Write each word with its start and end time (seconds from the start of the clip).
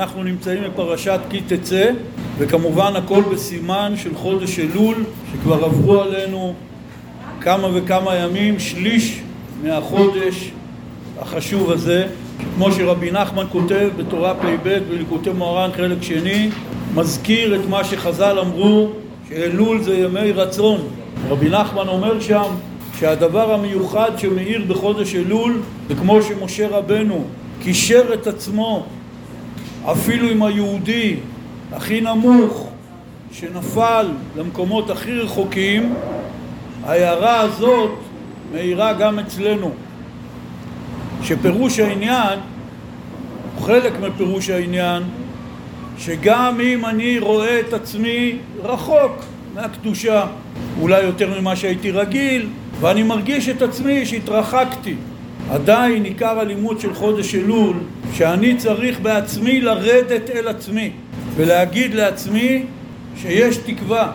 אנחנו 0.00 0.22
נמצאים 0.22 0.62
בפרשת 0.64 1.20
כי 1.30 1.40
תצא, 1.40 1.90
וכמובן 2.38 2.96
הכל 2.96 3.22
בסימן 3.32 3.92
של 3.96 4.14
חודש 4.14 4.58
אלול, 4.58 5.04
שכבר 5.32 5.64
עברו 5.64 6.00
עלינו 6.00 6.54
כמה 7.40 7.68
וכמה 7.74 8.14
ימים, 8.14 8.58
שליש 8.58 9.20
מהחודש 9.62 10.50
החשוב 11.18 11.70
הזה. 11.70 12.06
כמו 12.54 12.72
שרבי 12.72 13.10
נחמן 13.10 13.44
כותב 13.52 13.88
בתורה 13.96 14.34
פ"ב 14.34 14.78
בליקוטי 14.88 15.30
מוהר"ן 15.30 15.70
חלק 15.76 16.02
שני, 16.02 16.50
מזכיר 16.94 17.54
את 17.54 17.68
מה 17.68 17.84
שחז"ל 17.84 18.38
אמרו, 18.38 18.88
שאלול 19.28 19.82
זה 19.82 19.96
ימי 19.96 20.32
רצון. 20.32 20.80
רבי 21.28 21.48
נחמן 21.48 21.88
אומר 21.88 22.20
שם 22.20 22.50
שהדבר 22.98 23.54
המיוחד 23.54 24.10
שמאיר 24.18 24.64
בחודש 24.68 25.14
אלול 25.14 25.60
זה 25.88 25.94
כמו 25.94 26.22
שמשה 26.22 26.68
רבנו 26.68 27.24
קישר 27.62 28.14
את 28.14 28.26
עצמו 28.26 28.86
אפילו 29.92 30.28
עם 30.28 30.42
היהודי 30.42 31.16
הכי 31.72 32.00
נמוך 32.00 32.70
שנפל 33.32 34.06
למקומות 34.36 34.90
הכי 34.90 35.12
רחוקים, 35.12 35.94
ההערה 36.84 37.40
הזאת 37.40 37.98
מאירה 38.52 38.92
גם 38.92 39.18
אצלנו. 39.18 39.70
שפירוש 41.22 41.78
העניין, 41.78 42.38
חלק 43.60 43.92
מפירוש 44.00 44.50
העניין, 44.50 45.02
שגם 45.98 46.60
אם 46.60 46.86
אני 46.86 47.18
רואה 47.18 47.60
את 47.60 47.72
עצמי 47.72 48.36
רחוק 48.62 49.12
מהקדושה, 49.54 50.26
אולי 50.80 51.02
יותר 51.02 51.40
ממה 51.40 51.56
שהייתי 51.56 51.90
רגיל, 51.90 52.48
ואני 52.80 53.02
מרגיש 53.02 53.48
את 53.48 53.62
עצמי 53.62 54.06
שהתרחקתי. 54.06 54.94
עדיין 55.50 56.04
עיקר 56.04 56.40
הלימוד 56.40 56.80
של 56.80 56.94
חודש 56.94 57.34
אלול, 57.34 57.76
שאני 58.12 58.56
צריך 58.56 59.00
בעצמי 59.00 59.60
לרדת 59.60 60.30
אל 60.30 60.48
עצמי 60.48 60.90
ולהגיד 61.36 61.94
לעצמי 61.94 62.64
שיש 63.16 63.56
תקווה. 63.56 64.12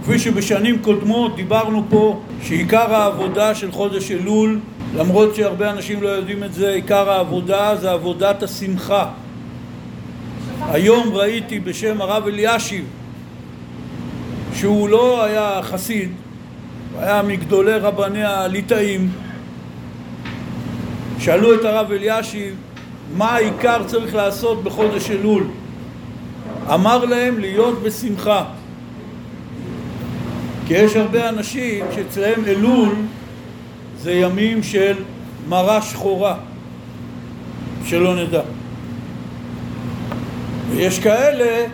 וכפי 0.00 0.18
שבשנים 0.18 0.78
קודמות 0.82 1.36
דיברנו 1.36 1.84
פה 1.90 2.20
שעיקר 2.42 2.94
העבודה 2.94 3.54
של 3.54 3.72
חודש 3.72 4.10
אלול, 4.10 4.60
למרות 4.96 5.34
שהרבה 5.34 5.70
אנשים 5.70 6.02
לא 6.02 6.08
יודעים 6.08 6.44
את 6.44 6.52
זה, 6.52 6.70
עיקר 6.70 7.10
העבודה 7.10 7.76
זה 7.76 7.90
עבודת 7.90 8.42
השמחה. 8.42 9.06
היום 10.70 11.14
ראיתי 11.14 11.60
בשם 11.60 12.00
הרב 12.00 12.26
אלישיב 12.26 12.84
שהוא 14.54 14.88
לא 14.88 15.24
היה 15.24 15.60
חסיד, 15.62 16.10
היה 16.98 17.22
מגדולי 17.22 17.72
רבני 17.72 18.24
הליטאים 18.24 19.10
שאלו 21.18 21.54
את 21.54 21.64
הרב 21.64 21.92
אלישיב 21.92 22.54
מה 23.16 23.34
העיקר 23.34 23.84
צריך 23.86 24.14
לעשות 24.14 24.64
בחודש 24.64 25.10
אלול? 25.10 25.44
אמר 26.74 27.04
להם 27.04 27.38
להיות 27.38 27.82
בשמחה. 27.82 28.44
כי 30.66 30.74
יש 30.74 30.96
הרבה 30.96 31.28
אנשים 31.28 31.84
שאצלם 31.94 32.44
אלול 32.46 32.88
זה 33.98 34.12
ימים 34.12 34.62
של 34.62 34.94
מרה 35.48 35.82
שחורה 35.82 36.36
שלא 37.86 38.16
נדע. 38.16 38.42
ויש 40.70 40.98
כאלה 40.98 41.66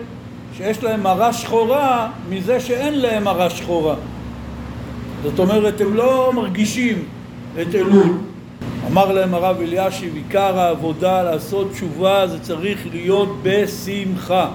שיש 0.56 0.82
להם 0.82 1.02
מרה 1.02 1.32
שחורה 1.32 2.10
מזה 2.28 2.60
שאין 2.60 3.00
להם 3.00 3.24
מרה 3.24 3.50
שחורה. 3.50 3.94
זאת 5.22 5.38
אומרת 5.38 5.80
הם 5.80 5.94
לא 5.94 6.32
מרגישים 6.34 7.04
את 7.62 7.74
אלול 7.74 8.18
אמר 8.86 9.12
להם 9.12 9.34
הרב 9.34 9.56
אלישיב 9.60 10.14
עיקר 10.14 10.58
העבודה 10.58 11.22
לעשות 11.22 11.72
תשובה 11.72 12.26
זה 12.26 12.40
צריך 12.40 12.86
להיות 12.92 13.36
בשמחה. 13.42 14.48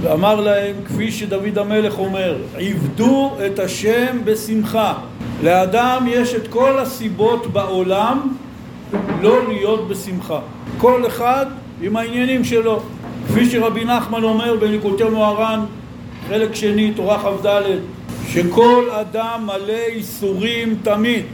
ואמר 0.00 0.40
להם 0.40 0.74
כפי 0.84 1.12
שדוד 1.12 1.58
המלך 1.58 1.98
אומר 1.98 2.36
עבדו 2.58 3.36
את 3.46 3.58
השם 3.58 4.18
בשמחה. 4.24 4.94
לאדם 5.42 6.06
יש 6.10 6.34
את 6.34 6.48
כל 6.48 6.78
הסיבות 6.78 7.46
בעולם 7.46 8.34
לא 9.20 9.48
להיות 9.48 9.88
בשמחה. 9.88 10.38
כל 10.78 11.06
אחד 11.06 11.46
עם 11.82 11.96
העניינים 11.96 12.44
שלו. 12.44 12.82
כפי 13.28 13.50
שרבי 13.50 13.84
נחמן 13.84 14.22
אומר 14.22 14.56
בניקוטי 14.56 15.04
מוהר"ן 15.04 15.60
חלק 16.28 16.54
שני 16.54 16.92
תורה 16.92 17.18
כ"ד 17.18 17.62
שכל 18.28 18.90
אדם 18.90 19.46
מלא 19.46 19.72
ייסורים 19.72 20.76
תמיד 20.82 21.24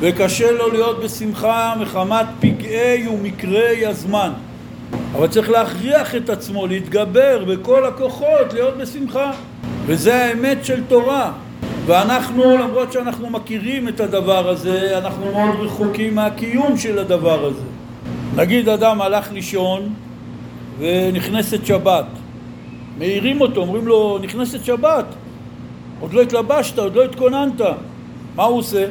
וקשה 0.00 0.50
לו 0.50 0.70
להיות 0.70 1.04
בשמחה 1.04 1.74
מחמת 1.80 2.26
פגעי 2.40 3.08
ומקרי 3.08 3.86
הזמן. 3.86 4.30
אבל 5.12 5.26
צריך 5.26 5.50
להכריח 5.50 6.14
את 6.14 6.30
עצמו 6.30 6.66
להתגבר 6.66 7.44
בכל 7.44 7.84
הכוחות 7.84 8.52
להיות 8.52 8.76
בשמחה. 8.76 9.32
וזה 9.86 10.24
האמת 10.24 10.64
של 10.64 10.82
תורה. 10.88 11.32
ואנחנו 11.86 12.56
למרות 12.56 12.92
שאנחנו 12.92 13.30
מכירים 13.30 13.88
את 13.88 14.00
הדבר 14.00 14.48
הזה 14.48 14.98
אנחנו 14.98 15.32
מאוד 15.32 15.60
רחוקים 15.60 16.14
מהקיום 16.14 16.76
של 16.76 16.98
הדבר 16.98 17.44
הזה. 17.44 17.62
נגיד 18.36 18.68
אדם 18.68 19.02
הלך 19.02 19.32
לישון 19.32 19.94
ונכנסת 20.78 21.66
שבת. 21.66 22.06
מעירים 22.98 23.40
אותו, 23.40 23.60
אומרים 23.60 23.86
לו 23.86 24.18
נכנסת 24.22 24.64
שבת. 24.64 25.04
עוד 26.00 26.12
לא 26.12 26.22
התלבשת, 26.22 26.78
עוד 26.78 26.94
לא 26.96 27.04
התכוננת. 27.04 27.60
מה 28.36 28.44
הוא 28.44 28.58
עושה? 28.58 28.86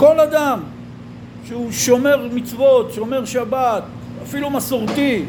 כל 0.00 0.20
אדם 0.20 0.60
שהוא 1.44 1.72
שומר 1.72 2.28
מצוות, 2.32 2.92
שומר 2.92 3.24
שבת, 3.24 3.82
אפילו 4.22 4.50
מסורתי, 4.50 5.24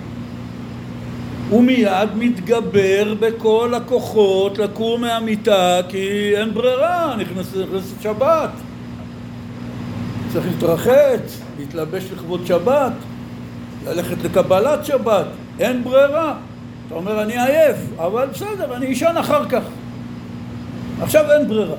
הוא 1.49 1.63
מיד 1.63 2.09
מתגבר 2.15 3.13
בכל 3.19 3.73
הכוחות 3.77 4.57
לקום 4.57 5.01
מהמיטה 5.01 5.79
כי 5.89 6.31
אין 6.37 6.53
ברירה, 6.53 7.15
נכנסת, 7.17 7.57
נכנסת 7.57 8.01
שבת. 8.01 8.49
צריך 10.33 10.45
להתרחץ, 10.47 11.41
להתלבש 11.59 12.03
לכבוד 12.13 12.45
שבת, 12.45 12.93
ללכת 13.87 14.23
לקבלת 14.23 14.85
שבת, 14.85 15.25
אין 15.59 15.83
ברירה. 15.83 16.35
אתה 16.87 16.95
אומר 16.95 17.21
אני 17.21 17.33
עייף, 17.33 17.77
אבל 17.97 18.25
בסדר, 18.25 18.75
אני 18.75 18.93
אשן 18.93 19.15
אחר 19.19 19.49
כך. 19.49 19.63
עכשיו 21.01 21.31
אין 21.31 21.47
ברירה. 21.47 21.75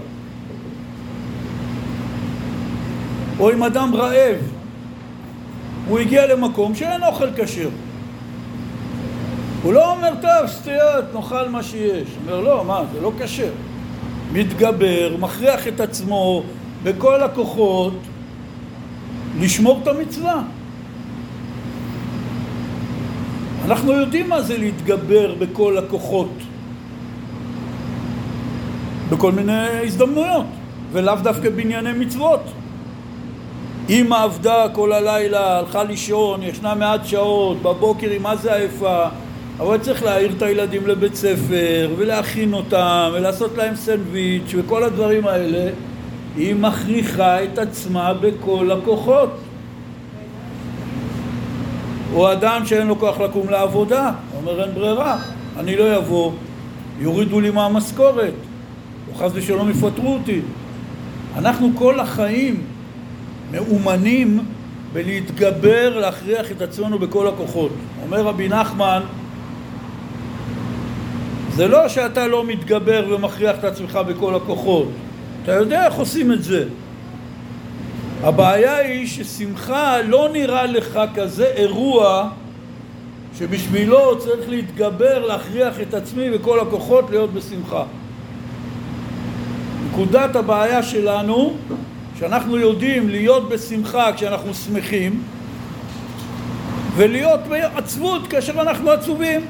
או 3.43 3.53
אם 3.53 3.63
אדם 3.63 3.95
רעב, 3.95 4.37
הוא 5.89 5.99
הגיע 5.99 6.27
למקום 6.27 6.75
שאין 6.75 7.03
אוכל 7.05 7.29
כשר. 7.37 7.69
הוא 9.63 9.73
לא 9.73 9.93
אומר, 9.93 10.13
טוב, 10.21 10.47
סטיות, 10.47 11.05
נאכל 11.15 11.49
מה 11.49 11.63
שיש. 11.63 12.09
הוא 12.09 12.33
אומר, 12.33 12.41
לא, 12.41 12.65
מה, 12.65 12.83
זה 12.93 13.01
לא 13.01 13.13
כשר. 13.19 13.51
מתגבר, 14.33 15.17
מכריח 15.21 15.69
את 15.69 15.81
עצמו 15.81 16.43
בכל 16.83 17.23
הכוחות 17.23 17.95
לשמור 19.41 19.81
את 19.83 19.89
המצווה. 19.89 20.43
אנחנו 23.65 23.93
יודעים 23.93 24.29
מה 24.29 24.43
זה 24.43 24.59
להתגבר 24.59 25.35
בכל 25.35 25.79
הכוחות 25.79 26.33
בכל 29.11 29.33
מיני 29.33 29.69
הזדמנויות 29.85 30.47
ולאו 30.93 31.17
דווקא 31.23 31.51
בענייני 31.51 31.93
מצוות 31.93 32.41
אמא 33.93 34.15
עבדה 34.15 34.67
כל 34.73 34.93
הלילה, 34.93 35.59
הלכה 35.59 35.85
לישון, 35.85 36.43
ישנה 36.43 36.75
מעט 36.75 37.07
שעות, 37.07 37.63
בבוקר 37.63 38.11
היא 38.11 38.21
מה 38.21 38.37
זה 38.37 38.55
עייפה 38.55 39.05
אבל 39.59 39.79
צריך 39.79 40.03
להעיר 40.03 40.33
את 40.37 40.43
הילדים 40.43 40.87
לבית 40.87 41.15
ספר 41.15 41.95
ולהכין 41.97 42.55
אותם 42.55 43.11
ולעשות 43.13 43.57
להם 43.57 43.77
סנדוויץ' 43.77 44.55
וכל 44.57 44.83
הדברים 44.83 45.27
האלה 45.27 45.71
היא 46.37 46.55
מכריחה 46.55 47.45
את 47.45 47.59
עצמה 47.59 48.15
בכל 48.15 48.71
הכוחות 48.71 49.31
או 52.15 52.33
אדם 52.33 52.67
שאין 52.67 52.87
לו 52.87 52.99
כוח 52.99 53.21
לקום 53.21 53.51
לעבודה, 53.51 54.11
אומר 54.37 54.65
אין 54.65 54.75
ברירה, 54.75 55.19
אני 55.59 55.77
לא 55.77 55.97
אבוא, 55.97 56.33
יורידו 56.99 57.41
לי 57.41 57.51
מהמשכורת, 57.51 58.35
או 59.09 59.15
חס 59.15 59.31
ושלום 59.35 59.71
יפטרו 59.71 60.15
אותי. 60.15 60.41
אנחנו 61.37 61.71
כל 61.75 62.01
החיים 62.01 62.72
מאומנים 63.53 64.45
בלהתגבר, 64.93 65.99
להכריח 65.99 66.51
את 66.51 66.63
עצמנו 66.63 66.99
בכל 66.99 67.29
הכוחות. 67.29 67.73
אומר 68.03 68.23
רבי 68.23 68.49
נחמן, 68.49 69.03
זה 71.55 71.69
לא 71.69 71.89
שאתה 71.89 72.29
לא 72.29 72.45
מתגבר 72.45 73.07
ומכריח 73.11 73.59
את 73.59 73.65
עצמך 73.65 73.99
בכל 74.09 74.35
הכוחות, 74.35 74.89
אתה 75.43 75.53
יודע 75.53 75.87
איך 75.87 75.95
עושים 75.95 76.33
את 76.33 76.43
זה. 76.43 76.65
הבעיה 78.23 78.77
היא 78.77 79.07
ששמחה 79.07 80.03
לא 80.03 80.29
נראה 80.33 80.67
לך 80.67 81.01
כזה 81.15 81.47
אירוע 81.47 82.29
שבשבילו 83.39 84.19
צריך 84.19 84.49
להתגבר, 84.49 85.27
להכריח 85.27 85.81
את 85.81 85.95
עצמי 85.95 86.27
וכל 86.33 86.61
הכוחות 86.61 87.11
להיות 87.11 87.33
בשמחה. 87.33 87.85
נקודת 89.91 90.37
הבעיה 90.37 90.83
שלנו, 90.83 91.57
שאנחנו 92.23 92.59
יודעים 92.59 93.09
להיות 93.09 93.49
בשמחה 93.49 94.13
כשאנחנו 94.13 94.55
שמחים, 94.55 95.23
ולהיות 96.97 97.41
בעצבות 97.49 98.27
כאשר 98.27 98.61
אנחנו 98.61 98.91
עצובים. 98.91 99.41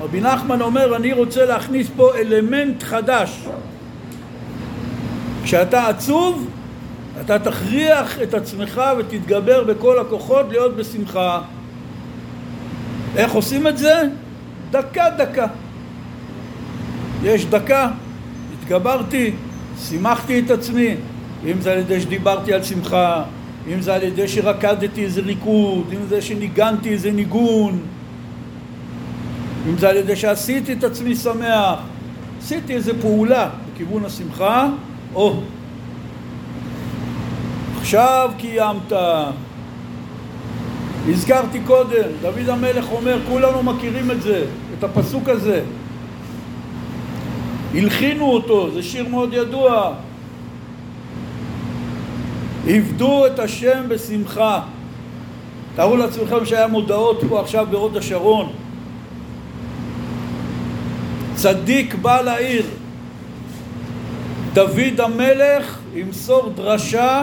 רבי 0.00 0.20
נחמן 0.20 0.60
אומר, 0.60 0.96
אני 0.96 1.12
רוצה 1.12 1.46
להכניס 1.46 1.86
פה 1.96 2.10
אלמנט 2.16 2.82
חדש. 2.82 3.40
כשאתה 5.44 5.88
עצוב, 5.88 6.48
אתה 7.20 7.38
תכריח 7.38 8.22
את 8.22 8.34
עצמך 8.34 8.82
ותתגבר 8.98 9.64
בכל 9.64 9.98
הכוחות 9.98 10.46
להיות 10.48 10.76
בשמחה. 10.76 11.40
איך 13.16 13.32
עושים 13.32 13.66
את 13.66 13.78
זה? 13.78 14.02
דקה 14.70 15.10
דקה. 15.18 15.46
יש 17.22 17.46
דקה, 17.46 17.90
התגברתי, 18.52 19.32
שימחתי 19.88 20.40
את 20.40 20.50
עצמי, 20.50 20.94
אם 21.46 21.60
זה 21.60 21.72
על 21.72 21.78
ידי 21.78 22.00
שדיברתי 22.00 22.52
על 22.52 22.62
שמחה, 22.62 23.22
אם 23.72 23.80
זה 23.80 23.94
על 23.94 24.02
ידי 24.02 24.28
שרקדתי 24.28 25.04
איזה 25.04 25.20
ריקוד, 25.20 25.84
אם 25.92 26.06
זה 26.08 26.22
שניגנתי 26.22 26.88
איזה 26.88 27.10
ניגון, 27.10 27.78
אם 29.68 29.78
זה 29.78 29.88
על 29.88 29.96
ידי 29.96 30.16
שעשיתי 30.16 30.72
את 30.72 30.84
עצמי 30.84 31.16
שמח, 31.16 31.78
עשיתי 32.38 32.74
איזה 32.74 33.00
פעולה 33.00 33.48
בכיוון 33.74 34.04
השמחה, 34.04 34.68
או 35.14 35.40
עכשיו 37.80 38.30
קיימת. 38.38 38.92
הזכרתי 41.08 41.60
קודם, 41.66 42.08
דוד 42.22 42.48
המלך 42.48 42.92
אומר, 42.92 43.18
כולנו 43.28 43.62
מכירים 43.62 44.10
את 44.10 44.22
זה, 44.22 44.44
את 44.78 44.84
הפסוק 44.84 45.28
הזה. 45.28 45.62
הלחינו 47.74 48.24
אותו, 48.24 48.70
זה 48.74 48.82
שיר 48.82 49.08
מאוד 49.08 49.32
ידוע. 49.32 49.94
עבדו 52.68 53.26
את 53.26 53.38
השם 53.38 53.84
בשמחה. 53.88 54.60
תארו 55.76 55.96
לעצמכם 55.96 56.44
שהיה 56.44 56.66
מודעות 56.66 57.20
פה 57.28 57.40
עכשיו 57.40 57.66
בהוד 57.70 57.96
השרון. 57.96 58.52
צדיק 61.34 61.94
בא 61.94 62.20
לעיר. 62.20 62.66
דוד 64.52 65.00
המלך 65.00 65.78
ימסור 65.94 66.50
דרשה 66.54 67.22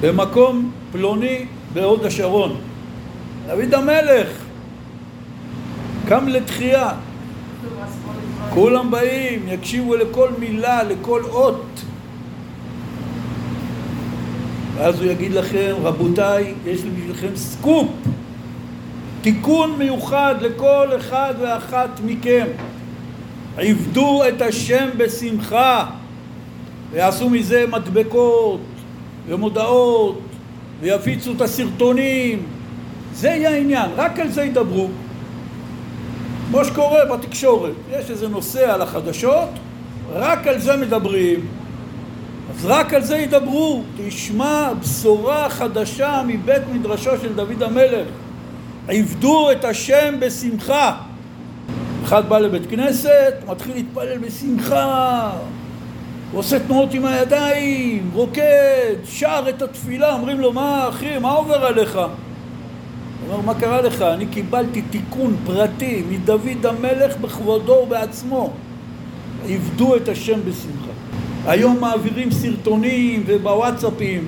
במקום 0.00 0.70
פלוני 0.92 1.46
בהוד 1.72 2.04
השרון. 2.04 2.56
דוד 3.46 3.74
המלך 3.74 4.28
קם 6.08 6.28
לתחייה. 6.28 6.90
כולם 8.54 8.90
באים, 8.90 9.48
יקשיבו 9.48 9.96
לכל 9.96 10.28
מילה, 10.38 10.82
לכל 10.82 11.22
אות. 11.24 11.69
ואז 14.80 15.00
הוא 15.00 15.10
יגיד 15.10 15.32
לכם, 15.32 15.74
רבותיי, 15.82 16.54
יש 16.66 16.84
לי 16.84 16.90
בשבילכם 16.90 17.36
סקופ, 17.36 17.88
תיקון 19.22 19.78
מיוחד 19.78 20.34
לכל 20.40 20.88
אחד 20.96 21.34
ואחת 21.40 22.00
מכם. 22.04 22.46
עבדו 23.58 24.22
את 24.28 24.42
השם 24.42 24.88
בשמחה 24.96 25.86
ויעשו 26.90 27.30
מזה 27.30 27.64
מדבקות 27.66 28.60
ומודעות 29.28 30.20
ויפיצו 30.80 31.32
את 31.32 31.40
הסרטונים. 31.40 32.42
זה 33.14 33.28
יהיה 33.28 33.50
העניין, 33.50 33.90
רק 33.96 34.20
על 34.20 34.30
זה 34.30 34.42
ידברו. 34.42 34.88
כמו 36.50 36.64
שקורה 36.64 37.04
בתקשורת 37.04 37.74
יש 37.90 38.10
איזה 38.10 38.28
נושא 38.28 38.72
על 38.72 38.82
החדשות 38.82 39.48
רק 40.12 40.46
על 40.46 40.58
זה 40.58 40.76
מדברים 40.76 41.59
אז 42.50 42.64
רק 42.64 42.94
על 42.94 43.02
זה 43.02 43.16
ידברו 43.16 43.82
תשמע 43.96 44.72
בשורה 44.80 45.48
חדשה 45.48 46.22
מבית 46.26 46.62
מדרשו 46.72 47.10
של 47.22 47.34
דוד 47.34 47.62
המלך 47.62 48.08
עבדו 48.88 49.50
את 49.52 49.64
השם 49.64 50.14
בשמחה 50.20 50.96
אחד 52.04 52.28
בא 52.28 52.38
לבית 52.38 52.70
כנסת, 52.70 53.34
מתחיל 53.48 53.74
להתפלל 53.74 54.18
בשמחה, 54.18 55.30
עושה 56.32 56.58
תנועות 56.58 56.94
עם 56.94 57.04
הידיים, 57.04 58.10
רוקד, 58.14 58.94
שר 59.04 59.44
את 59.48 59.62
התפילה, 59.62 60.14
אומרים 60.14 60.40
לו, 60.40 60.52
מה 60.52 60.88
אחי, 60.88 61.18
מה 61.18 61.30
עובר 61.30 61.64
עליך? 61.66 61.96
הוא 61.96 62.04
אומר, 63.28 63.40
מה 63.40 63.60
קרה 63.60 63.82
לך? 63.82 64.02
אני 64.02 64.26
קיבלתי 64.26 64.82
תיקון 64.82 65.36
פרטי 65.46 66.02
מדוד 66.10 66.66
המלך 66.66 67.16
בכבודו 67.16 67.72
ובעצמו. 67.72 68.52
עבדו 69.48 69.96
את 69.96 70.08
השם 70.08 70.40
בשמחה. 70.40 70.99
היום 71.46 71.80
מעבירים 71.80 72.30
סרטונים 72.30 73.22
ובוואטסאפים. 73.26 74.24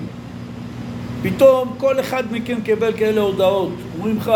פתאום 1.23 1.75
כל 1.79 2.00
אחד 2.00 2.23
מכם 2.31 2.61
קיבל 2.61 2.93
כאלה 2.97 3.20
הודעות. 3.20 3.73
אומרים 3.99 4.17
לך, 4.17 4.32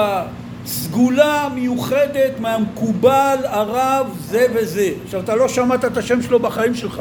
סגולה 0.66 1.48
מיוחדת 1.54 2.40
מהמקובל 2.40 3.36
הרב 3.44 4.06
זה 4.20 4.46
וזה. 4.54 4.90
עכשיו, 5.04 5.20
אתה 5.20 5.36
לא 5.36 5.48
שמעת 5.48 5.84
את 5.84 5.96
השם 5.96 6.22
שלו 6.22 6.38
בחיים 6.38 6.74
שלך, 6.74 7.00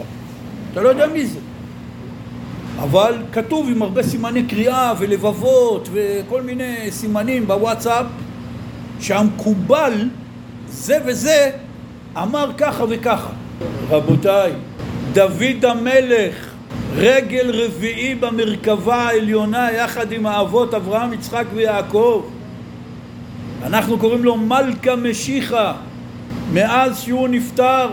אתה 0.71 0.81
לא 0.81 0.89
יודע 0.89 1.07
מי 1.07 1.25
זה. 1.25 1.39
אבל 2.79 3.13
כתוב 3.31 3.69
עם 3.69 3.81
הרבה 3.81 4.03
סימני 4.03 4.43
קריאה 4.43 4.93
ולבבות 4.99 5.89
וכל 5.93 6.41
מיני 6.41 6.91
סימנים 6.91 7.47
בוואטסאפ 7.47 8.05
שהמקובל 8.99 10.09
זה 10.69 10.97
וזה 11.05 11.51
אמר 12.17 12.51
ככה 12.57 12.83
וככה. 12.89 13.29
רבותיי, 13.89 14.51
דוד 15.15 15.65
המלך, 15.65 16.35
רגל 16.95 17.51
רביעי 17.65 18.15
במרכבה 18.15 18.95
העליונה 18.95 19.71
יחד 19.71 20.11
עם 20.11 20.25
האבות 20.25 20.73
אברהם, 20.73 21.13
יצחק 21.13 21.45
ויעקב 21.53 22.25
אנחנו 23.63 23.97
קוראים 23.97 24.23
לו 24.23 24.37
מלכה 24.37 24.95
משיחה 24.95 25.73
מאז 26.53 26.99
שהוא 26.99 27.27
נפטר 27.27 27.89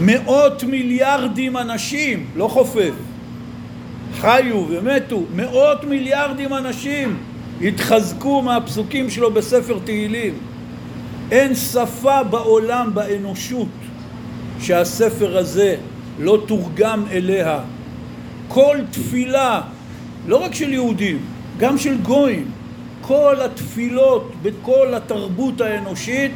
מאות 0.00 0.64
מיליארדים 0.64 1.56
אנשים, 1.56 2.26
לא 2.36 2.48
חופף, 2.48 2.94
חיו 4.20 4.66
ומתו, 4.68 5.22
מאות 5.34 5.84
מיליארדים 5.84 6.54
אנשים 6.54 7.16
התחזקו 7.62 8.42
מהפסוקים 8.42 9.10
שלו 9.10 9.30
בספר 9.30 9.78
תהילים. 9.84 10.34
אין 11.30 11.54
שפה 11.54 12.22
בעולם, 12.22 12.90
באנושות, 12.94 13.68
שהספר 14.60 15.38
הזה 15.38 15.76
לא 16.18 16.42
תורגם 16.46 17.04
אליה. 17.10 17.60
כל 18.48 18.76
תפילה, 18.90 19.60
לא 20.26 20.36
רק 20.36 20.54
של 20.54 20.72
יהודים, 20.72 21.18
גם 21.58 21.78
של 21.78 21.96
גויים, 21.96 22.50
כל 23.00 23.36
התפילות 23.40 24.32
בכל 24.42 24.94
התרבות 24.94 25.60
האנושית 25.60 26.32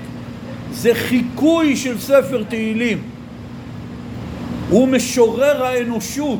זה 0.72 0.94
חיקוי 0.94 1.76
של 1.76 1.98
ספר 1.98 2.42
תהילים. 2.48 3.02
הוא 4.68 4.88
משורר 4.88 5.64
האנושות. 5.64 6.38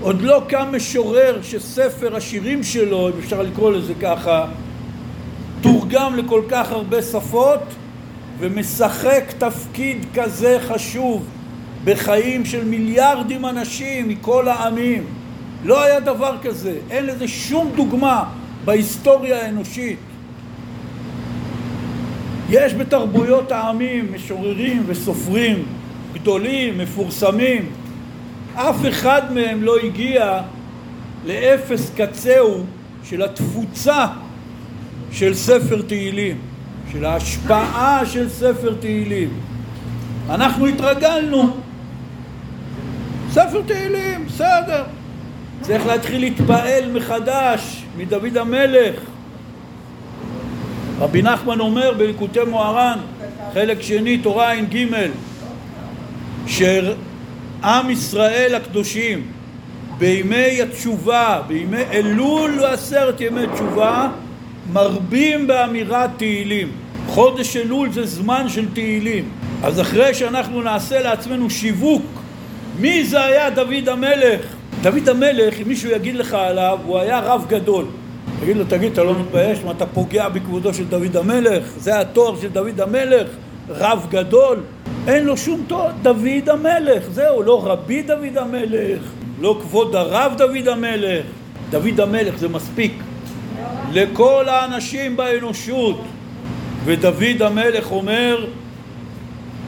עוד 0.00 0.22
לא 0.22 0.42
קם 0.48 0.68
משורר 0.72 1.38
שספר 1.42 2.16
השירים 2.16 2.62
שלו, 2.62 3.08
אם 3.08 3.12
אפשר 3.18 3.42
לקרוא 3.42 3.72
לזה 3.72 3.92
ככה, 4.00 4.46
תורגם 5.60 6.16
לכל 6.16 6.42
כך 6.48 6.72
הרבה 6.72 7.02
שפות 7.02 7.60
ומשחק 8.38 9.24
תפקיד 9.38 10.06
כזה 10.14 10.58
חשוב 10.68 11.26
בחיים 11.84 12.44
של 12.44 12.64
מיליארדים 12.64 13.46
אנשים 13.46 14.08
מכל 14.08 14.48
העמים. 14.48 15.04
לא 15.64 15.84
היה 15.84 16.00
דבר 16.00 16.36
כזה, 16.42 16.78
אין 16.90 17.06
לזה 17.06 17.28
שום 17.28 17.72
דוגמה 17.76 18.24
בהיסטוריה 18.64 19.42
האנושית. 19.46 19.98
יש 22.50 22.74
בתרבויות 22.74 23.52
העמים 23.52 24.12
משוררים 24.14 24.82
וסופרים 24.86 25.64
גדולים, 26.12 26.78
מפורסמים. 26.78 27.68
אף 28.54 28.76
אחד 28.88 29.32
מהם 29.32 29.62
לא 29.62 29.76
הגיע 29.78 30.40
לאפס 31.26 31.90
קצהו 31.96 32.64
של 33.04 33.22
התפוצה 33.22 34.06
של 35.12 35.34
ספר 35.34 35.82
תהילים, 35.82 36.38
של 36.92 37.04
ההשפעה 37.04 38.06
של 38.06 38.28
ספר 38.28 38.74
תהילים. 38.80 39.28
אנחנו 40.30 40.66
התרגלנו. 40.66 41.56
ספר 43.34 43.62
תהילים, 43.66 44.26
בסדר. 44.26 44.84
צריך 45.60 45.86
להתחיל 45.86 46.20
להתפעל 46.20 46.92
מחדש 46.92 47.84
מדוד 47.96 48.36
המלך. 48.36 49.00
רבי 50.98 51.22
נחמן 51.22 51.60
אומר 51.60 51.92
בליקוטי 51.92 52.38
מוהר"ן, 52.50 52.98
חלק 53.54 53.82
שני, 53.82 54.18
תורה 54.18 54.52
ע"ג, 54.52 54.86
שעם 56.46 57.90
ישראל 57.90 58.54
הקדושים 58.54 59.22
בימי 59.98 60.62
התשובה, 60.62 61.42
בימי 61.46 61.82
אלול 61.92 62.58
ועשרת 62.60 63.20
ימי 63.20 63.46
תשובה, 63.54 64.08
מרבים 64.72 65.46
באמירת 65.46 66.10
תהילים. 66.16 66.68
חודש 67.06 67.56
אלול 67.56 67.92
זה 67.92 68.06
זמן 68.06 68.48
של 68.48 68.66
תהילים. 68.74 69.28
אז 69.62 69.80
אחרי 69.80 70.14
שאנחנו 70.14 70.62
נעשה 70.62 71.00
לעצמנו 71.00 71.50
שיווק 71.50 72.02
מי 72.80 73.04
זה 73.04 73.24
היה 73.24 73.50
דוד 73.50 73.88
המלך? 73.88 74.40
דוד 74.82 75.08
המלך, 75.08 75.60
אם 75.62 75.68
מישהו 75.68 75.90
יגיד 75.90 76.14
לך 76.14 76.34
עליו, 76.34 76.78
הוא 76.84 76.98
היה 76.98 77.20
רב 77.20 77.44
גדול. 77.48 77.84
תגיד 78.40 78.56
לו, 78.56 78.64
תגיד, 78.68 78.92
אתה 78.92 79.02
לא 79.02 79.20
מתבייש? 79.20 79.58
מה, 79.64 79.70
אתה 79.70 79.86
פוגע 79.86 80.28
בכבודו 80.28 80.74
של 80.74 80.84
דוד 80.84 81.16
המלך? 81.16 81.64
זה 81.78 82.00
התואר 82.00 82.40
של 82.40 82.48
דוד 82.48 82.80
המלך? 82.80 83.26
רב 83.68 84.06
גדול? 84.10 84.60
אין 85.06 85.24
לו 85.24 85.36
שום 85.36 85.64
תואר, 85.66 85.90
דוד 86.02 86.48
המלך, 86.48 87.02
זהו, 87.10 87.42
לא 87.42 87.66
רבי 87.66 88.02
דוד 88.02 88.36
המלך, 88.36 89.00
לא 89.40 89.58
כבוד 89.60 89.96
הרב 89.96 90.32
דוד 90.36 90.68
המלך, 90.68 91.24
דוד 91.70 92.00
המלך 92.00 92.38
זה 92.38 92.48
מספיק 92.48 92.92
לכל 93.92 94.48
האנשים 94.48 95.16
באנושות. 95.16 96.00
ודוד 96.84 97.42
המלך 97.42 97.90
אומר, 97.90 98.46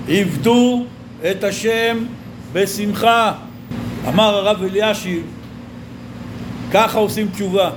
עבדו 0.08 0.84
את 1.30 1.44
השם 1.44 1.98
בשמחה. 2.56 3.32
אמר 4.08 4.36
הרב 4.36 4.62
אלישיב, 4.62 5.22
ככה 6.72 6.98
עושים 6.98 7.28
תשובה, 7.28 7.70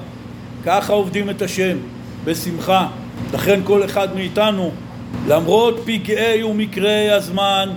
ככה 0.66 0.94
עובדים 0.94 1.30
את 1.30 1.42
השם, 1.42 1.78
בשמחה. 2.26 2.88
לכן 3.34 3.60
כל 3.64 3.86
אחד 3.86 4.16
מאיתנו, 4.16 4.72
למרות 5.28 5.80
פגעי 5.86 6.44
ומקרי 6.44 7.10
הזמן, 7.10 7.70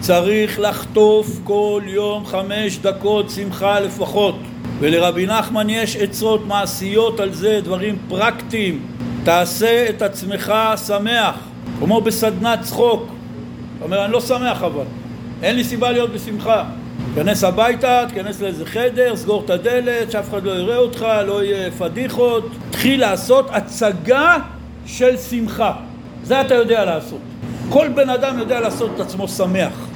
צריך 0.00 0.60
לחטוף 0.60 1.40
כל 1.44 1.82
יום 1.86 2.26
חמש 2.26 2.78
דקות 2.78 3.30
שמחה 3.30 3.80
לפחות. 3.80 4.38
ולרבי 4.78 5.26
נחמן 5.26 5.70
יש 5.70 5.96
עצות 5.96 6.46
מעשיות 6.46 7.20
על 7.20 7.34
זה, 7.34 7.60
דברים 7.64 7.96
פרקטיים. 8.08 8.86
תעשה 9.24 9.88
את 9.88 10.02
עצמך 10.02 10.52
שמח, 10.86 11.34
כמו 11.78 12.00
בסדנת 12.00 12.60
צחוק. 12.60 13.02
אתה 13.76 13.84
אומר, 13.84 14.04
אני 14.04 14.12
לא 14.12 14.20
שמח 14.20 14.62
אבל, 14.62 14.84
אין 15.42 15.56
לי 15.56 15.64
סיבה 15.64 15.90
להיות 15.90 16.10
בשמחה. 16.12 16.64
תיכנס 17.14 17.44
הביתה, 17.44 18.04
תיכנס 18.08 18.40
לאיזה 18.40 18.66
חדר, 18.66 19.16
סגור 19.16 19.42
את 19.44 19.50
הדלת, 19.50 20.10
שאף 20.10 20.30
אחד 20.30 20.44
לא 20.44 20.50
יראה 20.50 20.76
אותך, 20.76 21.06
לא 21.26 21.44
יהיה 21.44 21.70
פדיחות. 21.70 22.48
תתחיל 22.70 23.00
לעשות 23.00 23.46
הצגה 23.50 24.36
של 24.86 25.16
שמחה. 25.16 25.72
זה 26.22 26.40
אתה 26.40 26.54
יודע 26.54 26.84
לעשות. 26.84 27.18
כל 27.68 27.88
בן 27.88 28.10
אדם 28.10 28.38
יודע 28.38 28.60
לעשות 28.60 28.90
את 28.94 29.00
עצמו 29.00 29.28
שמח. 29.28 29.86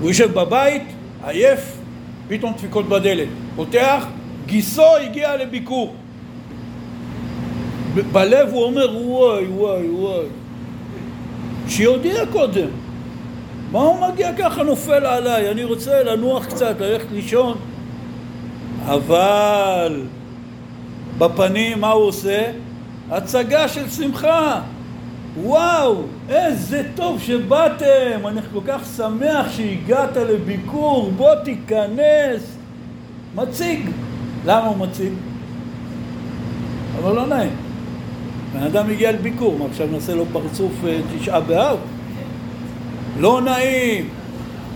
הוא 0.00 0.08
יושב 0.08 0.32
בבית, 0.32 0.82
עייף, 1.24 1.76
פתאום 2.28 2.52
דפיקות 2.52 2.88
בדלת. 2.88 3.28
פותח, 3.56 4.04
גיסו 4.46 4.96
הגיע 4.96 5.36
לביקור. 5.36 5.94
בלב 8.12 8.48
הוא 8.52 8.64
אומר, 8.64 8.96
וואי, 8.96 9.46
וואי, 9.46 9.88
וואי. 9.88 10.26
שיודיע 11.68 12.26
קודם. 12.32 12.68
מה 13.72 13.78
הוא 13.78 14.08
מגיע 14.08 14.30
ככה 14.38 14.62
נופל 14.62 15.06
עליי? 15.06 15.50
אני 15.50 15.64
רוצה 15.64 16.02
לנוח 16.02 16.46
קצת, 16.46 16.80
ללכת 16.80 17.06
לישון. 17.12 17.58
אבל 18.86 20.02
בפנים 21.18 21.80
מה 21.80 21.90
הוא 21.90 22.04
עושה? 22.04 22.42
הצגה 23.10 23.68
של 23.68 23.90
שמחה. 23.90 24.60
וואו, 25.42 26.02
איזה 26.28 26.82
טוב 26.94 27.20
שבאתם, 27.20 28.26
אני 28.26 28.40
כל 28.52 28.60
כך 28.66 28.84
שמח 28.96 29.46
שהגעת 29.50 30.16
לביקור, 30.16 31.10
בוא 31.16 31.34
תיכנס. 31.34 32.56
מציג. 33.34 33.90
למה 34.46 34.66
הוא 34.66 34.76
מציג? 34.76 35.12
אבל 36.98 37.14
לא 37.14 37.26
נעים. 37.26 37.56
בן 38.52 38.62
אדם 38.62 38.90
הגיע 38.90 39.12
לביקור, 39.12 39.58
מה 39.58 39.64
עכשיו 39.64 39.86
נעשה 39.86 40.14
לו 40.14 40.24
פרצוף 40.32 40.72
אה, 40.86 41.00
תשעה 41.18 41.40
באב? 41.40 41.78
לא 43.20 43.40
נעים. 43.40 44.08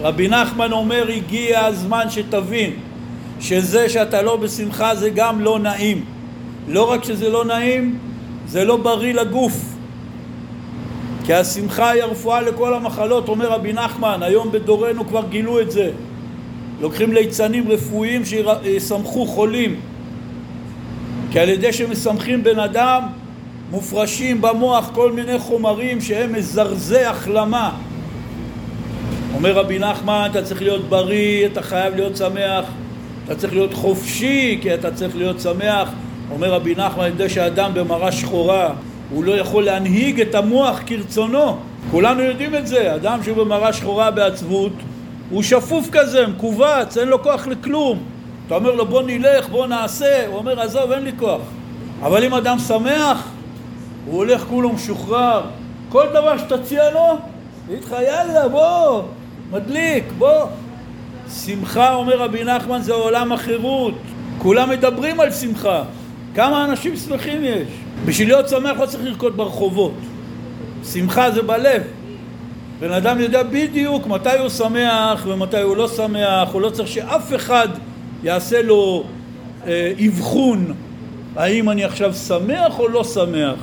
רבי 0.00 0.28
נחמן 0.28 0.72
אומר, 0.72 1.08
הגיע 1.08 1.64
הזמן 1.64 2.10
שתבין 2.10 2.70
שזה 3.40 3.88
שאתה 3.88 4.22
לא 4.22 4.36
בשמחה 4.36 4.94
זה 4.94 5.10
גם 5.10 5.40
לא 5.40 5.58
נעים. 5.58 6.04
לא 6.68 6.90
רק 6.90 7.04
שזה 7.04 7.28
לא 7.28 7.44
נעים, 7.44 7.98
זה 8.46 8.64
לא 8.64 8.76
בריא 8.76 9.14
לגוף. 9.14 9.74
כי 11.26 11.34
השמחה 11.34 11.90
היא 11.90 12.02
הרפואה 12.02 12.40
לכל 12.40 12.74
המחלות, 12.74 13.28
אומר 13.28 13.50
רבי 13.50 13.72
נחמן, 13.72 14.22
היום 14.22 14.52
בדורנו 14.52 15.08
כבר 15.08 15.24
גילו 15.28 15.60
את 15.60 15.70
זה. 15.70 15.90
לוקחים 16.80 17.12
ליצנים 17.12 17.68
רפואיים 17.68 18.22
שיסמכו 18.24 19.26
חולים. 19.26 19.80
כי 21.32 21.40
על 21.40 21.48
ידי 21.48 21.72
שמסמכים 21.72 22.44
בן 22.44 22.58
אדם, 22.58 23.02
מופרשים 23.70 24.40
במוח 24.40 24.90
כל 24.94 25.12
מיני 25.12 25.38
חומרים 25.38 26.00
שהם 26.00 26.32
מזרזי 26.32 27.04
החלמה. 27.04 27.70
אומר 29.34 29.52
רבי 29.52 29.78
נחמן, 29.78 30.28
אתה 30.30 30.42
צריך 30.42 30.62
להיות 30.62 30.88
בריא, 30.88 31.46
אתה 31.46 31.62
חייב 31.62 31.94
להיות 31.94 32.16
שמח, 32.16 32.64
אתה 33.24 33.34
צריך 33.34 33.52
להיות 33.52 33.74
חופשי, 33.74 34.58
כי 34.62 34.74
אתה 34.74 34.90
צריך 34.90 35.16
להיות 35.16 35.40
שמח. 35.40 35.88
אומר 36.30 36.52
רבי 36.52 36.74
נחמן, 36.74 37.04
על 37.04 37.10
ידי 37.10 37.28
שאדם 37.28 37.74
במראה 37.74 38.12
שחורה, 38.12 38.70
הוא 39.10 39.24
לא 39.24 39.32
יכול 39.32 39.64
להנהיג 39.64 40.20
את 40.20 40.34
המוח 40.34 40.80
כרצונו. 40.86 41.56
כולנו 41.90 42.22
יודעים 42.22 42.54
את 42.54 42.66
זה, 42.66 42.94
אדם 42.94 43.22
שהוא 43.22 43.36
במראה 43.36 43.72
שחורה 43.72 44.10
בעצבות, 44.10 44.72
הוא 45.30 45.42
שפוף 45.42 45.88
כזה, 45.92 46.26
מכווץ, 46.26 46.98
אין 46.98 47.08
לו 47.08 47.22
כוח 47.22 47.46
לכלום. 47.46 47.98
אתה 48.46 48.54
אומר 48.54 48.74
לו 48.74 48.86
בוא 48.86 49.02
נלך, 49.02 49.48
בוא 49.48 49.66
נעשה, 49.66 50.26
הוא 50.26 50.36
אומר 50.36 50.60
עזוב, 50.60 50.92
אין 50.92 51.04
לי 51.04 51.12
כוח. 51.18 51.40
אבל 52.02 52.24
אם 52.24 52.34
אדם 52.34 52.58
שמח, 52.58 53.28
הוא 54.06 54.16
הולך 54.16 54.44
כולו 54.48 54.72
משוחרר. 54.72 55.42
כל 55.88 56.06
דבר 56.12 56.38
שתציע 56.38 56.90
לו, 56.90 57.18
יגיד 57.68 57.84
לך 57.84 57.96
יאללה 58.06 58.48
בוא, 58.48 59.02
מדליק, 59.50 60.04
בוא. 60.18 60.46
שמחה, 61.44 61.94
אומר 61.94 62.18
רבי 62.18 62.44
נחמן, 62.44 62.82
זה 62.82 62.92
עולם 62.92 63.32
החירות. 63.32 63.94
כולם 64.38 64.70
מדברים 64.70 65.20
על 65.20 65.30
שמחה. 65.30 65.82
כמה 66.34 66.64
אנשים 66.64 66.96
שמחים 66.96 67.44
יש? 67.44 67.68
בשביל 68.04 68.28
להיות 68.28 68.48
שמח 68.48 68.78
לא 68.80 68.86
צריך 68.86 69.04
לרקוד 69.04 69.36
ברחובות. 69.36 69.94
שמחה 70.92 71.30
זה 71.30 71.42
בלב. 71.42 71.82
בן 72.80 72.92
אדם 72.92 73.20
יודע 73.20 73.42
בדיוק 73.42 74.06
מתי 74.06 74.38
הוא 74.38 74.48
שמח 74.48 75.26
ומתי 75.26 75.60
הוא 75.60 75.76
לא 75.76 75.88
שמח, 75.88 76.48
הוא 76.52 76.60
לא 76.60 76.70
צריך 76.70 76.88
שאף 76.88 77.34
אחד 77.34 77.68
יעשה 78.22 78.62
לו 78.62 79.04
אה, 79.66 79.92
אבחון 80.06 80.74
האם 81.36 81.70
אני 81.70 81.84
עכשיו 81.84 82.14
שמח 82.14 82.78
או 82.78 82.88
לא 82.88 83.04
שמח, 83.04 83.58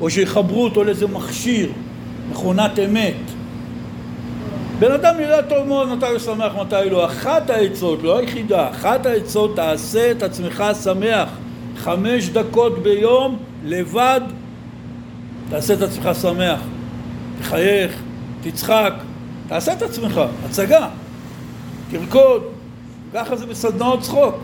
או 0.00 0.10
שיחברו 0.10 0.64
אותו 0.64 0.84
לאיזה 0.84 1.06
מכשיר, 1.06 1.72
מכונת 2.30 2.78
אמת. 2.78 3.14
בן 4.78 4.92
אדם 4.92 5.20
יודע 5.20 5.42
טוב 5.42 5.66
מאוד 5.66 5.88
מתי 5.88 6.06
הוא 6.06 6.18
שמח, 6.18 6.52
מתי 6.60 6.90
לא. 6.90 7.06
אחת 7.06 7.50
העצות, 7.50 8.02
לא 8.02 8.18
היחידה, 8.18 8.70
אחת 8.70 9.06
העצות, 9.06 9.56
תעשה 9.56 10.10
את 10.10 10.22
עצמך 10.22 10.64
שמח. 10.84 11.28
חמש 11.76 12.28
דקות 12.28 12.82
ביום, 12.82 13.38
לבד, 13.64 14.20
תעשה 15.50 15.74
את 15.74 15.82
עצמך 15.82 16.08
שמח. 16.22 16.60
תחייך, 17.40 18.02
תצחק, 18.42 18.92
תעשה 19.48 19.72
את 19.72 19.82
עצמך, 19.82 20.20
הצגה, 20.44 20.88
תרקוד, 21.90 22.42
ככה 23.14 23.36
זה 23.36 23.46
בסדנאות 23.46 24.00
צחוק. 24.00 24.34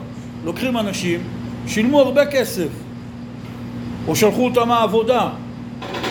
לוקחים 0.44 0.76
אנשים, 0.76 1.20
שילמו 1.66 2.00
הרבה 2.00 2.26
כסף, 2.26 2.68
או 4.08 4.16
שלחו 4.16 4.44
אותם 4.44 4.68
מהעבודה. 4.68 5.28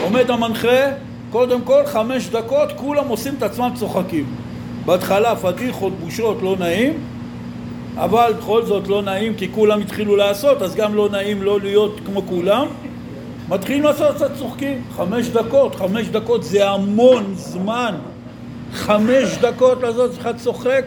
עומד 0.02 0.32
המנחה, 0.32 0.88
קודם 1.34 1.62
כל 1.62 1.86
חמש 1.86 2.30
דקות, 2.30 2.70
כולם 2.76 3.08
עושים 3.08 3.34
את 3.38 3.44
עצמם 3.44 3.70
צוחקים. 3.76 4.26
בהתחלה 4.86 5.36
פדיחות, 5.36 5.94
בושות, 6.00 6.38
לא 6.42 6.56
נעים, 6.60 6.94
אבל 7.98 8.34
בכל 8.38 8.66
זאת 8.66 8.88
לא 8.88 9.02
נעים 9.02 9.34
כי 9.36 9.48
כולם 9.52 9.82
התחילו 9.82 10.16
לעשות, 10.16 10.62
אז 10.62 10.76
גם 10.76 10.96
לא 10.96 11.10
נעים 11.10 11.42
לא 11.42 11.60
להיות 11.60 12.00
כמו 12.06 12.22
כולם. 12.30 12.68
מתחילים 13.50 13.84
לעשות 13.84 14.16
קצת 14.16 14.32
צוחקים, 14.38 14.82
חמש 14.96 15.28
דקות, 15.28 15.76
חמש 15.76 16.08
דקות 16.08 16.44
זה 16.44 16.70
המון 16.70 17.34
זמן. 17.36 17.96
חמש 18.74 19.38
דקות 19.42 19.82
לעשות 19.82 20.12
לך 20.20 20.30
צוחק 20.38 20.86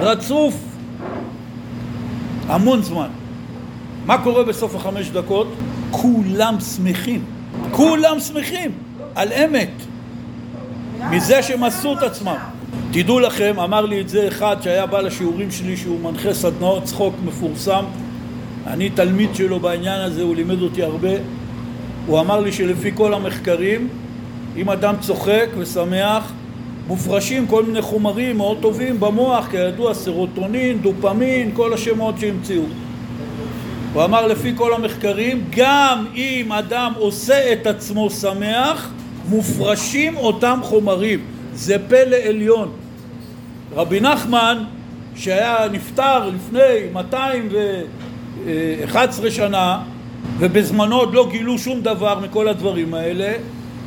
רצוף, 0.00 0.54
המון 2.48 2.82
זמן. 2.82 3.08
מה 4.06 4.18
קורה 4.18 4.44
בסוף 4.44 4.74
החמש 4.74 5.10
דקות? 5.10 5.48
כולם 5.90 6.60
שמחים. 6.60 7.24
כולם 7.72 8.20
שמחים 8.20 8.85
על 9.16 9.32
אמת. 9.32 9.70
מזה 11.10 11.42
שהם 11.42 11.64
עשו 11.64 11.92
את 11.92 12.02
עצמם. 12.02 12.36
תדעו 12.90 13.20
לכם, 13.20 13.60
אמר 13.64 13.86
לי 13.86 14.00
את 14.00 14.08
זה 14.08 14.28
אחד 14.28 14.56
שהיה 14.62 14.86
בא 14.86 15.00
לשיעורים 15.00 15.50
שלי 15.50 15.76
שהוא 15.76 16.00
מנחה 16.00 16.34
סדנאות 16.34 16.84
צחוק 16.84 17.14
מפורסם 17.24 17.84
אני 18.66 18.90
תלמיד 18.90 19.34
שלו 19.34 19.60
בעניין 19.60 20.00
הזה, 20.00 20.22
הוא 20.22 20.36
לימד 20.36 20.62
אותי 20.62 20.82
הרבה 20.82 21.08
הוא 22.06 22.20
אמר 22.20 22.40
לי 22.40 22.52
שלפי 22.52 22.90
כל 22.94 23.14
המחקרים 23.14 23.88
אם 24.56 24.70
אדם 24.70 24.94
צוחק 25.00 25.46
ושמח 25.58 26.32
מופרשים 26.86 27.46
כל 27.46 27.64
מיני 27.64 27.82
חומרים 27.82 28.36
מאוד 28.36 28.58
טובים 28.60 29.00
במוח, 29.00 29.48
כידוע 29.50 29.94
סרוטונין, 29.94 30.78
דופמין, 30.82 31.50
כל 31.54 31.72
השמות 31.74 32.14
שהמציאו. 32.20 32.62
הוא 33.92 34.04
אמר 34.04 34.26
לפי 34.26 34.52
כל 34.56 34.74
המחקרים, 34.74 35.44
גם 35.56 36.06
אם 36.14 36.52
אדם 36.52 36.92
עושה 36.96 37.52
את 37.52 37.66
עצמו 37.66 38.10
שמח, 38.10 38.92
מופרשים 39.28 40.16
אותם 40.16 40.60
חומרים. 40.62 41.20
זה 41.54 41.76
פלא 41.88 42.16
עליון. 42.16 42.70
רבי 43.74 44.00
נחמן, 44.00 44.64
שהיה 45.16 45.56
נפטר 45.72 46.28
לפני 46.28 46.88
211 46.92 49.30
שנה, 49.30 49.82
ובזמנו 50.38 50.96
עוד 50.96 51.14
לא 51.14 51.28
גילו 51.30 51.58
שום 51.58 51.80
דבר 51.80 52.18
מכל 52.18 52.48
הדברים 52.48 52.94
האלה, 52.94 53.32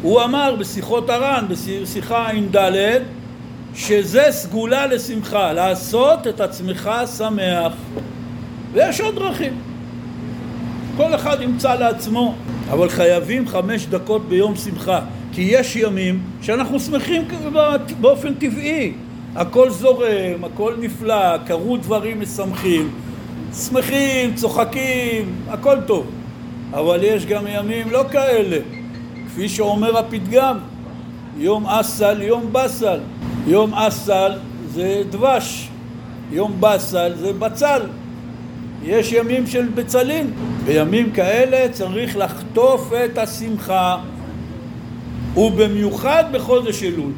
הוא 0.01 0.23
אמר 0.23 0.55
בשיחות 0.59 1.09
הר"ן, 1.09 1.45
בשיחה 1.49 2.29
ע"ד, 2.29 2.55
שזה 3.75 4.23
סגולה 4.29 4.87
לשמחה, 4.87 5.53
לעשות 5.53 6.27
את 6.27 6.41
עצמך 6.41 6.89
שמח. 7.17 7.73
ויש 8.73 9.01
עוד 9.01 9.15
דרכים. 9.15 9.53
כל 10.97 11.15
אחד 11.15 11.41
ימצא 11.41 11.75
לעצמו, 11.75 12.35
אבל 12.71 12.89
חייבים 12.89 13.47
חמש 13.47 13.85
דקות 13.85 14.29
ביום 14.29 14.55
שמחה, 14.55 14.99
כי 15.39 15.45
יש 15.49 15.75
ימים 15.75 16.19
שאנחנו 16.41 16.79
שמחים 16.79 17.21
באופן 18.01 18.33
טבעי. 18.33 18.93
הכל 19.35 19.69
זורם, 19.69 20.43
הכל 20.43 20.73
נפלא, 20.79 21.37
קרו 21.37 21.77
דברים 21.77 22.21
משמחים, 22.21 22.89
שמחים, 23.53 24.35
צוחקים, 24.35 25.35
הכל 25.47 25.75
טוב. 25.87 26.07
אבל 26.73 26.99
יש 27.03 27.25
גם 27.25 27.43
ימים 27.47 27.91
לא 27.91 28.03
כאלה, 28.11 28.57
כפי 29.27 29.49
שאומר 29.49 29.97
הפתגם, 29.97 30.57
יום 31.37 31.65
אסל, 31.65 32.21
יום 32.21 32.49
בסל. 32.51 32.99
יום 33.47 33.73
אסל 33.73 34.31
זה 34.69 35.01
דבש, 35.09 35.69
יום 36.31 36.55
בסל 36.59 37.13
זה 37.15 37.33
בצל. 37.33 37.81
יש 38.83 39.11
ימים 39.11 39.47
של 39.47 39.67
בצלים. 39.75 40.33
בימים 40.65 41.11
כאלה 41.11 41.69
צריך 41.71 42.17
לחטוף 42.17 42.91
את 43.05 43.17
השמחה, 43.17 43.97
ובמיוחד 45.37 46.23
בחודש 46.31 46.83
אלול, 46.83 47.11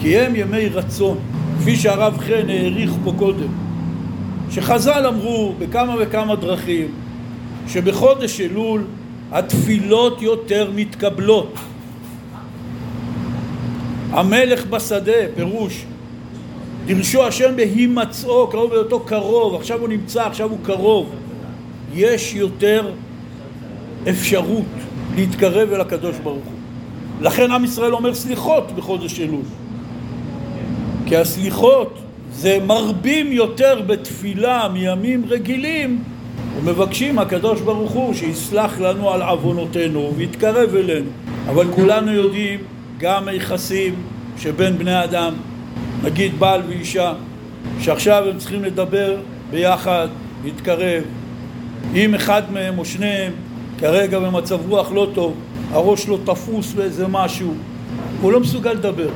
כי 0.00 0.18
הם 0.18 0.36
ימי 0.36 0.66
רצון, 0.66 1.18
כפי 1.60 1.76
שהרב 1.76 2.18
חן 2.18 2.50
העריך 2.50 2.92
פה 3.04 3.12
קודם, 3.18 3.48
שחז"ל 4.50 5.06
אמרו 5.06 5.54
בכמה 5.58 5.94
וכמה 6.00 6.36
דרכים 6.36 6.88
שבחודש 7.68 8.40
אלול 8.40 8.84
התפילות 9.32 10.22
יותר 10.22 10.70
מתקבלות. 10.74 11.54
המלך 14.10 14.66
בשדה, 14.66 15.12
פירוש, 15.36 15.84
דרשו 16.86 17.26
השם 17.26 17.56
בהימצאו, 17.56 18.48
קרוב 18.50 18.70
בהיותו 18.70 19.00
קרוב, 19.00 19.54
עכשיו 19.54 19.80
הוא 19.80 19.88
נמצא, 19.88 20.26
עכשיו 20.26 20.50
הוא 20.50 20.58
קרוב. 20.62 21.10
יש 21.94 22.34
יותר 22.34 22.90
אפשרות 24.08 24.64
להתקרב 25.16 25.72
אל 25.72 25.80
הקדוש 25.80 26.16
ברוך 26.22 26.44
הוא. 26.44 26.53
לכן 27.20 27.50
עם 27.50 27.64
ישראל 27.64 27.94
אומר 27.94 28.14
סליחות 28.14 28.72
בחודש 28.76 29.20
אלול. 29.20 29.42
כי 31.06 31.16
הסליחות 31.16 31.98
זה 32.32 32.58
מרבים 32.66 33.32
יותר 33.32 33.80
בתפילה 33.86 34.68
מימים 34.68 35.24
רגילים 35.28 36.02
ומבקשים 36.58 37.18
הקדוש 37.18 37.60
ברוך 37.60 37.92
הוא 37.92 38.14
שיסלח 38.14 38.80
לנו 38.80 39.10
על 39.10 39.22
עוונותינו 39.22 40.12
ויתקרב 40.16 40.74
אלינו. 40.74 41.10
אבל 41.48 41.66
כולנו 41.74 42.12
יודעים 42.12 42.60
גם 42.98 43.28
היחסים 43.28 43.94
שבין 44.38 44.78
בני 44.78 45.04
אדם, 45.04 45.34
נגיד 46.04 46.38
בעל 46.38 46.62
ואישה, 46.68 47.12
שעכשיו 47.80 48.24
הם 48.30 48.38
צריכים 48.38 48.64
לדבר 48.64 49.16
ביחד, 49.50 50.08
להתקרב. 50.44 51.02
אם 51.94 52.14
אחד 52.14 52.42
מהם 52.52 52.78
או 52.78 52.84
שניהם 52.84 53.32
כרגע 53.78 54.18
במצב 54.18 54.58
רוח 54.68 54.92
לא 54.92 55.08
טוב, 55.14 55.34
הראש 55.74 56.08
לא 56.08 56.18
תפוס 56.24 56.72
באיזה 56.72 57.06
משהו, 57.08 57.54
הוא 58.20 58.32
לא 58.32 58.40
מסוגל 58.40 58.72
לדבר. 58.72 59.08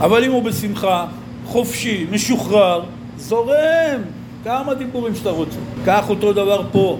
אבל 0.00 0.24
אם 0.24 0.32
הוא 0.32 0.42
בשמחה, 0.42 1.06
חופשי, 1.46 2.06
משוחרר, 2.10 2.82
זורם, 3.18 4.00
כמה 4.44 4.74
דיבורים 4.74 5.14
שאתה 5.14 5.30
רוצה. 5.30 5.58
קח 5.84 6.10
אותו 6.10 6.32
דבר 6.32 6.62
פה. 6.72 6.98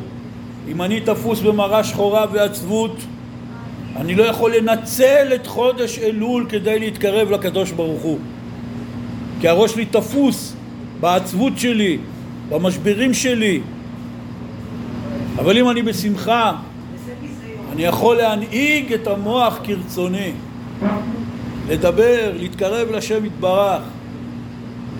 אם 0.68 0.82
אני 0.82 1.00
תפוס 1.00 1.40
במראה 1.40 1.84
שחורה 1.84 2.26
ועצבות, 2.32 2.96
אני 3.96 4.14
לא 4.14 4.24
יכול 4.24 4.56
לנצל 4.56 5.34
את 5.34 5.46
חודש 5.46 5.98
אלול 5.98 6.46
כדי 6.48 6.78
להתקרב 6.78 7.30
לקדוש 7.30 7.70
ברוך 7.70 8.02
הוא. 8.02 8.18
כי 9.40 9.48
הראש 9.48 9.72
שלי 9.72 9.84
תפוס 9.84 10.56
בעצבות 11.00 11.58
שלי, 11.58 11.98
במשברים 12.48 13.14
שלי. 13.14 13.60
אבל 15.38 15.58
אם 15.58 15.70
אני 15.70 15.82
בשמחה, 15.82 16.52
אני 17.76 17.84
יכול 17.84 18.16
להנהיג 18.16 18.92
את 18.92 19.06
המוח 19.06 19.58
כרצוני. 19.64 20.32
לדבר, 21.68 22.32
להתקרב 22.36 22.90
לשם 22.90 23.24
יתברך. 23.24 23.82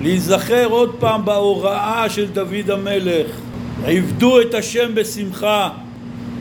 להיזכר 0.00 0.66
עוד 0.66 0.96
פעם 0.98 1.24
בהוראה 1.24 2.10
של 2.10 2.26
דוד 2.26 2.70
המלך 2.70 3.26
עבדו 3.86 4.40
את 4.40 4.54
השם 4.54 4.94
בשמחה 4.94 5.70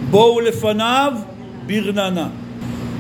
בואו 0.10 0.40
לפניו 0.40 1.14
ברננה 1.66 2.28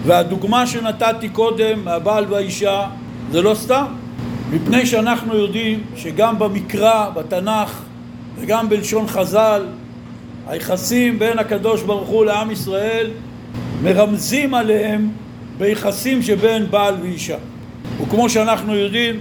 והדוגמה 0.05 0.67
שנתתי 0.67 1.29
קודם 1.29 1.85
מהבעל 1.85 2.25
והאישה 2.29 2.87
זה 3.31 3.41
לא 3.41 3.53
סתם 3.55 3.85
מפני 4.51 4.85
שאנחנו 4.85 5.35
יודעים 5.35 5.83
שגם 5.95 6.39
במקרא, 6.39 7.09
בתנ"ך 7.09 7.81
וגם 8.39 8.69
בלשון 8.69 9.07
חז"ל 9.07 9.65
היחסים 10.47 11.19
בין 11.19 11.39
הקדוש 11.39 11.81
ברוך 11.81 12.09
הוא 12.09 12.25
לעם 12.25 12.51
ישראל 12.51 13.09
מרמזים 13.83 14.53
עליהם 14.53 15.09
ביחסים 15.57 16.21
שבין 16.21 16.71
בעל 16.71 16.95
ואישה 17.01 17.37
וכמו 18.01 18.29
שאנחנו 18.29 18.75
יודעים 18.75 19.19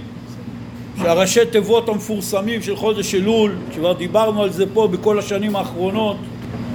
שהראשי 1.01 1.45
תיבות 1.51 1.89
המפורסמים 1.89 2.61
של 2.61 2.75
חודש 2.75 3.15
אלול, 3.15 3.51
כבר 3.75 3.93
דיברנו 3.93 4.43
על 4.43 4.51
זה 4.51 4.65
פה 4.73 4.87
בכל 4.87 5.19
השנים 5.19 5.55
האחרונות, 5.55 6.17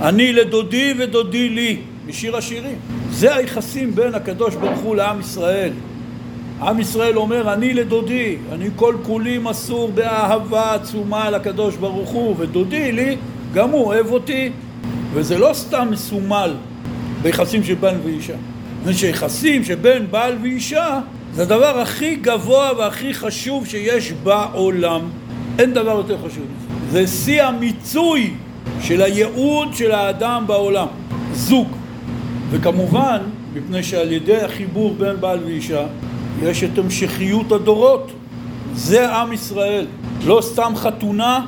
אני 0.03 0.33
לדודי 0.33 0.95
ודודי 0.99 1.49
לי, 1.49 1.77
משיר 2.07 2.37
השירים. 2.37 2.77
זה 3.11 3.35
היחסים 3.35 3.95
בין 3.95 4.15
הקדוש 4.15 4.55
ברוך 4.55 4.79
הוא 4.79 4.97
לעם 4.97 5.21
ישראל. 5.21 5.73
עם 6.63 6.81
ישראל 6.81 7.17
אומר 7.17 7.53
אני 7.53 7.75
לדודי, 7.75 8.37
אני 8.53 8.69
כל 8.77 8.97
כולי 9.03 9.39
מסור 9.39 9.91
באהבה 9.95 10.75
עצומה 10.75 11.31
לקדוש 11.31 11.77
ברוך 11.77 12.11
הוא, 12.11 12.35
ודודי 12.39 12.93
לי, 12.93 13.17
גם 13.55 13.71
הוא 13.71 13.85
אוהב 13.85 14.13
אותי, 14.13 14.51
וזה 15.13 15.39
לא 15.39 15.51
סתם 15.53 15.89
מסומל 15.91 16.55
ביחסים 17.23 17.65
של 17.65 17.75
בן 17.75 17.95
ואישה. 18.05 18.35
זה 18.85 18.95
שיחסים 18.95 19.65
שבין 19.65 20.07
בעל 20.11 20.37
ואישה 20.43 21.01
זה 21.35 21.43
הדבר 21.43 21.81
הכי 21.81 22.17
גבוה 22.17 22.71
והכי 22.79 23.15
חשוב 23.15 23.67
שיש 23.67 24.13
בעולם. 24.13 25.01
אין 25.59 25.73
דבר 25.73 25.91
יותר 25.91 26.17
חשוב. 26.19 26.45
זה 26.91 27.07
שיא 27.07 27.43
המיצוי 27.43 28.31
של 28.81 29.03
הייעוד 29.03 29.75
של 29.75 29.93
האדם 29.93 30.45
בעולם. 30.47 30.87
זוג. 31.33 31.69
וכמובן, 32.51 33.19
מפני 33.55 33.83
שעל 33.83 34.13
ידי 34.13 34.37
החיבור 34.37 34.95
בין 34.99 35.21
בעל 35.21 35.39
ואישה, 35.45 35.87
יש 36.43 36.65
את 36.65 36.79
המשכיות 36.79 37.53
הדורות. 37.53 38.13
זה 38.75 39.17
עם 39.17 39.33
ישראל. 39.33 39.87
לא 40.27 40.41
סתם 40.43 40.73
חתונה, 40.77 41.47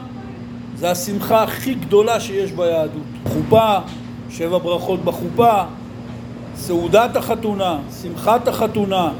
זה 0.76 0.90
השמחה 0.90 1.42
הכי 1.42 1.74
גדולה 1.74 2.20
שיש 2.20 2.52
ביהדות. 2.52 3.02
חופה, 3.24 3.78
שבע 4.36 4.58
ברכות 4.58 5.04
בחופה, 5.04 5.62
סעודת 6.56 7.16
החתונה, 7.16 7.78
שמחת 8.02 8.48
החתונה, 8.48 9.10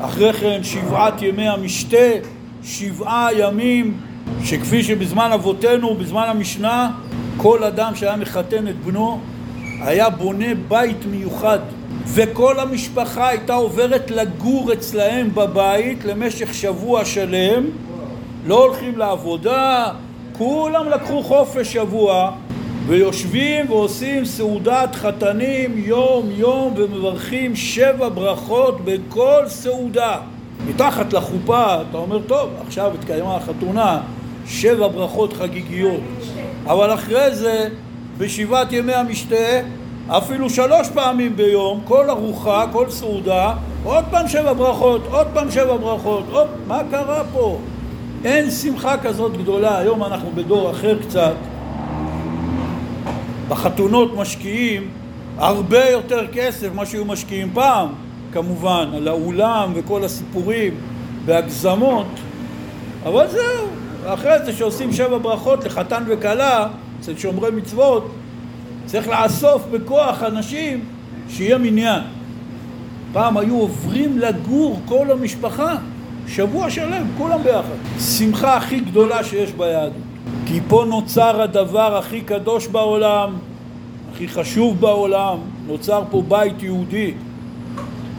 אחרי 0.00 0.32
כן 0.32 0.60
שבעת 0.62 1.22
ימי 1.22 1.48
המשתה, 1.48 1.96
שבעה 2.64 3.28
ימים 3.38 3.96
שכפי 4.44 4.82
שבזמן 4.82 5.30
אבותינו, 5.34 5.94
בזמן 5.94 6.24
המשנה, 6.28 6.90
כל 7.36 7.64
אדם 7.64 7.94
שהיה 7.94 8.16
מחתן 8.16 8.68
את 8.68 8.84
בנו 8.84 9.20
היה 9.80 10.10
בונה 10.10 10.54
בית 10.68 11.06
מיוחד. 11.10 11.58
וכל 12.06 12.60
המשפחה 12.60 13.28
הייתה 13.28 13.54
עוברת 13.54 14.10
לגור 14.10 14.72
אצלהם 14.72 15.34
בבית 15.34 16.04
למשך 16.04 16.54
שבוע 16.54 17.04
שלם. 17.04 17.64
לא 18.46 18.64
הולכים 18.64 18.98
לעבודה, 18.98 19.88
כולם 20.32 20.88
לקחו 20.88 21.22
חופש 21.22 21.72
שבוע 21.72 22.32
ויושבים 22.86 23.70
ועושים 23.70 24.24
סעודת 24.24 24.94
חתנים 24.94 25.78
יום 25.78 26.30
יום 26.30 26.74
ומברכים 26.76 27.56
שבע 27.56 28.08
ברכות 28.08 28.80
בכל 28.84 29.42
סעודה. 29.46 30.16
מתחת 30.66 31.12
לחופה 31.12 31.74
אתה 31.74 31.98
אומר 31.98 32.18
טוב 32.26 32.50
עכשיו 32.66 32.92
התקיימה 32.94 33.36
החתונה 33.36 34.00
שבע 34.46 34.88
ברכות 34.88 35.32
חגיגיות 35.32 36.00
אבל 36.66 36.94
אחרי 36.94 37.34
זה 37.34 37.68
בשבעת 38.18 38.72
ימי 38.72 38.94
המשתה 38.94 39.60
אפילו 40.08 40.50
שלוש 40.50 40.88
פעמים 40.88 41.36
ביום 41.36 41.80
כל 41.84 42.10
ארוחה, 42.10 42.64
כל 42.72 42.90
סעודה 42.90 43.54
עוד 43.84 44.04
פעם 44.10 44.28
שבע 44.28 44.52
ברכות, 44.52 45.02
עוד 45.10 45.26
פעם 45.34 45.50
שבע 45.50 45.76
ברכות 45.76 46.24
עוד... 46.32 46.46
מה 46.66 46.80
קרה 46.90 47.22
פה? 47.32 47.58
אין 48.24 48.50
שמחה 48.50 48.98
כזאת 48.98 49.36
גדולה 49.36 49.78
היום 49.78 50.04
אנחנו 50.04 50.30
בדור 50.34 50.70
אחר 50.70 50.98
קצת 50.98 51.34
בחתונות 53.52 54.16
משקיעים 54.16 54.88
הרבה 55.38 55.88
יותר 55.90 56.26
כסף 56.32 56.72
ממה 56.72 56.86
שהיו 56.86 57.04
משקיעים 57.04 57.50
פעם, 57.54 57.88
כמובן, 58.32 58.88
על 58.96 59.08
האולם 59.08 59.72
וכל 59.74 60.04
הסיפורים 60.04 60.74
והגזמות, 61.24 62.06
אבל 63.04 63.28
זהו, 63.28 63.66
אחרי 64.06 64.44
זה 64.44 64.52
שעושים 64.52 64.92
שבע 64.92 65.18
ברכות 65.18 65.64
לחתן 65.64 66.04
וכלה, 66.06 66.68
אצל 67.00 67.16
שומרי 67.16 67.50
מצוות, 67.50 68.10
צריך 68.86 69.08
לאסוף 69.08 69.62
בכוח 69.70 70.22
אנשים 70.22 70.84
שיהיה 71.28 71.58
מניין. 71.58 72.02
פעם 73.12 73.36
היו 73.36 73.56
עוברים 73.58 74.18
לגור 74.18 74.80
כל 74.86 75.10
המשפחה, 75.10 75.74
שבוע 76.28 76.70
שלם, 76.70 77.06
כולם 77.18 77.42
ביחד. 77.42 78.00
שמחה 78.18 78.56
הכי 78.56 78.80
גדולה 78.80 79.24
שיש 79.24 79.52
ביהדות. 79.52 80.11
כי 80.46 80.60
פה 80.68 80.84
נוצר 80.88 81.42
הדבר 81.42 81.96
הכי 81.96 82.20
קדוש 82.20 82.66
בעולם, 82.66 83.36
הכי 84.12 84.28
חשוב 84.28 84.80
בעולם, 84.80 85.38
נוצר 85.66 86.02
פה 86.10 86.22
בית 86.28 86.62
יהודי. 86.62 87.14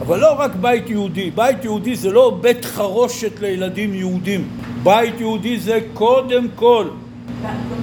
אבל 0.00 0.20
לא 0.20 0.34
רק 0.38 0.54
בית 0.60 0.90
יהודי, 0.90 1.30
בית 1.30 1.64
יהודי 1.64 1.96
זה 1.96 2.12
לא 2.12 2.38
בית 2.40 2.64
חרושת 2.64 3.40
לילדים 3.40 3.94
יהודים. 3.94 4.48
בית 4.82 5.20
יהודי 5.20 5.60
זה 5.60 5.78
קודם 5.94 6.46
כל 6.54 6.84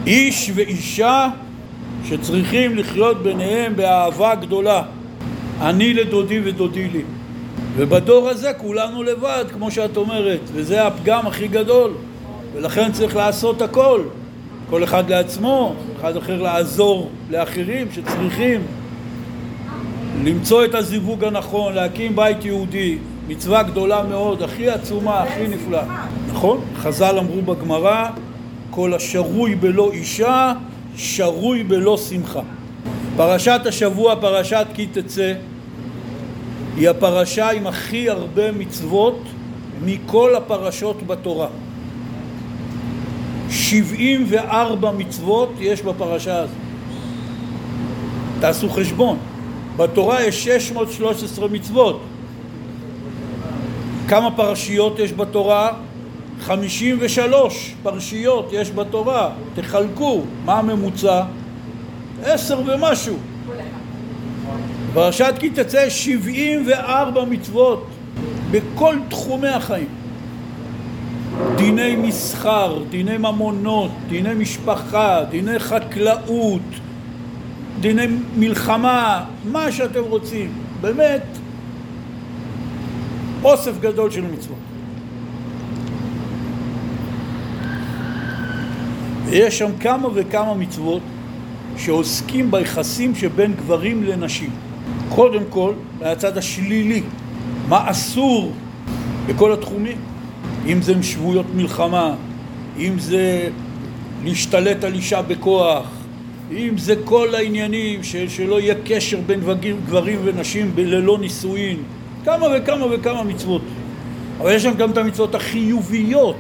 איש 0.08 0.52
ואישה 0.54 1.28
שצריכים 2.06 2.78
לחיות 2.78 3.24
ביניהם 3.24 3.76
באהבה 3.76 4.36
גדולה. 4.36 4.84
אני 5.62 5.94
לדודי 5.94 6.40
ודודי 6.44 6.88
לי. 6.88 7.02
ובדור 7.76 8.30
הזה 8.30 8.52
כולנו 8.58 9.04
לבד, 9.04 9.46
כמו 9.54 9.72
שאת 9.72 9.98
אומרת, 9.98 10.40
וזה 10.54 10.88
הפגם 10.88 11.28
הכי 11.28 11.48
גדול, 11.48 11.92
ולכן 12.54 12.92
צריך 12.92 13.16
לעשות 13.16 13.62
הכל. 13.62 14.02
כל 14.72 14.84
אחד 14.84 15.10
לעצמו, 15.10 15.76
אחד 16.00 16.18
אחר 16.18 16.42
לעזור 16.42 17.10
לאחרים 17.30 17.88
שצריכים 17.92 18.62
למצוא 20.24 20.66
את 20.66 20.76
הזיווג 20.76 21.24
הנכון, 21.24 21.74
להקים 21.74 22.16
בית 22.16 22.46
יהודי, 22.46 22.98
מצווה 23.28 23.64
גדולה 23.64 24.04
מאוד, 24.04 24.42
הכי 24.42 24.70
עצומה, 24.70 25.24
הכי 25.24 25.48
נפלאה. 25.48 26.06
נכון? 26.28 26.62
חז"ל 26.78 27.18
אמרו 27.20 27.42
בגמרא, 27.42 28.10
כל 28.70 28.94
השרוי 28.94 29.56
בלא 29.56 29.92
אישה, 29.94 30.54
שרוי 30.96 31.64
בלא 31.64 31.98
שמחה. 31.98 32.42
פרשת 33.18 33.62
השבוע, 33.66 34.16
פרשת 34.16 34.66
כי 34.74 34.88
תצא, 34.88 35.34
היא 36.78 36.90
הפרשה 36.90 37.50
עם 37.50 37.68
הכי 37.68 38.10
הרבה 38.10 38.52
מצוות 38.52 39.20
מכל 39.86 40.36
הפרשות 40.36 41.08
בתורה. 41.08 41.48
74 43.52 44.92
מצוות 44.92 45.50
יש 45.60 45.82
בפרשה 45.82 46.40
הזאת. 46.40 46.56
תעשו 48.40 48.70
חשבון. 48.70 49.18
בתורה 49.78 50.24
יש 50.24 50.44
613 50.44 51.48
מצוות. 51.48 52.02
כמה 54.08 54.32
פרשיות 54.32 55.00
יש 55.00 55.14
בתורה? 55.14 55.70
53 56.42 57.76
פרשיות 57.84 58.50
יש 58.52 58.72
בתורה. 58.72 59.30
תחלקו, 59.56 60.22
מה 60.46 60.60
הממוצע? 60.60 61.24
עשר 62.24 62.60
ומשהו. 62.66 63.16
פרשת 64.94 65.34
כי 65.40 65.50
תצא 65.50 65.90
74 65.90 67.26
מצוות 67.26 67.88
בכל 68.52 68.96
תחומי 69.10 69.48
החיים. 69.48 70.01
דיני 71.56 71.96
מסחר, 71.96 72.84
דיני 72.90 73.18
ממונות, 73.18 73.92
דיני 74.10 74.34
משפחה, 74.34 75.24
דיני 75.30 75.60
חקלאות, 75.60 76.62
דיני 77.80 78.08
מלחמה, 78.38 79.26
מה 79.52 79.72
שאתם 79.72 80.04
רוצים. 80.04 80.52
באמת, 80.82 81.24
אוסף 83.44 83.80
גדול 83.80 84.12
של 84.12 84.22
מצוות. 84.22 84.58
ויש 89.26 89.60
שם 89.60 89.72
כמה 89.80 90.08
וכמה 90.14 90.54
מצוות 90.54 91.02
שעוסקים 91.78 92.52
ביחסים 92.52 93.16
שבין 93.16 93.54
גברים 93.54 94.04
לנשים. 94.04 94.50
קודם 95.10 95.44
כל, 95.50 95.74
מהצד 96.00 96.38
השלילי, 96.38 97.04
מה 97.70 97.92
אסור 97.92 98.52
בכל 99.28 99.54
התחומים. 99.54 99.98
אם 100.68 100.82
זה 100.82 101.04
שבויות 101.04 101.46
מלחמה, 101.56 102.16
אם 102.78 103.00
זה 103.00 103.50
להשתלט 104.24 104.84
על 104.84 104.94
אישה 104.94 105.22
בכוח, 105.22 105.86
אם 106.52 106.78
זה 106.78 106.96
כל 107.06 107.36
העניינים 107.36 108.04
של, 108.04 108.30
שלא 108.30 108.60
יהיה 108.60 108.76
קשר 108.86 109.20
בין 109.26 109.42
גברים 109.86 110.20
ונשים 110.24 110.74
ללא 110.78 111.18
נישואין, 111.18 111.78
כמה 112.26 112.48
וכמה 112.54 112.86
וכמה 112.92 113.24
מצוות. 113.24 113.62
אבל 114.40 114.52
יש 114.52 114.64
שם 114.64 114.74
גם 114.78 114.92
את 114.92 114.98
המצוות 114.98 115.36
החיוביות. 115.36 116.36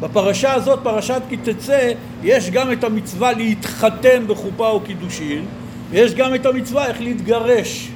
בפרשה 0.00 0.54
הזאת, 0.54 0.78
פרשת 0.82 1.22
כי 1.28 1.36
תצא, 1.36 1.92
יש 2.24 2.50
גם 2.50 2.72
את 2.72 2.84
המצווה 2.84 3.32
להתחתן 3.32 4.24
בחופה 4.26 4.68
או 4.68 4.80
קידושין, 4.80 5.44
ויש 5.90 6.14
גם 6.14 6.34
את 6.34 6.46
המצווה 6.46 6.86
איך 6.86 7.00
להתגרש, 7.00 7.88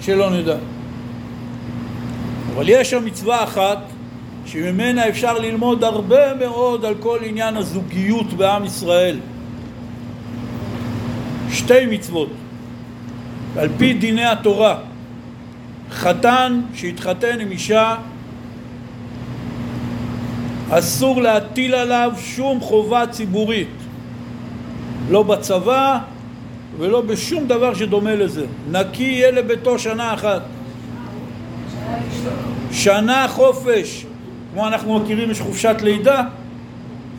שלא 0.00 0.30
נדע. 0.30 0.56
אבל 2.54 2.68
יש 2.68 2.90
שם 2.90 3.04
מצווה 3.04 3.44
אחת 3.44 3.78
שממנה 4.52 5.08
אפשר 5.08 5.38
ללמוד 5.38 5.84
הרבה 5.84 6.34
מאוד 6.34 6.84
על 6.84 6.94
כל 7.00 7.18
עניין 7.22 7.56
הזוגיות 7.56 8.32
בעם 8.32 8.64
ישראל. 8.64 9.18
שתי 11.50 11.86
מצוות, 11.86 12.28
על 13.58 13.68
פי 13.78 13.92
דיני 13.92 14.24
התורה. 14.24 14.78
חתן 15.90 16.60
שהתחתן 16.74 17.40
עם 17.40 17.50
אישה 17.50 17.96
אסור 20.70 21.22
להטיל 21.22 21.74
עליו 21.74 22.12
שום 22.18 22.60
חובה 22.60 23.06
ציבורית, 23.06 23.68
לא 25.10 25.22
בצבא 25.22 25.98
ולא 26.78 27.00
בשום 27.00 27.46
דבר 27.46 27.74
שדומה 27.74 28.14
לזה. 28.14 28.46
נקי 28.70 29.02
יהיה 29.02 29.30
לביתו 29.30 29.78
שנה 29.78 30.14
אחת. 30.14 30.42
שנה 32.72 33.26
חופש, 33.28 34.06
כמו 34.52 34.66
אנחנו 34.68 34.98
מכירים 34.98 35.30
יש 35.30 35.40
חופשת 35.40 35.76
לידה, 35.82 36.22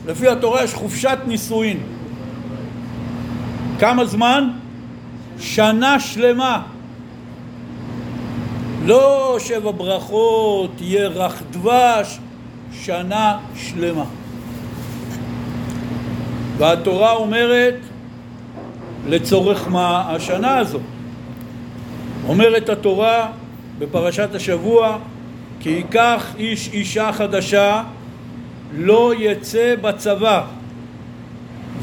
לפי 0.07 0.27
התורה 0.27 0.63
יש 0.63 0.73
חופשת 0.73 1.17
נישואין. 1.27 1.77
כמה 3.79 4.05
זמן? 4.05 4.49
שנה 5.39 5.99
שלמה. 5.99 6.61
לא 8.85 9.37
שבע 9.39 9.71
ברכות, 9.71 10.71
ירח 10.81 11.41
דבש, 11.51 12.19
שנה 12.71 13.37
שלמה. 13.55 14.05
והתורה 16.57 17.11
אומרת 17.11 17.75
לצורך 19.07 19.67
מה 19.67 20.15
השנה 20.15 20.57
הזאת. 20.57 20.81
אומרת 22.27 22.69
התורה 22.69 23.27
בפרשת 23.79 24.35
השבוע 24.35 24.97
כי 25.59 25.69
ייקח 25.69 26.33
איש 26.37 26.69
אישה 26.73 27.11
חדשה 27.11 27.83
לא 28.77 29.13
יצא 29.17 29.75
בצבא 29.81 30.43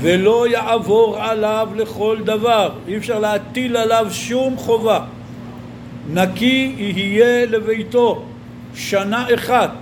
ולא 0.00 0.48
יעבור 0.48 1.16
עליו 1.18 1.68
לכל 1.76 2.16
דבר, 2.24 2.72
אי 2.88 2.96
אפשר 2.96 3.18
להטיל 3.18 3.76
עליו 3.76 4.06
שום 4.10 4.56
חובה. 4.56 5.00
נקי 6.12 6.74
יהיה 6.78 7.46
לביתו 7.46 8.22
שנה 8.74 9.26
אחת 9.34 9.72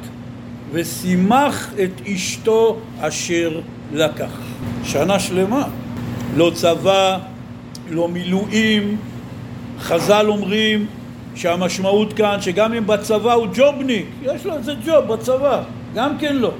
ושימח 0.73 1.71
את 1.85 2.09
אשתו 2.15 2.79
אשר 3.01 3.61
לקח. 3.93 4.31
שנה 4.85 5.19
שלמה. 5.19 5.67
לא 6.37 6.51
צבא, 6.55 7.19
לא 7.91 8.09
מילואים. 8.09 8.97
חז"ל 9.81 10.27
אומרים 10.29 10.87
שהמשמעות 11.35 12.13
כאן 12.13 12.41
שגם 12.41 12.73
אם 12.73 12.87
בצבא 12.87 13.33
הוא 13.33 13.47
ג'ובניק, 13.55 14.07
יש 14.23 14.47
לו 14.47 14.57
איזה 14.57 14.73
ג'וב 14.87 15.05
בצבא, 15.13 15.63
גם 15.95 16.19
כן 16.19 16.37
לא. 16.37 16.51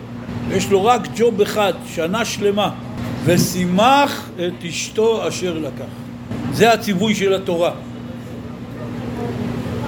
יש 0.51 0.71
לו 0.71 0.85
רק 0.85 1.01
ג'וב 1.17 1.41
אחד, 1.41 1.73
שנה 1.87 2.25
שלמה. 2.25 2.71
ושימח 3.25 4.31
את 4.37 4.65
אשתו 4.69 5.29
אשר 5.29 5.59
לקח. 5.59 5.85
זה 6.53 6.73
הציווי 6.73 7.15
של 7.15 7.35
התורה. 7.35 7.71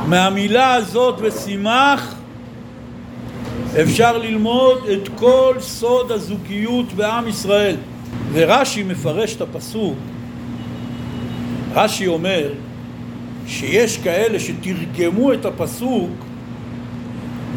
מהמילה 0.07 0.75
הזאת 0.75 1.15
ושימח 1.21 2.15
אפשר 3.83 4.19
ללמוד 4.19 4.79
את 4.93 5.09
כל 5.15 5.57
סוד 5.61 6.13
הזוגיות 6.13 6.93
בעם 6.93 7.29
ישראל. 7.29 7.77
ורש"י 8.33 8.83
מפרש 8.83 9.37
את 9.37 9.41
הפסוק, 9.41 9.95
רש"י 11.75 12.07
אומר 12.07 12.53
שיש 13.47 13.99
כאלה 13.99 14.41
שתרגמו 14.41 15.33
את 15.33 15.45
הפסוק 15.45 16.11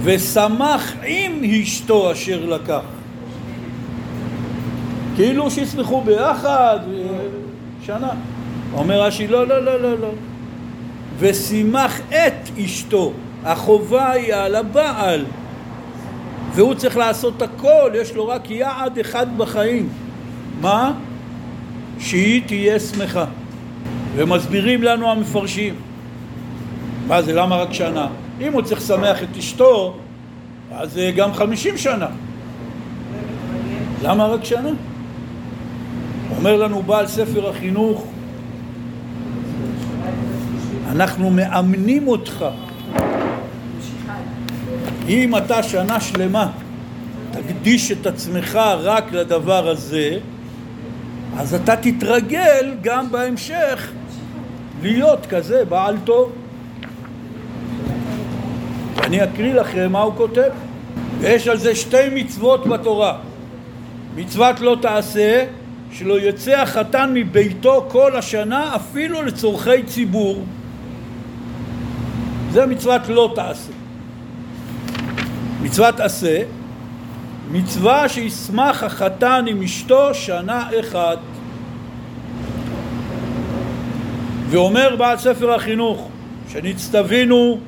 ושמח 0.03 0.93
עם 1.03 1.43
אשתו 1.43 2.11
אשר 2.11 2.45
לקח. 2.45 2.81
כאילו 5.15 5.51
שיסמכו 5.51 6.01
ביחד 6.01 6.79
שנה. 7.85 8.09
אומר 8.73 9.01
רש"י 9.01 9.27
לא, 9.27 9.47
לא, 9.47 9.65
לא, 9.65 9.81
לא, 9.81 9.99
לא. 9.99 10.11
ושימח 11.19 11.99
את 12.09 12.59
אשתו. 12.65 13.13
החובה 13.43 14.11
היא 14.11 14.33
על 14.33 14.55
הבעל. 14.55 15.25
והוא 16.53 16.75
צריך 16.75 16.97
לעשות 16.97 17.41
הכל, 17.41 17.91
יש 17.95 18.15
לו 18.15 18.27
רק 18.27 18.51
יעד 18.51 18.99
אחד 18.99 19.37
בחיים. 19.37 19.89
מה? 20.61 20.93
שהיא 21.99 22.41
תהיה 22.47 22.79
שמחה. 22.79 23.25
ומסבירים 24.19 24.83
לנו 24.83 25.11
המפרשים. 25.11 25.75
מה 27.07 27.21
זה, 27.21 27.33
למה 27.33 27.55
רק 27.55 27.73
שנה? 27.73 28.07
אם 28.41 28.53
הוא 28.53 28.61
צריך 28.61 28.81
לשמח 28.81 29.23
את 29.23 29.37
אשתו, 29.37 29.97
אז 30.71 30.93
זה 30.93 31.11
גם 31.15 31.33
חמישים 31.33 31.77
שנה. 31.77 32.07
למה 34.03 34.25
רק 34.25 34.43
שנה? 34.43 34.69
אומר 36.37 36.57
לנו 36.57 36.83
בעל 36.83 37.07
ספר 37.07 37.49
החינוך, 37.49 38.05
אנחנו 40.91 41.29
מאמנים 41.29 42.07
אותך. 42.07 42.45
אם 45.07 45.37
אתה 45.37 45.63
שנה 45.63 45.99
שלמה 45.99 46.51
תקדיש 47.31 47.91
את 47.91 48.05
עצמך 48.05 48.59
רק 48.79 49.13
לדבר 49.13 49.69
הזה, 49.69 50.17
אז 51.37 51.53
אתה 51.53 51.75
תתרגל 51.75 52.73
גם 52.81 53.11
בהמשך 53.11 53.91
להיות 54.81 55.25
כזה 55.25 55.65
בעל 55.65 55.97
טוב. 56.03 56.31
ואני 58.95 59.23
אקריא 59.23 59.53
לכם 59.53 59.91
מה 59.91 60.01
הוא 60.01 60.13
כותב. 60.17 60.49
ויש 61.19 61.47
על 61.47 61.57
זה 61.57 61.75
שתי 61.75 62.09
מצוות 62.13 62.67
בתורה. 62.67 63.17
מצוות 64.15 64.59
לא 64.59 64.77
תעשה, 64.81 65.45
שלא 65.91 66.19
יצא 66.19 66.61
החתן 66.61 67.11
מביתו 67.13 67.85
כל 67.87 68.15
השנה 68.15 68.75
אפילו 68.75 69.23
לצורכי 69.23 69.83
ציבור. 69.83 70.43
זה 72.51 72.65
מצוות 72.65 73.01
לא 73.09 73.31
תעשה. 73.35 73.71
מצוות 75.61 75.99
עשה, 75.99 76.41
מצווה 77.51 78.09
שישמח 78.09 78.83
החתן 78.83 79.45
עם 79.47 79.61
אשתו 79.61 80.13
שנה 80.13 80.69
אחת. 80.79 81.17
ואומר 84.49 84.95
בעל 84.95 85.17
ספר 85.17 85.53
החינוך, 85.53 86.09
שנצטווינו 86.51 87.59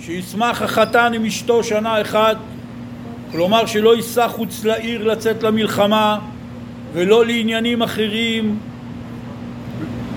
שישמח 0.00 0.62
החתן 0.62 1.12
עם 1.14 1.24
אשתו 1.24 1.64
שנה 1.64 2.00
אחת, 2.00 2.36
כלומר 3.32 3.66
שלא 3.66 3.96
ייסע 3.96 4.28
חוץ 4.28 4.64
לעיר 4.64 5.04
לצאת 5.04 5.42
למלחמה 5.42 6.18
ולא 6.92 7.26
לעניינים 7.26 7.82
אחרים, 7.82 8.58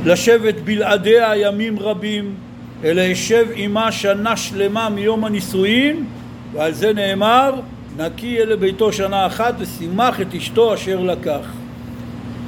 לשבת 0.05 0.55
בלעדיה 0.63 1.37
ימים 1.37 1.79
רבים, 1.79 2.35
אלא 2.83 3.01
ישב 3.01 3.47
עמה 3.55 3.91
שנה 3.91 4.37
שלמה 4.37 4.89
מיום 4.89 5.25
הנישואין, 5.25 6.05
ועל 6.53 6.73
זה 6.73 6.93
נאמר 6.93 7.53
נקי 7.97 8.37
אלה 8.39 8.55
ביתו 8.55 8.93
שנה 8.93 9.25
אחת 9.25 9.55
ושימח 9.59 10.21
את 10.21 10.35
אשתו 10.35 10.73
אשר 10.73 10.99
לקח. 10.99 11.47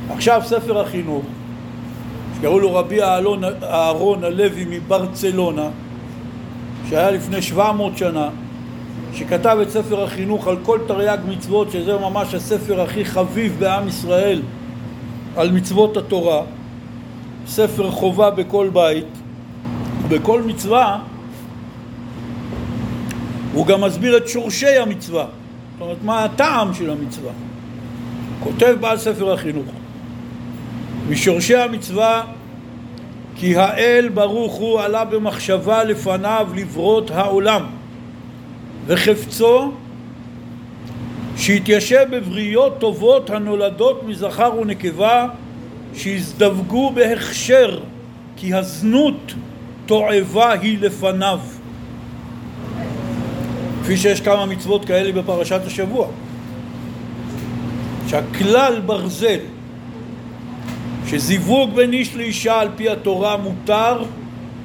עכשיו 0.10 0.42
ספר 0.46 0.82
החינוך, 0.82 1.26
שקראו 2.41 2.60
לו 2.60 2.75
רבי 2.75 3.01
אהרון, 3.01 3.43
אהרון 3.63 4.23
הלוי 4.23 4.65
מברצלונה, 4.69 5.69
שהיה 6.89 7.12
לפני 7.12 7.41
700 7.41 7.97
שנה, 7.97 8.30
שכתב 9.13 9.58
את 9.62 9.69
ספר 9.69 10.04
החינוך 10.04 10.47
על 10.47 10.58
כל 10.63 10.80
תרי"ג 10.88 11.17
מצוות, 11.27 11.71
שזה 11.71 11.97
ממש 11.97 12.34
הספר 12.34 12.82
הכי 12.82 13.06
חביב 13.06 13.56
בעם 13.60 13.88
ישראל 13.88 14.41
על 15.36 15.51
מצוות 15.51 15.97
התורה, 15.97 16.41
ספר 17.47 17.91
חובה 17.91 18.30
בכל 18.30 18.69
בית, 18.73 19.08
בכל 20.10 20.41
מצווה 20.41 20.99
הוא 23.54 23.65
גם 23.65 23.82
מסביר 23.82 24.17
את 24.17 24.27
שורשי 24.27 24.77
המצווה, 24.77 25.25
זאת 25.25 25.82
אומרת 25.82 25.97
מה 26.04 26.23
הטעם 26.23 26.73
של 26.73 26.89
המצווה. 26.89 27.32
כותב 28.43 28.75
בעל 28.80 28.97
ספר 28.97 29.34
החינוך 29.34 29.65
משורשי 31.12 31.56
המצווה 31.56 32.24
כי 33.36 33.56
האל 33.56 34.10
ברוך 34.13 34.54
הוא 34.54 34.80
עלה 34.80 35.06
במחשבה 35.06 35.84
לפניו 35.84 36.47
לברות 36.56 37.12
העולם 37.12 37.65
וחפצו 38.86 39.71
שיתיישב 41.38 42.06
בבריות 42.12 42.80
טובות 42.80 43.30
הנולדות 43.30 44.04
מזכר 44.04 44.52
ונקבה 44.62 45.28
שיזדווגו 45.95 46.91
בהכשר 46.91 47.80
כי 48.38 48.54
הזנות 48.54 49.34
תועבה 49.86 50.52
היא 50.52 50.78
לפניו. 50.82 51.39
כפי 53.84 53.97
שיש 53.97 54.21
כמה 54.21 54.45
מצוות 54.45 54.86
כאלה 54.86 55.12
בפרשת 55.12 55.62
השבוע. 55.65 56.08
שהכלל 58.08 58.82
ברזל 58.86 59.39
שזיווג 61.08 61.76
בין 61.76 61.94
איש 61.94 62.16
לאישה 62.16 62.60
על 62.60 62.70
פי 62.76 62.90
התורה 62.90 63.38
מותר 63.38 64.04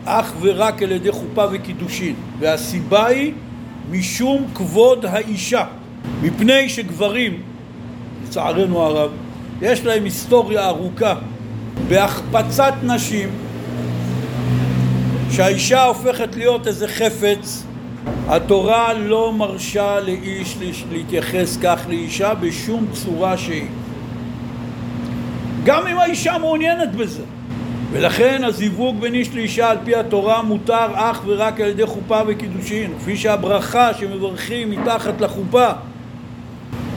אך 0.04 0.32
ורק 0.40 0.82
על 0.82 0.92
ידי 0.92 1.12
חופה 1.12 1.44
וקידושין. 1.52 2.14
והסיבה 2.38 3.06
היא 3.06 3.32
משום 3.90 4.46
כבוד 4.54 5.06
האישה. 5.06 5.64
מפני 6.22 6.68
שגברים 6.68 7.42
לצערנו 8.24 8.82
הרב 8.82 9.10
יש 9.62 9.84
להם 9.84 10.04
היסטוריה 10.04 10.66
ארוכה 10.68 11.14
בהחפצת 11.88 12.74
נשים 12.82 13.28
שהאישה 15.30 15.84
הופכת 15.84 16.36
להיות 16.36 16.66
איזה 16.66 16.88
חפץ 16.88 17.64
התורה 18.28 18.94
לא 18.94 19.32
מרשה 19.32 20.00
לאיש 20.00 20.56
להתייחס 20.92 21.58
כך 21.62 21.80
לאישה 21.88 22.34
בשום 22.34 22.86
צורה 22.92 23.38
שהיא 23.38 23.66
גם 25.66 25.86
אם 25.86 25.98
האישה 25.98 26.38
מעוניינת 26.38 26.94
בזה. 26.94 27.22
ולכן 27.92 28.44
הזיווג 28.44 29.00
בין 29.00 29.14
איש 29.14 29.34
לאישה 29.34 29.70
על 29.70 29.78
פי 29.84 29.96
התורה 29.96 30.42
מותר 30.42 30.86
אך 30.94 31.20
ורק 31.26 31.60
על 31.60 31.68
ידי 31.68 31.86
חופה 31.86 32.20
וקידושין, 32.26 32.92
כפי 32.98 33.16
שהברכה 33.16 33.94
שמברכים 33.94 34.70
מתחת 34.70 35.20
לחופה, 35.20 35.68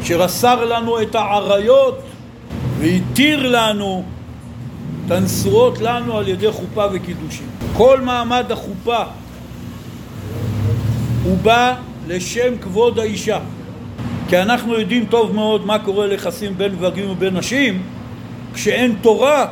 אשר 0.02 0.26
אסר 0.26 0.66
לנו 0.66 1.02
את 1.02 1.16
העריות 1.16 2.00
והתיר 2.80 3.50
לנו 3.50 4.04
את 5.06 5.12
הנשואות 5.12 5.80
לנו 5.82 6.18
על 6.18 6.28
ידי 6.28 6.52
חופה 6.52 6.86
וקידושין. 6.92 7.48
כל 7.74 8.02
מעמד 8.02 8.52
החופה 8.52 9.04
הוא 11.24 11.38
בא 11.38 11.76
לשם 12.08 12.58
כבוד 12.62 13.00
האישה. 13.00 13.40
כי 14.28 14.38
אנחנו 14.38 14.80
יודעים 14.80 15.06
טוב 15.06 15.36
מאוד 15.36 15.66
מה 15.66 15.80
קורה 15.80 16.08
ליחסים 16.08 16.58
בין 16.58 16.72
גברים 16.72 17.10
ובין 17.10 17.38
נשים 17.38 17.84
כשאין 18.54 18.96
תורה 19.02 19.46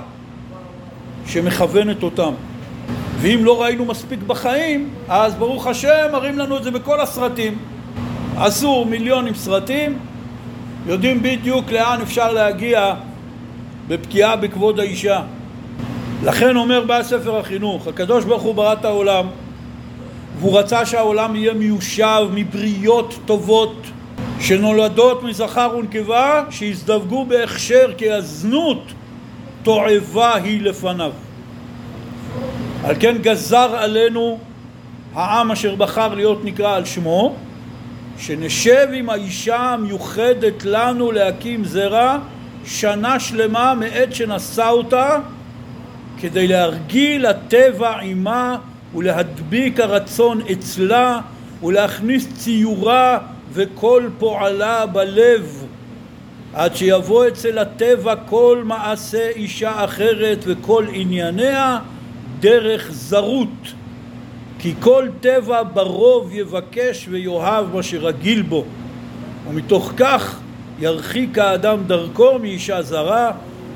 שמכוונת 1.27 2.03
אותם. 2.03 2.31
ואם 3.19 3.45
לא 3.45 3.62
ראינו 3.62 3.86
מספיק 3.86 4.19
בחיים, 4.27 4.89
אז 5.10 5.36
ברוך 5.36 5.67
השם 5.67 6.07
מראים 6.12 6.38
לנו 6.38 6.57
את 6.57 6.63
זה 6.63 6.71
בכל 6.71 7.01
הסרטים. 7.01 7.57
עשו 8.38 8.86
מיליונים 8.86 9.33
סרטים, 9.33 9.97
יודעים 10.88 11.23
בדיוק 11.23 11.71
לאן 11.71 12.01
אפשר 12.01 12.31
להגיע 12.31 12.93
בפגיעה 13.88 14.36
בכבוד 14.36 14.79
האישה. 14.79 15.21
לכן 16.23 16.55
אומר 16.55 16.83
בעל 16.86 17.03
ספר 17.03 17.39
החינוך, 17.39 17.88
הקדוש 17.88 18.25
ברוך 18.25 18.43
הוא 18.43 18.55
ברא 18.55 18.73
את 18.73 18.86
העולם 18.86 19.25
והוא 20.39 20.60
רצה 20.60 20.86
שהעולם 20.86 21.36
יהיה 21.36 21.53
מיושב 21.53 22.27
מבריות 22.33 23.19
טובות 23.25 23.88
שנולדות 24.39 25.23
מזכר 25.23 25.69
ונקבה 25.80 26.43
שהזדווגו 26.50 27.26
בהכשר 27.26 27.91
כי 27.97 28.12
הזנות 28.12 28.84
תועבה 29.63 30.36
היא 30.36 30.62
לפניו. 30.62 31.12
על 32.84 32.95
כן 33.00 33.17
גזר 33.21 33.76
עלינו 33.78 34.39
העם 35.13 35.52
אשר 35.52 35.76
בחר 35.76 36.13
להיות 36.13 36.45
נקרא 36.45 36.76
על 36.76 36.86
שמו 36.86 37.36
שנשב 38.17 38.88
עם 38.93 39.10
האישה 39.10 39.58
המיוחדת 39.58 40.65
לנו 40.65 41.12
להקים 41.12 41.65
זרע 41.65 42.17
שנה 42.65 43.19
שלמה 43.19 43.73
מעת 43.73 44.15
שנשא 44.15 44.69
אותה 44.69 45.19
כדי 46.19 46.47
להרגיל 46.47 47.26
הטבע 47.26 48.00
עימה 48.00 48.58
ולהדביק 48.95 49.80
הרצון 49.80 50.41
אצלה 50.52 51.19
ולהכניס 51.63 52.28
ציורה 52.38 53.19
וכל 53.53 54.10
פועלה 54.19 54.86
בלב 54.86 55.65
עד 56.53 56.75
שיבוא 56.75 57.27
אצל 57.27 57.57
הטבע 57.57 58.15
כל 58.15 58.62
מעשה 58.65 59.29
אישה 59.29 59.86
אחרת 59.86 60.43
וכל 60.47 60.86
ענייניה 60.93 61.79
דרך 62.39 62.91
זרות. 62.91 63.73
כי 64.60 64.73
כל 64.79 65.07
טבע 65.21 65.63
ברוב 65.63 66.29
יבקש 66.33 67.07
ויאהב 67.10 67.75
מה 67.75 67.83
שרגיל 67.83 68.41
בו 68.41 68.65
ומתוך 69.49 69.93
כך 69.97 70.39
ירחיק 70.79 71.38
האדם 71.38 71.83
דרכו 71.88 72.39
מאישה 72.39 72.81
זרה 72.81 73.31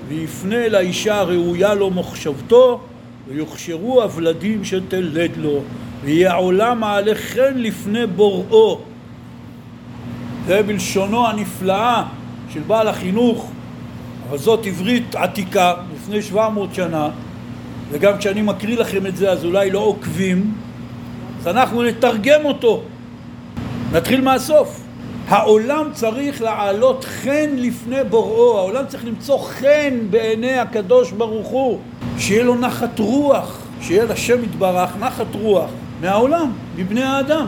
ויפנה 0.07 0.69
לאישה 0.69 1.19
הראויה 1.19 1.73
לו 1.73 1.89
מחשבתו 1.89 2.81
ויוכשרו 3.27 4.01
הוולדים 4.01 4.65
שתלד 4.65 5.31
לו 5.37 5.61
ויהיה 6.03 6.31
העולם 6.31 6.79
מעלה 6.79 7.15
חן 7.15 7.53
לפני 7.55 8.07
בוראו 8.07 8.79
זה 10.47 10.63
בלשונו 10.63 11.27
הנפלאה 11.27 12.03
של 12.49 12.59
בעל 12.67 12.87
החינוך 12.87 13.51
אבל 14.29 14.37
זאת 14.37 14.65
עברית 14.65 15.15
עתיקה 15.15 15.73
לפני 15.95 16.21
700 16.21 16.75
שנה 16.75 17.09
וגם 17.91 18.17
כשאני 18.17 18.41
מקריא 18.41 18.77
לכם 18.77 19.07
את 19.07 19.15
זה 19.15 19.31
אז 19.31 19.45
אולי 19.45 19.71
לא 19.71 19.79
עוקבים, 19.79 20.53
אז 21.39 21.47
אנחנו 21.47 21.83
נתרגם 21.83 22.45
אותו. 22.45 22.81
נתחיל 23.93 24.21
מהסוף. 24.21 24.81
העולם 25.27 25.89
צריך 25.93 26.41
לעלות 26.41 27.03
חן 27.03 27.49
לפני 27.55 28.03
בוראו, 28.09 28.57
העולם 28.57 28.85
צריך 28.87 29.05
למצוא 29.05 29.39
חן 29.39 29.97
בעיני 30.09 30.57
הקדוש 30.57 31.11
ברוך 31.11 31.47
הוא, 31.47 31.79
שיהיה 32.17 32.43
לו 32.43 32.55
נחת 32.55 32.99
רוח, 32.99 33.61
שיהיה 33.81 34.03
לשם 34.03 34.43
יתברך 34.43 34.89
נחת 34.99 35.35
רוח 35.41 35.69
מהעולם, 36.01 36.51
מבני 36.75 37.03
האדם. 37.03 37.47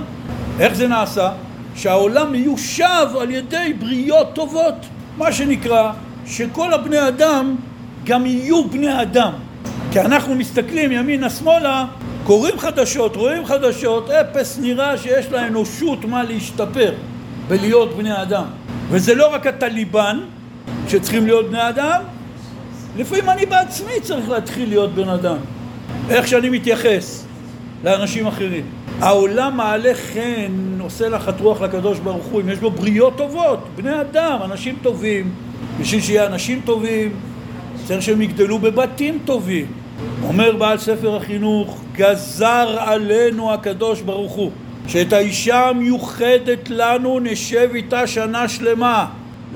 איך 0.60 0.74
זה 0.74 0.88
נעשה? 0.88 1.32
שהעולם 1.76 2.32
מיושב 2.32 3.08
על 3.22 3.32
ידי 3.32 3.74
בריות 3.80 4.36
טובות, 4.36 4.76
מה 5.18 5.32
שנקרא 5.32 5.92
שכל 6.26 6.74
הבני 6.74 7.08
אדם 7.08 7.56
גם 8.04 8.26
יהיו 8.26 8.70
בני 8.70 9.02
אדם. 9.02 9.32
כי 9.92 10.02
אנחנו 10.02 10.36
מסתכלים 10.36 10.92
ימינה-שמאלה, 10.92 11.86
קוראים 12.24 12.60
חדשות, 12.60 13.16
רואים 13.16 13.46
חדשות, 13.46 14.10
אפס 14.10 14.60
נראה 14.62 14.98
שיש 14.98 15.26
לאנושות 15.32 16.06
מה 16.06 16.24
להשתפר 16.24 16.94
בלהיות 17.48 17.98
בני 17.98 18.22
אדם. 18.22 18.44
וזה 18.90 19.16
לא 19.16 19.34
רק 19.34 19.48
הטליבן 19.48 20.20
שצריכים 20.88 21.26
להיות 21.26 21.50
בני 21.50 21.70
אדם, 21.70 22.02
לפעמים 22.98 23.30
אני 23.30 23.46
בעצמי 23.46 23.92
צריך 24.02 24.30
להתחיל 24.30 24.70
להיות 24.70 24.94
בן 24.96 25.10
אדם. 25.10 25.38
איך 26.10 26.28
שאני 26.28 26.50
מתייחס 26.50 27.26
לאנשים 27.84 28.28
אחרים. 28.28 28.83
העולם 29.00 29.58
מעלה 29.58 29.94
חן, 29.94 30.80
עושה 30.80 31.10
לחת 31.10 31.42
רוח 31.42 31.62
לקדוש 31.62 32.00
ברוך 32.00 32.26
הוא, 32.26 32.42
אם 32.42 32.50
יש 32.50 32.60
בו 32.60 32.72
בריות 32.72 33.18
טובות, 33.18 33.60
בני 33.76 34.02
אדם, 34.02 34.40
אנשים 34.44 34.76
טובים. 34.82 35.32
בשביל 35.80 36.02
שיהיה 36.02 36.26
אנשים 36.26 36.62
טובים, 36.66 37.12
צריך 37.86 38.02
שהם 38.02 38.22
יגדלו 38.22 38.60
בבתים 38.60 39.20
טובים. 39.26 39.66
אומר 40.24 40.56
בעל 40.56 40.78
ספר 40.78 41.16
החינוך, 41.16 41.82
גזר 41.96 42.76
עלינו 42.80 43.54
הקדוש 43.54 44.02
ברוך 44.02 44.34
הוא, 44.34 44.52
שאת 44.88 45.14
האישה 45.14 45.70
המיוחדת 45.70 46.70
לנו 46.70 47.20
נשב 47.20 47.70
איתה 47.74 48.08
שנה 48.08 48.48
שלמה. 48.48 49.06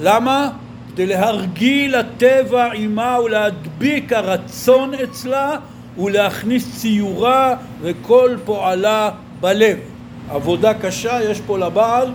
למה? 0.02 0.50
כדי 0.98 1.06
להרגיל 1.06 1.96
הטבע 1.96 2.72
עימה 2.72 3.18
ולהדביק 3.26 4.14
הרצון 4.14 4.94
אצלה 4.94 5.56
ולהכניס 5.98 6.82
ציורה 6.82 7.56
וכל 7.82 8.36
פועלה 8.46 9.10
בלב. 9.42 9.78
עבודה 10.30 10.74
קשה 10.74 11.20
יש 11.32 11.42
פה 11.42 11.58
לבעל 11.58 12.12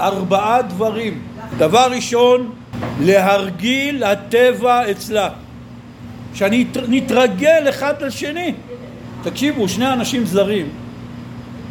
ארבעה 0.00 0.62
דברים. 0.62 1.22
דבר 1.58 1.88
ראשון, 1.90 2.50
להרגיל 3.00 4.04
הטבע 4.04 4.90
אצלה. 4.90 5.28
שאני 6.34 6.64
נתרגל 6.88 7.66
אחד 7.68 8.02
לשני. 8.02 8.54
תקשיבו, 9.22 9.68
שני 9.68 9.92
אנשים 9.92 10.26
זרים, 10.26 10.66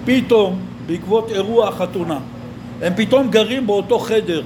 פתאום, 0.06 0.60
בעקבות 0.86 1.32
אירוע 1.32 1.68
החתונה, 1.68 2.20
הם 2.82 2.94
פתאום 2.96 3.30
גרים 3.30 3.68
באותו 3.68 4.00
חדר. 4.00 4.42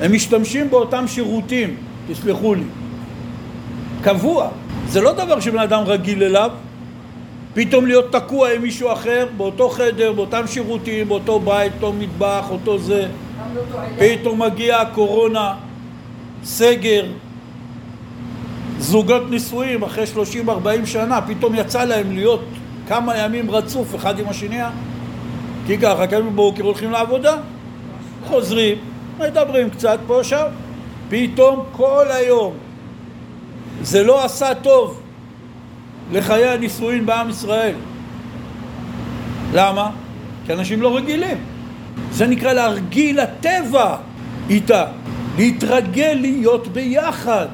הם 0.00 0.12
משתמשים 0.12 0.70
באותם 0.70 1.04
שירותים, 1.08 1.76
תסלחו 2.08 2.54
לי. 2.54 2.64
קבוע. 4.02 4.48
זה 4.88 5.00
לא 5.00 5.12
דבר 5.12 5.40
שבן 5.40 5.58
אדם 5.58 5.82
רגיל 5.86 6.22
אליו. 6.22 6.50
פתאום 7.58 7.86
להיות 7.86 8.12
תקוע 8.12 8.52
עם 8.52 8.62
מישהו 8.62 8.92
אחר, 8.92 9.26
באותו 9.36 9.68
חדר, 9.68 10.12
באותם 10.12 10.46
שירותים, 10.46 11.08
באותו 11.08 11.40
בית, 11.40 11.72
אותו 11.74 11.92
מטבח, 11.92 12.46
אותו 12.50 12.78
זה. 12.78 13.08
פתאום 13.98 14.42
מגיעה 14.42 14.82
הקורונה, 14.82 15.54
סגר, 16.44 17.06
זוגות 18.78 19.30
נישואים 19.30 19.82
אחרי 19.82 20.04
30-40 20.46 20.86
שנה, 20.86 21.20
פתאום 21.22 21.54
יצא 21.54 21.84
להם 21.84 22.12
להיות 22.12 22.44
כמה 22.88 23.18
ימים 23.18 23.50
רצוף 23.50 23.94
אחד 23.94 24.18
עם 24.18 24.28
השני, 24.28 24.60
כי 25.66 25.78
ככה, 25.78 26.06
קמים 26.06 26.32
בבוקר 26.32 26.62
הולכים 26.62 26.90
לעבודה, 26.90 27.36
חוזרים, 28.26 28.78
מדברים 29.18 29.70
קצת 29.70 29.98
פה 30.06 30.24
שם, 30.24 30.46
פתאום 31.08 31.64
כל 31.72 32.06
היום. 32.10 32.52
זה 33.82 34.02
לא 34.02 34.24
עשה 34.24 34.54
טוב 34.54 35.00
לחיי 36.12 36.48
הנישואין 36.48 37.06
בעם 37.06 37.30
ישראל. 37.30 37.74
למה? 39.54 39.90
כי 40.46 40.52
אנשים 40.52 40.82
לא 40.82 40.96
רגילים. 40.96 41.38
זה 42.10 42.26
נקרא 42.26 42.52
להרגיל 42.52 43.20
הטבע 43.20 43.96
איתה, 44.50 44.84
להתרגל 45.36 46.18
להיות 46.20 46.68
ביחד. 46.68 47.46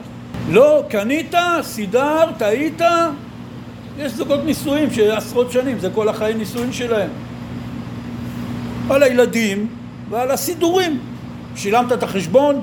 לא, 0.50 0.82
קנית, 0.88 1.34
סידרת, 1.62 2.42
היית, 2.42 2.82
יש 3.98 4.12
זוגות 4.12 4.40
נישואים 4.44 4.90
שעשרות 4.90 5.52
שנים, 5.52 5.78
זה 5.78 5.88
כל 5.94 6.08
החיי 6.08 6.34
נישואים 6.34 6.72
שלהם. 6.72 7.10
על 8.90 9.02
הילדים 9.02 9.66
ועל 10.10 10.30
הסידורים. 10.30 11.00
שילמת 11.56 11.92
את 11.92 12.02
החשבון, 12.02 12.60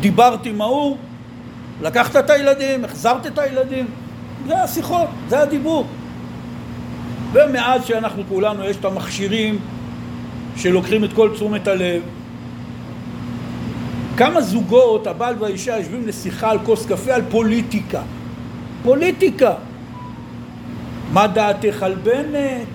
דיברת 0.00 0.46
עם 0.46 0.60
ההוא, 0.60 0.96
לקחת 1.82 2.16
את 2.16 2.30
הילדים, 2.30 2.84
החזרת 2.84 3.26
את 3.26 3.38
הילדים. 3.38 3.86
זה 4.46 4.62
השיחות, 4.62 5.08
זה 5.28 5.40
הדיבור. 5.40 5.86
ומאז 7.32 7.84
שאנחנו 7.84 8.22
כולנו, 8.28 8.64
יש 8.64 8.76
את 8.76 8.84
המכשירים 8.84 9.58
שלוקחים 10.56 11.04
את 11.04 11.12
כל 11.12 11.30
תשומת 11.34 11.68
הלב. 11.68 12.02
כמה 14.16 14.40
זוגות, 14.40 15.06
הבעל 15.06 15.34
והאישה, 15.38 15.76
יושבים 15.76 16.06
לשיחה 16.06 16.50
על 16.50 16.58
כוס 16.58 16.86
קפה 16.86 17.14
על 17.14 17.22
פוליטיקה. 17.30 18.02
פוליטיקה. 18.82 19.52
מה 21.12 21.26
דעתך 21.26 21.82
על 21.82 21.94
בנט? 21.94 22.68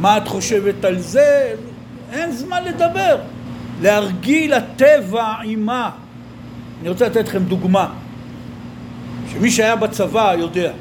מה 0.00 0.16
את 0.16 0.28
חושבת 0.28 0.84
על 0.84 0.98
זה? 0.98 1.54
אין 2.12 2.32
זמן 2.32 2.64
לדבר. 2.64 3.16
להרגיל 3.82 4.52
הטבע 4.52 5.34
עימה. 5.40 5.90
אני 6.80 6.88
רוצה 6.88 7.06
לתת 7.06 7.28
לכם 7.28 7.42
דוגמה, 7.42 7.88
שמי 9.38 9.50
שהיה 9.50 9.76
בצבא 9.76 10.34
יודע. 10.38 10.72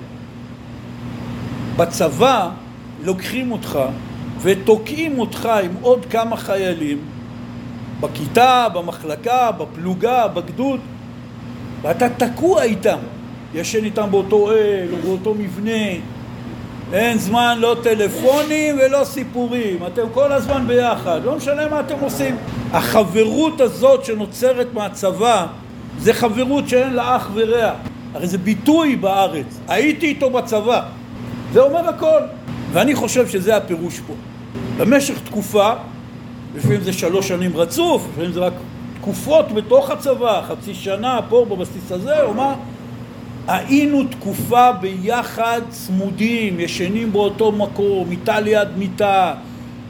בצבא 1.78 2.50
לוקחים 3.04 3.52
אותך 3.52 3.80
ותוקעים 4.42 5.20
אותך 5.20 5.50
עם 5.64 5.72
עוד 5.82 6.06
כמה 6.10 6.38
חיילים 6.38 6.98
בכיתה, 8.00 8.68
במחלקה, 8.74 9.52
בפלוגה, 9.52 10.28
בגדוד 10.28 10.80
ואתה 11.82 12.10
תקוע 12.10 12.64
איתם. 12.64 12.98
ישן 13.54 13.86
איתם 13.86 14.08
באותו 14.12 14.36
אוהל 14.36 14.88
או 14.92 14.98
באותו 14.98 15.34
מבנה. 15.34 16.00
אין 16.94 17.18
זמן 17.18 17.58
לא 17.60 17.76
טלפונים 17.84 18.76
ולא 18.80 19.04
סיפורים. 19.04 19.78
אתם 19.88 20.04
כל 20.14 20.32
הזמן 20.32 20.68
ביחד. 20.68 21.22
לא 21.24 21.36
משנה 21.36 21.68
מה 21.68 21.80
אתם 21.80 21.96
עושים. 22.02 22.36
החברות 22.72 23.62
הזאת 23.62 24.06
שנוצרת 24.06 24.68
מהצבא 24.74 25.46
זה 26.00 26.14
חברות 26.14 26.70
שאין 26.70 26.94
לה 26.94 27.16
אח 27.16 27.30
ורע 27.34 27.72
הרי 28.16 28.28
זה 28.28 28.38
ביטוי 28.38 28.96
בארץ 28.96 29.60
הייתי 29.68 30.06
איתו 30.06 30.30
בצבא 30.30 30.82
זה 31.54 31.62
אומר 31.62 31.90
הכל 31.90 32.22
ואני 32.72 32.96
חושב 32.96 33.28
שזה 33.28 33.58
הפירוש 33.58 34.00
פה. 34.08 34.14
במשך 34.78 35.20
תקופה, 35.26 35.74
לפעמים 36.56 36.82
זה 36.82 36.94
שלוש 36.94 37.28
שנים 37.28 37.58
רצוף, 37.58 38.08
לפעמים 38.12 38.32
זה 38.32 38.40
רק 38.40 38.54
תקופות 39.02 39.52
בתוך 39.52 39.90
הצבא, 39.90 40.42
חצי 40.48 40.74
שנה 40.74 41.20
פה 41.30 41.46
בבסיס 41.50 41.92
הזה, 41.92 42.24
או 42.24 42.34
מה, 42.34 42.56
היינו 43.48 44.04
תקופה 44.04 44.72
ביחד 44.72 45.62
צמודים, 45.70 46.60
ישנים 46.60 47.12
באותו 47.12 47.52
מקום, 47.52 48.10
מיטה 48.10 48.40
ליד 48.40 48.68
מיטה, 48.78 49.34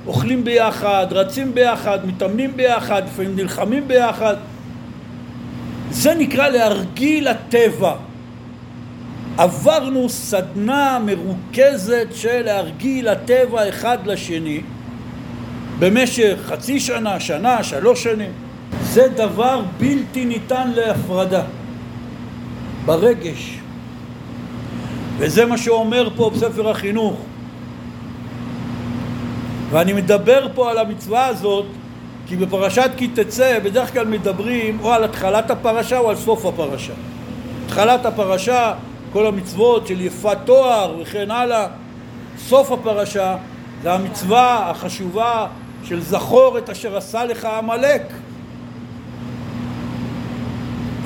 אוכלים 0.08 0.44
ביחד, 0.44 1.08
רצים 1.12 1.54
ביחד, 1.54 2.06
מתאמנים 2.06 2.58
ביחד, 2.58 3.02
לפעמים 3.06 3.36
נלחמים 3.36 3.88
ביחד. 3.88 4.36
זה 5.92 6.16
נקרא 6.16 6.48
להרגיל 6.48 7.28
הטבע. 7.28 7.96
עברנו 9.38 10.10
סדנה 10.10 11.00
מרוכזת 11.06 12.08
של 12.14 12.42
להרגיל 12.42 13.08
הטבע 13.08 13.70
אחד 13.70 13.98
לשני 14.06 14.62
במשך 15.80 16.38
חצי 16.46 16.80
שנה, 16.80 17.20
שנה, 17.20 17.64
שלוש 17.64 18.04
שנים. 18.04 18.32
זה 18.84 19.08
דבר 19.08 19.62
בלתי 19.78 20.26
ניתן 20.26 20.72
להפרדה 20.76 21.44
ברגש. 22.86 23.60
וזה 25.18 25.46
מה 25.46 25.58
שאומר 25.58 26.10
פה 26.16 26.30
בספר 26.34 26.70
החינוך. 26.70 27.18
ואני 29.70 29.94
מדבר 29.94 30.48
פה 30.56 30.72
על 30.72 30.78
המצווה 30.78 31.26
הזאת 31.26 31.66
כי 32.28 32.36
בפרשת 32.36 32.92
כי 32.98 33.08
תצא 33.08 33.60
בדרך 33.60 33.94
כלל 33.94 34.08
מדברים 34.08 34.80
או 34.82 34.94
על 34.94 35.04
התחלת 35.04 35.52
הפרשה 35.52 35.98
או 35.98 36.10
על 36.10 36.16
סוף 36.16 36.46
הפרשה. 36.46 36.94
התחלת 37.66 38.06
הפרשה 38.06 38.74
כל 39.16 39.26
המצוות 39.26 39.88
של 39.88 40.02
יפת 40.02 40.38
תואר 40.46 40.98
וכן 41.02 41.32
הלאה. 41.32 41.68
סוף 42.38 42.72
הפרשה 42.72 43.36
זה 43.84 43.94
המצווה 43.94 44.70
החשובה 44.70 45.48
של 45.84 46.02
זכור 46.02 46.58
את 46.58 46.70
אשר 46.70 46.98
עשה 46.98 47.26
לך 47.26 47.46
עמלק. 47.46 48.02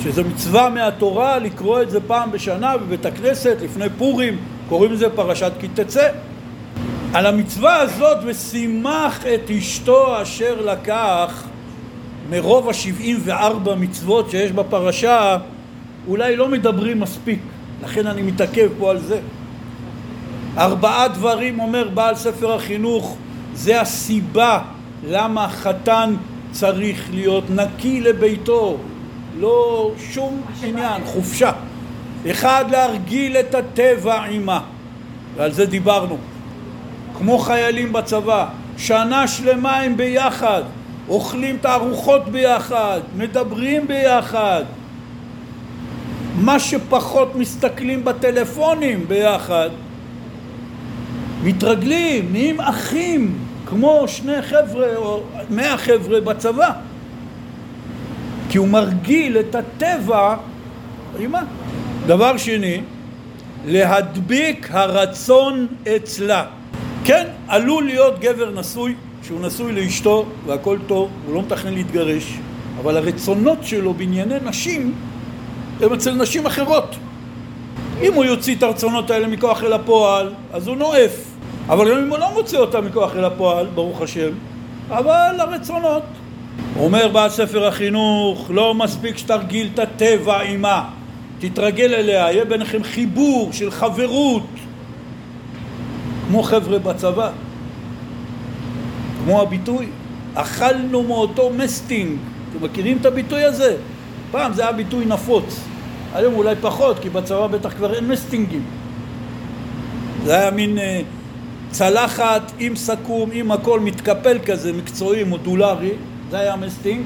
שזו 0.04 0.24
מצווה 0.24 0.70
מהתורה 0.70 1.40
לקרוא 1.40 1.82
את 1.82 1.90
זה 1.90 2.00
פעם 2.08 2.32
בשנה 2.32 2.78
בבית 2.78 3.06
הכנסת 3.06 3.58
לפני 3.62 3.90
פורים, 3.98 4.38
קוראים 4.70 4.92
לזה 4.92 5.10
פרשת 5.10 5.52
כי 5.60 5.68
תצא. 5.74 6.10
על 7.14 7.26
המצווה 7.26 7.76
הזאת 7.76 8.18
ושימח 8.26 9.26
את 9.26 9.52
אשתו 9.58 10.22
אשר 10.22 10.62
לקח 10.62 11.44
מרוב 12.30 12.70
השבעים 12.70 13.18
וארבע 13.24 13.76
מצוות 13.76 14.30
שיש 14.30 14.52
בפרשה 14.52 15.38
אולי 16.08 16.36
לא 16.36 16.48
מדברים 16.48 17.00
מספיק, 17.00 17.40
לכן 17.84 18.08
אני 18.08 18.22
מתעכב 18.22 18.70
פה 18.80 18.92
על 18.92 19.00
זה. 19.00 19.20
ארבעה 20.58 21.08
דברים 21.08 21.60
אומר 21.60 21.90
בעל 21.94 22.16
ספר 22.16 22.54
החינוך 22.56 23.18
זה 23.54 23.82
הסיבה 23.82 24.62
למה 25.08 25.50
חתן 25.50 26.16
צריך 26.52 27.10
להיות 27.14 27.44
נקי 27.50 28.02
לביתו, 28.02 28.78
לא 29.40 29.92
שום 30.12 30.42
עניין, 30.64 31.06
חופשה. 31.06 31.52
אחד, 32.32 32.66
להרגיל 32.72 33.38
את 33.38 33.56
הטבע 33.56 34.24
עימה, 34.24 34.62
ועל 35.36 35.52
זה 35.52 35.66
דיברנו. 35.66 36.18
כמו 37.18 37.38
חיילים 37.38 37.94
בצבא, 37.94 38.46
שנה 38.78 39.28
שלמה 39.28 39.78
הם 39.78 39.98
ביחד, 39.98 40.64
אוכלים 41.10 41.56
את 41.56 41.66
הארוחות 41.66 42.30
ביחד, 42.30 43.00
מדברים 43.18 43.88
ביחד. 43.88 44.64
מה 46.40 46.60
שפחות 46.60 47.36
מסתכלים 47.36 48.06
בטלפונים 48.06 49.08
ביחד, 49.08 49.70
מתרגלים, 51.44 52.32
נהיים 52.32 52.60
אחים, 52.60 53.38
כמו 53.66 54.04
שני 54.08 54.42
חבר'ה 54.42 54.96
או 54.96 55.22
מאה 55.50 55.78
חבר'ה 55.78 56.22
בצבא. 56.22 56.72
כי 58.50 58.58
הוא 58.58 58.68
מרגיל 58.68 59.38
את 59.40 59.56
הטבע, 59.56 60.36
מה? 61.30 61.44
דבר 62.08 62.38
שני, 62.38 62.82
להדביק 63.66 64.68
הרצון 64.72 65.68
אצלה. 65.96 66.46
כן, 67.04 67.28
עלול 67.48 67.84
להיות 67.84 68.20
גבר 68.20 68.60
נשוי, 68.60 68.96
שהוא 69.24 69.42
נשוי 69.42 69.72
לאשתו 69.74 70.26
והכל 70.46 70.78
טוב, 70.88 71.10
הוא 71.26 71.36
לא 71.36 71.42
מתכנן 71.42 71.74
להתגרש, 71.74 72.38
אבל 72.82 72.98
הרצונות 72.98 73.58
שלו 73.64 73.94
בענייני 73.94 74.36
נשים 74.44 74.94
הם 75.80 75.94
אצל 75.94 76.12
נשים 76.12 76.46
אחרות. 76.46 76.96
אם 78.02 78.14
הוא 78.14 78.26
יוציא 78.26 78.56
את 78.56 78.64
הרצונות 78.64 79.12
האלה 79.12 79.28
מכוח 79.28 79.64
אל 79.64 79.74
הפועל, 79.74 80.34
אז 80.54 80.68
הוא 80.68 80.76
נואף. 80.76 81.30
אבל 81.68 81.92
גם 81.92 81.98
אם 81.98 82.10
הוא 82.10 82.18
לא 82.18 82.34
מוצא 82.34 82.58
אותם 82.58 82.86
מכוח 82.86 83.16
אל 83.16 83.26
הפועל, 83.26 83.68
ברוך 83.76 84.02
השם, 84.02 84.30
אבל 84.90 85.36
הרצונות. 85.40 86.04
אומר 86.80 87.08
בעל 87.08 87.30
ספר 87.30 87.68
החינוך, 87.68 88.52
לא 88.54 88.74
מספיק 88.74 89.18
שתרגיל 89.18 89.70
את 89.74 89.80
הטבע 89.80 90.42
עימה, 90.42 90.90
תתרגל 91.40 91.94
אליה, 91.94 92.32
יהיה 92.32 92.46
ביניכם 92.46 92.84
חיבור 92.84 93.54
של 93.54 93.72
חברות, 93.72 94.44
כמו 96.28 96.44
חבר'ה 96.44 96.80
בצבא, 96.80 97.30
כמו 99.24 99.42
הביטוי, 99.42 99.88
אכלנו 100.34 101.04
מאותו 101.04 101.50
מסטינג, 101.58 102.18
אתם 102.52 102.66
מכירים 102.66 102.98
את 103.02 103.06
הביטוי 103.06 103.44
הזה? 103.44 103.76
פעם 104.32 104.54
זה 104.54 104.62
היה 104.62 104.72
ביטוי 104.72 105.06
נפוץ, 105.06 105.60
היום 106.14 106.34
אולי 106.34 106.56
פחות, 106.62 107.00
כי 107.00 107.10
בצבא 107.10 107.48
בטח 107.48 107.74
כבר 107.74 107.94
אין 107.94 108.08
מסטינגים. 108.08 108.64
זה 110.26 110.40
היה 110.40 110.52
מין 110.52 110.78
אה, 110.78 111.02
צלחת 111.72 112.52
עם 112.60 112.76
סכו"ם, 112.76 113.30
עם 113.34 113.52
הכל 113.52 113.80
מתקפל 113.80 114.40
כזה, 114.46 114.74
מקצועי, 114.74 115.24
מודולרי, 115.24 115.92
זה 116.30 116.40
היה 116.40 116.56
מסטינג. 116.56 117.06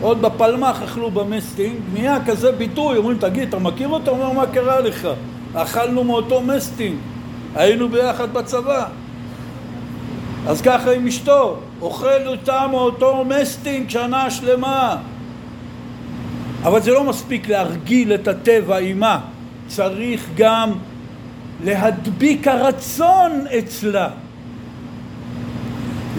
עוד 0.00 0.22
בפלמ"ח 0.22 0.82
אכלו 0.82 1.10
במסטינג, 1.10 1.76
נהיה 1.92 2.18
כזה 2.26 2.52
ביטוי, 2.52 2.96
אומרים 2.96 3.18
תגיד, 3.18 3.48
אתה 3.48 3.58
מכיר 3.58 3.88
אותו? 3.88 4.10
אומר 4.10 4.32
מה 4.32 4.46
קרה 4.46 4.80
לך? 4.80 5.08
אכלנו 5.54 6.04
מאותו 6.04 6.40
מסטינג, 6.40 6.96
היינו 7.54 7.88
ביחד 7.88 8.32
בצבא. 8.32 8.86
אז 10.46 10.62
ככה 10.62 10.92
עם 10.92 11.06
אשתו, 11.06 11.56
אוכל 11.80 12.26
אותה 12.26 12.66
מאותו 12.70 13.24
מסטינג 13.24 13.90
שנה 13.90 14.30
שלמה. 14.30 14.96
אבל 16.66 16.82
זה 16.82 16.90
לא 16.90 17.04
מספיק 17.04 17.48
להרגיל 17.48 18.14
את 18.14 18.28
הטבע 18.28 18.76
עימה, 18.76 19.20
צריך 19.66 20.26
גם 20.36 20.72
להדביק 21.64 22.48
הרצון 22.48 23.44
אצלה, 23.58 24.08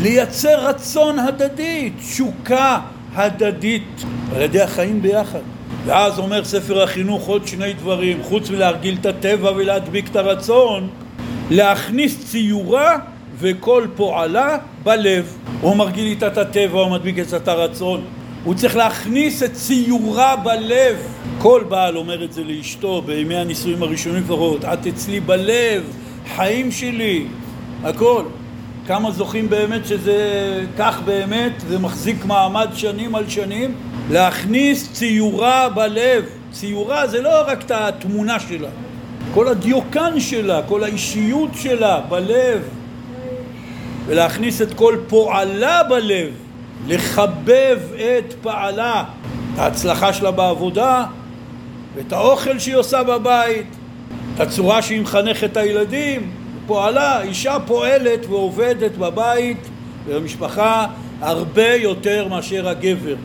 לייצר 0.02 0.68
רצון 0.68 1.20
הדדי, 1.20 1.91
תשוקה 2.00 2.80
הדדית 3.16 4.04
על 4.36 4.41
ידי 4.41 4.62
החיים 4.62 5.02
ביחד. 5.02 5.39
ואז 5.86 6.20
אומר 6.20 6.43
ספר 6.43 6.84
החינוך 6.84 7.28
עוד 7.28 7.48
שני 7.48 7.74
דברים, 7.74 8.24
חוץ 8.24 8.50
מלהרגיל 8.50 8.98
את 9.02 9.06
הטבע 9.06 9.52
ולהדביק 9.56 10.10
את 10.12 10.16
הרצון, 10.16 10.89
להכניס 11.50 12.26
ציורה 12.26 12.98
וכל 13.39 13.88
פועלה 13.95 14.58
בלב. 14.84 15.38
הוא 15.62 15.76
מרגיל 15.76 16.06
איתה 16.06 16.28
את 16.28 16.38
הטבע, 16.38 16.80
הוא 16.80 16.91
מדביק 16.91 17.16
את 17.36 17.48
הרצון. 17.48 18.16
הוא 18.48 18.56
צריך 18.56 18.76
להכניס 18.76 19.43
את 19.43 19.54
ציורה 19.54 20.36
בלב. 20.36 20.95
כל 21.38 21.64
בעל 21.70 21.98
אומר 21.98 22.24
את 22.24 22.34
זה 22.34 22.43
לאשתו 22.43 23.02
בימי 23.02 23.36
הנישואים 23.36 23.84
הראשונים 23.84 24.24
כבר, 24.24 24.58
את 24.74 24.88
אצלי 24.88 25.20
בלב, 25.20 25.84
חיים 26.36 26.72
שלי, 26.72 27.26
הכל. 27.84 28.24
כמה 28.88 29.12
זוכים 29.12 29.50
באמת 29.50 29.86
שזה 29.86 30.18
כך 30.78 31.02
באמת, 31.06 31.52
זה 31.68 31.80
מחזיק 31.80 32.26
מעמד 32.26 32.68
שנים 32.74 33.16
על 33.16 33.30
שנים, 33.30 33.76
להכניס 34.12 34.91
ציורה 34.93 35.70
בלב. 35.70 36.26
ציורה 36.52 37.08
זה 37.08 37.22
לא 37.22 37.43
רק 37.48 37.66
את 37.66 37.72
התמונה 37.72 38.39
שלה, 38.39 38.70
כל 39.34 39.48
הדיוקן 39.48 40.20
שלה, 40.20 40.62
כל 40.68 40.84
האישיות 40.84 41.50
שלה 41.56 42.02
בלב, 42.10 42.62
ולהכניס 44.06 44.62
את 44.62 44.74
כל 44.74 44.98
פועלה 45.08 45.84
בלב. 45.84 46.47
לחבב 46.88 47.80
את 47.95 48.34
פעלה, 48.41 49.03
את 49.53 49.59
ההצלחה 49.59 50.13
שלה 50.13 50.32
בעבודה, 50.32 51.05
ואת 51.95 52.13
האוכל 52.13 52.59
שהיא 52.59 52.75
עושה 52.75 53.03
בבית, 53.03 53.67
את 54.36 54.39
הצורה 54.39 54.82
שהיא 54.82 55.01
מחנכת 55.01 55.51
את 55.51 55.57
הילדים, 55.57 56.32
פועלה, 56.67 57.21
אישה 57.21 57.57
פועלת 57.65 58.25
ועובדת 58.25 58.97
בבית 58.97 59.57
ובמשפחה 60.05 60.88
הרבה 61.21 61.73
יותר 61.73 62.28
מאשר 62.28 62.69
הגבר. 62.69 63.15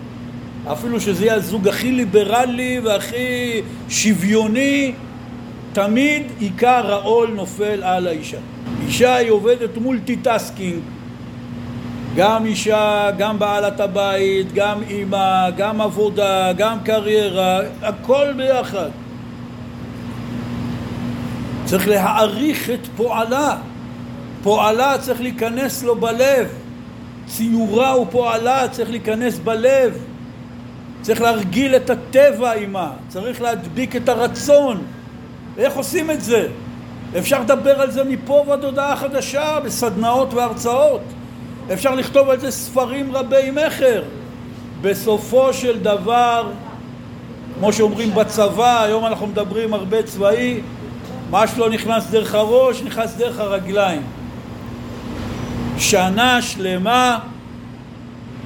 אפילו 0.72 1.00
שזה 1.00 1.24
יהיה 1.24 1.34
הזוג 1.34 1.68
הכי 1.68 1.92
ליברלי 1.92 2.80
והכי 2.84 3.62
שוויוני, 3.88 4.92
תמיד 5.72 6.22
עיקר 6.38 6.92
העול 6.92 7.30
נופל 7.34 7.82
על 7.82 8.06
האישה. 8.06 8.38
אישה 8.86 9.14
היא 9.14 9.30
עובדת 9.30 9.76
multitasking, 9.76 10.80
גם 12.16 12.46
אישה, 12.46 13.10
גם 13.18 13.38
בעלת 13.38 13.80
הבית, 13.80 14.52
גם 14.54 14.82
אימא, 14.88 15.50
גם 15.56 15.80
עבודה, 15.80 16.52
גם 16.52 16.78
קריירה, 16.84 17.60
הכל 17.82 18.32
ביחד. 18.36 18.88
צריך 21.64 21.88
להעריך 21.88 22.70
את 22.70 22.86
פועלה. 22.96 23.56
פועלה 24.42 24.98
צריך 24.98 25.20
להיכנס 25.20 25.82
לו 25.82 25.96
בלב. 25.96 26.48
ציורה 27.26 28.00
ופועלה 28.00 28.68
צריך 28.68 28.90
להיכנס 28.90 29.38
בלב. 29.38 29.98
צריך 31.02 31.20
להרגיל 31.20 31.76
את 31.76 31.90
הטבע 31.90 32.52
עימה, 32.52 32.90
צריך 33.08 33.42
להדביק 33.42 33.96
את 33.96 34.08
הרצון. 34.08 34.82
איך 35.58 35.76
עושים 35.76 36.10
את 36.10 36.20
זה? 36.20 36.48
אפשר 37.18 37.40
לדבר 37.40 37.80
על 37.80 37.90
זה 37.90 38.04
מפה 38.04 38.44
ועד 38.48 38.64
הודעה 38.64 38.96
חדשה, 38.96 39.60
בסדנאות 39.64 40.34
והרצאות. 40.34 41.00
אפשר 41.72 41.94
לכתוב 41.94 42.30
על 42.30 42.40
זה 42.40 42.50
ספרים 42.50 43.16
רבי 43.16 43.50
מכר. 43.50 44.02
בסופו 44.80 45.52
של 45.52 45.78
דבר, 45.78 46.50
כמו 47.58 47.72
שאומרים 47.72 48.14
בצבא, 48.14 48.82
היום 48.82 49.06
אנחנו 49.06 49.26
מדברים 49.26 49.74
הרבה 49.74 50.02
צבאי, 50.02 50.60
מה 51.30 51.46
שלא 51.46 51.70
נכנס 51.70 52.06
דרך 52.10 52.34
הראש, 52.34 52.82
נכנס 52.82 53.14
דרך 53.14 53.40
הרגליים. 53.40 54.02
שנה 55.78 56.42
שלמה, 56.42 57.18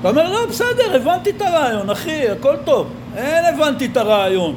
אתה 0.00 0.08
אומר, 0.08 0.32
לא, 0.32 0.46
בסדר, 0.46 0.96
הבנתי 0.96 1.30
את 1.30 1.42
הרעיון, 1.42 1.90
אחי, 1.90 2.28
הכל 2.28 2.56
טוב. 2.64 2.86
אין 3.16 3.44
הבנתי 3.44 3.86
את 3.86 3.96
הרעיון. 3.96 4.54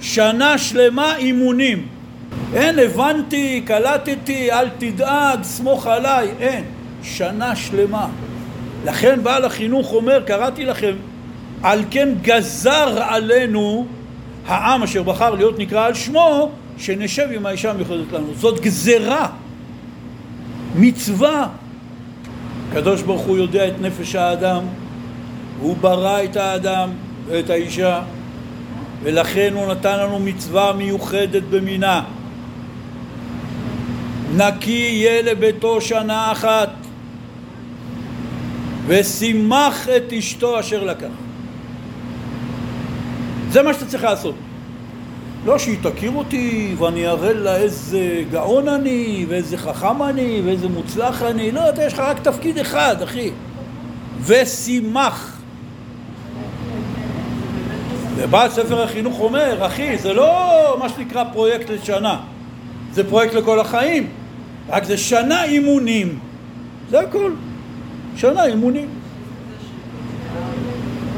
שנה 0.00 0.58
שלמה 0.58 1.16
אימונים. 1.16 1.88
אין, 2.54 2.78
הבנתי, 2.78 3.62
קלטתי, 3.66 4.52
אל 4.52 4.68
תדאג, 4.78 5.42
סמוך 5.42 5.86
עליי, 5.86 6.28
אין. 6.40 6.64
שנה 7.04 7.56
שלמה. 7.56 8.08
לכן 8.84 9.22
בעל 9.22 9.44
החינוך 9.44 9.92
אומר, 9.92 10.22
קראתי 10.26 10.64
לכם, 10.64 10.92
על 11.62 11.84
כן 11.90 12.08
גזר 12.22 13.02
עלינו 13.02 13.86
העם 14.46 14.82
אשר 14.82 15.02
בחר 15.02 15.34
להיות 15.34 15.58
נקרא 15.58 15.86
על 15.86 15.94
שמו, 15.94 16.50
שנשב 16.78 17.28
עם 17.32 17.46
האישה 17.46 17.70
המיוחדת 17.70 18.12
לנו. 18.12 18.34
זאת 18.34 18.60
גזרה, 18.60 19.28
מצווה. 20.74 21.48
הקדוש 22.70 23.02
ברוך 23.02 23.22
הוא 23.22 23.36
יודע 23.36 23.68
את 23.68 23.80
נפש 23.80 24.14
האדם, 24.14 24.62
הוא 25.60 25.76
ברא 25.80 26.24
את 26.24 26.36
האדם 26.36 26.90
ואת 27.26 27.50
האישה, 27.50 28.02
ולכן 29.02 29.52
הוא 29.54 29.72
נתן 29.72 29.98
לנו 29.98 30.18
מצווה 30.18 30.72
מיוחדת 30.72 31.42
במינה. 31.50 32.02
נקי 34.36 34.70
יהיה 34.70 35.22
לביתו 35.22 35.80
שנה 35.80 36.32
אחת, 36.32 36.70
ושימח 38.86 39.88
את 39.88 40.12
אשתו 40.12 40.60
אשר 40.60 40.84
לקח. 40.84 41.08
זה 43.50 43.62
מה 43.62 43.74
שאתה 43.74 43.86
צריך 43.86 44.04
לעשות. 44.04 44.34
לא 45.44 45.58
שהיא 45.58 45.78
תכיר 45.82 46.12
אותי 46.14 46.74
ואני 46.78 47.08
אראה 47.08 47.32
לה 47.32 47.56
איזה 47.56 48.22
גאון 48.30 48.68
אני 48.68 49.26
ואיזה 49.28 49.58
חכם 49.58 50.02
אני 50.02 50.42
ואיזה 50.44 50.68
מוצלח 50.68 51.22
אני. 51.22 51.52
לא, 51.52 51.68
אתה 51.68 51.84
יש 51.84 51.92
לך 51.92 51.98
רק 51.98 52.20
תפקיד 52.20 52.58
אחד, 52.58 53.02
אחי. 53.02 53.30
ושימח. 54.20 55.40
ובא 58.16 58.48
ספר 58.48 58.82
החינוך 58.82 59.20
אומר, 59.20 59.66
אחי, 59.66 59.98
זה 59.98 60.12
לא 60.12 60.76
מה 60.78 60.88
שנקרא 60.88 61.24
פרויקט 61.32 61.70
לשנה. 61.70 62.20
זה 62.92 63.08
פרויקט 63.08 63.34
לכל 63.34 63.60
החיים. 63.60 64.08
רק 64.68 64.84
זה 64.84 64.96
שנה 64.96 65.44
אימונים. 65.44 66.18
זה 66.90 67.00
הכל 67.00 67.32
שנה 68.16 68.46
אימונים. 68.46 68.88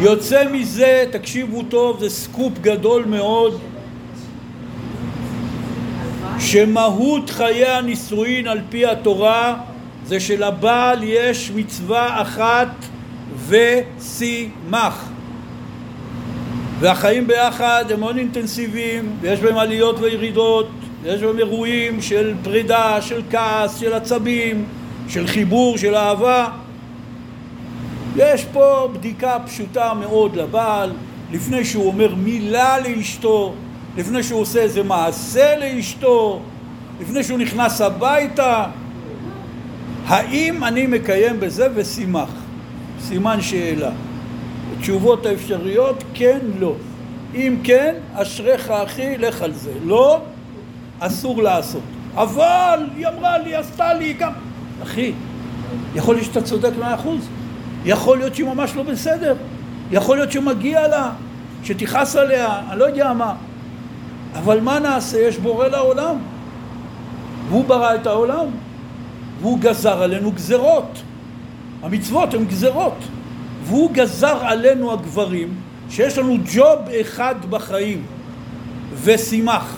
יוצא 0.01 0.49
מזה, 0.53 1.05
תקשיבו 1.11 1.63
טוב, 1.63 2.01
זה 2.01 2.11
סקופ 2.11 2.53
גדול 2.61 3.05
מאוד 3.05 3.61
שמהות 6.39 7.31
חיי 7.31 7.67
הנישואין 7.67 8.49
על 8.49 8.61
פי 8.71 8.87
התורה 8.87 9.57
זה 10.07 10.21
שלבעל 10.21 10.99
יש 11.03 11.51
מצווה 11.55 12.23
אחת 12.23 12.69
ושימח. 13.49 15.09
והחיים 16.81 17.27
ביחד 17.27 17.85
הם 17.91 18.01
מאוד 18.01 18.17
אינטנסיביים 18.17 19.17
ויש 19.21 19.41
בהם 19.41 19.57
עליות 19.57 20.01
וירידות 20.01 20.69
ויש 21.03 21.23
בהם 21.23 21.39
אירועים 21.39 22.03
של 22.03 22.35
פרידה, 22.43 23.03
של 23.03 23.23
כעס, 23.31 23.79
של 23.79 23.95
עצבים, 23.95 24.65
של 25.09 25.27
חיבור, 25.27 25.79
של 25.79 25.95
אהבה 25.95 26.49
יש 28.17 28.45
פה 28.45 28.89
בדיקה 28.93 29.37
פשוטה 29.47 29.95
מאוד 29.95 30.37
לבעל 30.37 30.93
לפני 31.33 31.65
שהוא 31.65 31.87
אומר 31.87 32.15
מילה 32.15 32.79
לאשתו 32.79 33.55
לפני 33.97 34.23
שהוא 34.23 34.41
עושה 34.41 34.61
איזה 34.61 34.83
מעשה 34.83 35.57
לאשתו, 35.57 36.41
לפני 37.01 37.25
שהוא 37.25 37.39
נכנס 37.39 37.81
הביתה, 37.81 38.65
האם 40.07 40.65
אני 40.65 40.87
מקיים 40.87 41.41
בזה 41.41 41.69
ושימח? 41.75 42.29
סימן 43.01 43.41
שאלה. 43.41 43.91
התשובות 44.79 45.27
האפשריות 45.27 46.05
כן, 46.15 46.39
לא. 46.59 46.75
אם 47.35 47.57
כן, 47.65 47.95
אשריך 48.15 48.71
אחי, 48.71 49.19
לך 49.19 49.43
על 49.43 49.53
זה. 49.53 49.73
לא, 49.85 50.21
אסור 50.99 51.43
לעשות. 51.43 51.83
אבל 52.15 52.87
היא 52.97 53.07
אמרה 53.07 53.39
לי, 53.39 53.55
עשתה 53.55 53.95
לי, 53.95 54.13
גם... 54.13 54.33
אחי, 54.83 55.13
יכול 55.95 56.15
להיות 56.15 56.27
שאתה 56.27 56.43
צודק 56.43 56.71
מאה 56.79 56.95
אחוז. 56.95 57.29
יכול 57.87 58.19
להיות 58.19 58.35
שהיא 58.35 58.47
ממש 58.47 58.77
לא 58.77 58.83
בסדר. 58.83 59.35
יכול 59.91 60.17
להיות 60.17 60.33
שמגיע 60.33 60.89
לה, 60.89 61.11
שתכעס 61.65 62.17
עליה, 62.17 62.61
אני 62.71 62.79
לא 62.79 62.85
יודע 62.85 63.13
מה. 63.13 63.35
אבל 64.35 64.61
מה 64.61 64.79
נעשה? 64.79 65.19
יש 65.19 65.39
בורא 65.39 65.69
לעולם. 65.69 66.17
והוא 67.49 67.65
ברא 67.65 67.95
את 67.95 68.07
העולם. 68.07 68.47
והוא 69.41 69.59
גזר 69.59 70.03
עלינו 70.03 70.33
גזרות. 70.33 71.03
המצוות 71.83 72.35
הן 72.35 72.45
גזרות. 72.45 72.99
והוא 73.65 73.91
גזר 73.93 74.39
עלינו 74.41 74.93
הגברים 74.93 75.55
שיש 75.91 76.19
לנו 76.19 76.37
ג'וב 76.55 76.79
אחד 77.01 77.35
בחיים 77.51 78.03
ושימח. 79.03 79.77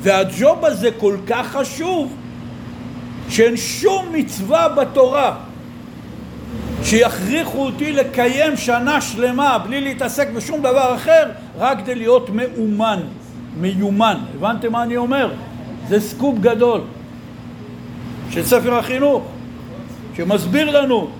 והג'וב 0.00 0.64
הזה 0.64 0.90
כל 0.98 1.16
כך 1.26 1.46
חשוב 1.46 2.16
שאין 3.28 3.56
שום 3.56 4.06
מצווה 4.12 4.68
בתורה 4.68 5.36
שיכריחו 6.84 7.66
אותי 7.66 7.92
לקיים 7.92 8.56
שנה 8.56 9.00
שלמה 9.00 9.58
בלי 9.58 9.80
להתעסק 9.80 10.28
בשום 10.30 10.60
דבר 10.60 10.94
אחר 10.94 11.24
רק 11.58 11.78
כדי 11.78 11.94
להיות 11.94 12.30
מאומן. 12.30 13.00
מיומן. 13.60 14.18
הבנתם 14.34 14.72
מה 14.72 14.82
אני 14.82 14.96
אומר? 14.96 15.32
זה 15.88 16.00
סקופ 16.00 16.38
גדול 16.38 16.80
של 18.30 18.44
ספר 18.44 18.78
החינוך 18.78 19.22
שמסביר 20.16 20.80
לנו 20.80 21.10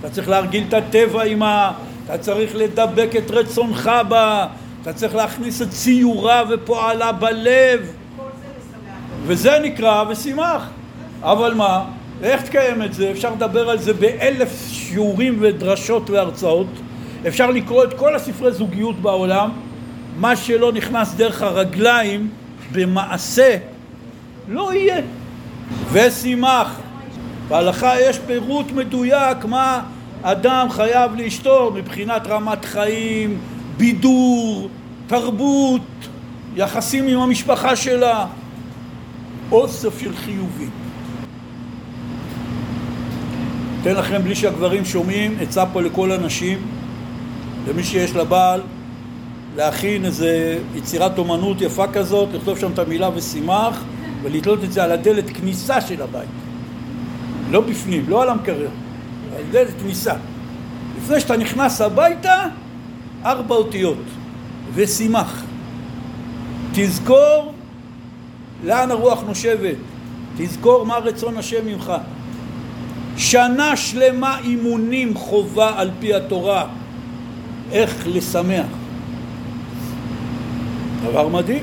אתה 0.00 0.10
צריך 0.10 0.28
להרגיל 0.28 0.64
את 0.68 0.74
הטבע 0.74 1.22
עימה, 1.22 1.72
אתה 2.04 2.18
צריך 2.18 2.54
לדבק 2.54 3.10
את 3.18 3.30
רצונך 3.30 3.90
בה, 4.08 4.46
אתה 4.82 4.92
צריך 4.92 5.14
להכניס 5.14 5.62
את 5.62 5.70
ציורה 5.70 6.42
ופועלה 6.50 7.12
בלב 7.12 7.92
וזה 9.22 9.58
נקרא 9.62 10.04
ושימח 10.08 10.68
אבל 11.22 11.54
מה, 11.54 11.84
איך 12.22 12.42
תקיים 12.42 12.82
את 12.82 12.94
זה? 12.94 13.10
אפשר 13.10 13.32
לדבר 13.32 13.70
על 13.70 13.78
זה 13.78 13.94
באלף 13.94 14.68
שיעורים 14.70 15.36
ודרשות 15.40 16.10
והרצאות 16.10 16.66
אפשר 17.28 17.50
לקרוא 17.50 17.84
את 17.84 17.94
כל 17.94 18.14
הספרי 18.14 18.52
זוגיות 18.52 18.96
בעולם 18.96 19.50
מה 20.16 20.36
שלא 20.36 20.72
נכנס 20.72 21.14
דרך 21.14 21.42
הרגליים 21.42 22.28
במעשה 22.72 23.56
לא 24.48 24.74
יהיה. 24.74 25.00
ושימח. 25.92 26.80
בהלכה 27.48 28.00
יש 28.00 28.18
פירוט 28.26 28.72
מדויק 28.72 29.44
מה 29.44 29.82
אדם 30.22 30.66
חייב 30.70 31.14
לאשתו 31.14 31.72
מבחינת 31.74 32.26
רמת 32.26 32.64
חיים, 32.64 33.38
בידור, 33.76 34.68
תרבות, 35.06 35.82
יחסים 36.56 37.08
עם 37.08 37.18
המשפחה 37.18 37.76
שלה, 37.76 38.26
אוסף 39.52 40.00
של 40.00 40.16
חיובים. 40.16 40.85
אתן 43.86 43.96
לכם 43.96 44.22
בלי 44.22 44.34
שהגברים 44.34 44.84
שומעים, 44.84 45.36
עצה 45.40 45.66
פה 45.66 45.82
לכל 45.82 46.12
הנשים, 46.12 46.58
למי 47.68 47.84
שיש 47.84 48.16
לה 48.16 48.24
בעל, 48.24 48.60
להכין 49.56 50.04
איזה 50.04 50.58
יצירת 50.74 51.18
אומנות 51.18 51.60
יפה 51.60 51.86
כזאת, 51.86 52.28
לכתוב 52.32 52.58
שם 52.58 52.72
את 52.72 52.78
המילה 52.78 53.10
ושימח 53.14 53.84
ולתלות 54.22 54.64
את 54.64 54.72
זה 54.72 54.84
על 54.84 54.92
הדלת 54.92 55.30
כניסה 55.30 55.80
של 55.80 56.02
הבית. 56.02 56.28
לא 57.50 57.60
בפנים, 57.60 58.04
לא 58.08 58.22
על 58.22 58.28
המקרר, 58.28 58.68
על 59.36 59.42
דלת 59.50 59.74
כניסה. 59.82 60.14
לפני 61.02 61.20
שאתה 61.20 61.36
נכנס 61.36 61.80
הביתה, 61.80 62.44
ארבע 63.24 63.54
אותיות, 63.54 64.02
ושימח. 64.74 65.42
תזכור 66.72 67.52
לאן 68.64 68.90
הרוח 68.90 69.22
נושבת, 69.26 69.76
תזכור 70.36 70.86
מה 70.86 70.96
רצון 70.96 71.36
השם 71.36 71.66
ממך. 71.66 71.92
שנה 73.16 73.76
שלמה 73.76 74.38
אימונים 74.44 75.14
חובה 75.14 75.72
על 75.76 75.90
פי 76.00 76.14
התורה 76.14 76.66
איך 77.72 78.06
לשמח. 78.06 78.66
דבר 81.04 81.28
מדהים. 81.28 81.62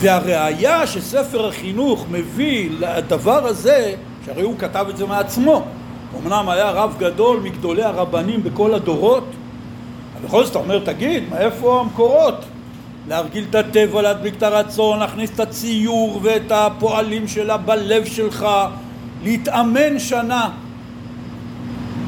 והראיה 0.00 0.86
שספר 0.86 1.48
החינוך 1.48 2.06
מביא 2.10 2.70
לדבר 2.78 3.46
הזה, 3.46 3.94
שהרי 4.26 4.42
הוא 4.42 4.58
כתב 4.58 4.86
את 4.90 4.96
זה 4.96 5.06
מעצמו, 5.06 5.64
אמנם 6.18 6.48
היה 6.48 6.70
רב 6.70 6.94
גדול 6.98 7.40
מגדולי 7.40 7.82
הרבנים 7.82 8.42
בכל 8.42 8.74
הדורות, 8.74 9.24
אבל 10.16 10.26
בכל 10.28 10.44
זאת 10.44 10.50
אתה 10.50 10.58
אומר, 10.58 10.78
תגיד, 10.84 11.22
מאיפה 11.30 11.80
המקורות? 11.80 12.44
להרגיל 13.08 13.44
את 13.50 13.54
הטבע, 13.54 14.02
להדביק 14.02 14.34
את 14.36 14.42
הרצון, 14.42 14.98
להכניס 14.98 15.30
את 15.34 15.40
הציור 15.40 16.20
ואת 16.22 16.50
הפועלים 16.50 17.28
שלה 17.28 17.56
בלב 17.56 18.04
שלך, 18.04 18.46
להתאמן 19.22 19.98
שנה. 19.98 20.50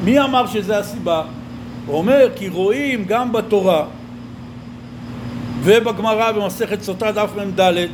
מי 0.03 0.19
אמר 0.19 0.47
שזה 0.47 0.77
הסיבה? 0.77 1.23
הוא 1.85 1.97
אומר 1.97 2.27
כי 2.35 2.49
רואים 2.49 3.05
גם 3.05 3.31
בתורה 3.31 3.85
ובגמרא 5.63 6.31
במסכת 6.31 6.81
סוטה 6.81 7.11
דף 7.11 7.29
מ"ד 7.35 7.87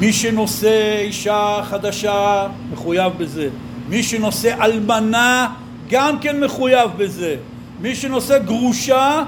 מי 0.00 0.12
שנושא 0.12 0.98
אישה 0.98 1.60
חדשה 1.64 2.46
מחויב 2.72 3.12
בזה 3.18 3.48
מי 3.88 4.02
שנושא 4.02 4.64
אלמנה 4.64 5.48
גם 5.90 6.18
כן 6.18 6.40
מחויב 6.40 6.90
בזה 6.96 7.36
מי 7.80 7.94
שנושא 7.94 8.38
גרושה 8.38 9.22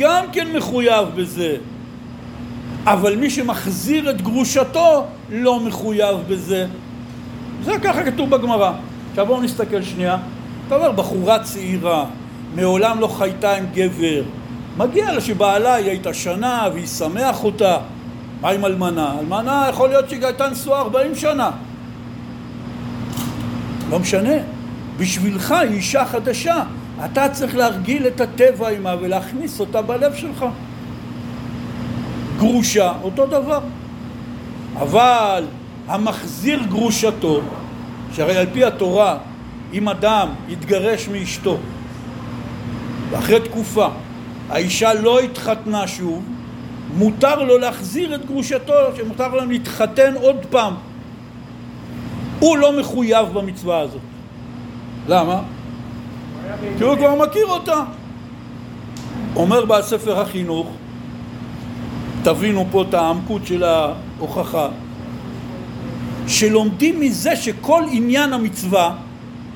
גם 0.00 0.24
כן 0.32 0.48
מחויב 0.56 1.08
בזה 1.14 1.56
אבל 2.84 3.16
מי 3.16 3.30
שמחזיר 3.30 4.10
את 4.10 4.22
גרושתו 4.22 5.04
לא 5.30 5.60
מחויב 5.60 6.16
בזה 6.28 6.66
זה 7.64 7.72
ככה 7.82 8.04
כתוב 8.04 8.30
בגמרא 8.30 8.72
עכשיו 9.10 9.26
בואו 9.26 9.42
נסתכל 9.42 9.82
שנייה 9.82 10.18
אתה 10.70 10.78
אומר, 10.78 10.92
בחורה 10.92 11.38
צעירה, 11.38 12.04
מעולם 12.54 13.00
לא 13.00 13.06
חייתה 13.06 13.56
עם 13.56 13.66
גבר, 13.74 14.22
מגיע 14.76 15.12
לה 15.12 15.20
שבעלה 15.20 15.74
היא 15.74 15.88
הייתה 15.88 16.14
שנה 16.14 16.68
והיא 16.72 16.86
שמח 16.86 17.44
אותה. 17.44 17.76
מה 18.40 18.50
עם 18.50 18.64
אלמנה? 18.64 19.14
אלמנה 19.20 19.66
יכול 19.70 19.88
להיות 19.88 20.08
שהיא 20.08 20.24
הייתה 20.24 20.48
נשואה 20.48 20.80
40 20.80 21.14
שנה. 21.14 21.50
לא 23.90 23.98
משנה. 23.98 24.34
בשבילך 24.96 25.52
היא 25.52 25.70
אישה 25.70 26.04
חדשה. 26.04 26.62
אתה 27.04 27.28
צריך 27.28 27.56
להרגיל 27.56 28.06
את 28.06 28.20
הטבע 28.20 28.68
עימה 28.68 28.94
ולהכניס 29.00 29.60
אותה 29.60 29.82
בלב 29.82 30.14
שלך. 30.14 30.44
גרושה, 32.38 32.92
אותו 33.02 33.26
דבר. 33.26 33.60
אבל 34.76 35.44
המחזיר 35.88 36.60
גרושתו, 36.68 37.40
שהרי 38.12 38.36
על 38.36 38.46
פי 38.52 38.64
התורה, 38.64 39.18
אם 39.72 39.88
אדם 39.88 40.28
יתגרש 40.48 41.08
מאשתו 41.08 41.58
ואחרי 43.10 43.40
תקופה 43.40 43.88
האישה 44.50 44.94
לא 44.94 45.20
התחתנה 45.20 45.86
שוב, 45.86 46.24
מותר 46.96 47.42
לו 47.42 47.58
להחזיר 47.58 48.14
את 48.14 48.26
גרושתו, 48.26 48.72
שמותר 48.96 49.34
להם 49.34 49.50
להתחתן 49.50 50.14
עוד 50.14 50.36
פעם. 50.50 50.74
הוא 52.38 52.58
לא 52.58 52.80
מחויב 52.80 53.28
במצווה 53.32 53.80
הזאת. 53.80 54.00
למה? 55.08 55.42
כי 56.78 56.84
הוא 56.84 56.96
כבר 56.96 57.14
מכיר 57.14 57.46
אותה. 57.46 57.84
אומר 59.36 59.64
בעל 59.64 59.82
ספר 59.82 60.20
החינוך, 60.20 60.68
תבינו 62.22 62.66
פה 62.70 62.82
את 62.82 62.94
העמקות 62.94 63.46
של 63.46 63.64
ההוכחה, 63.64 64.68
שלומדים 66.26 67.00
מזה 67.00 67.36
שכל 67.36 67.82
עניין 67.92 68.32
המצווה, 68.32 68.96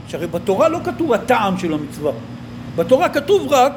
שהרי 0.09 0.27
בתורה 0.27 0.69
לא 0.69 0.79
כתוב 0.85 1.13
הטעם 1.13 1.59
של 1.59 1.73
המצווה, 1.73 2.13
בתורה 2.77 3.09
כתוב 3.09 3.53
רק 3.53 3.73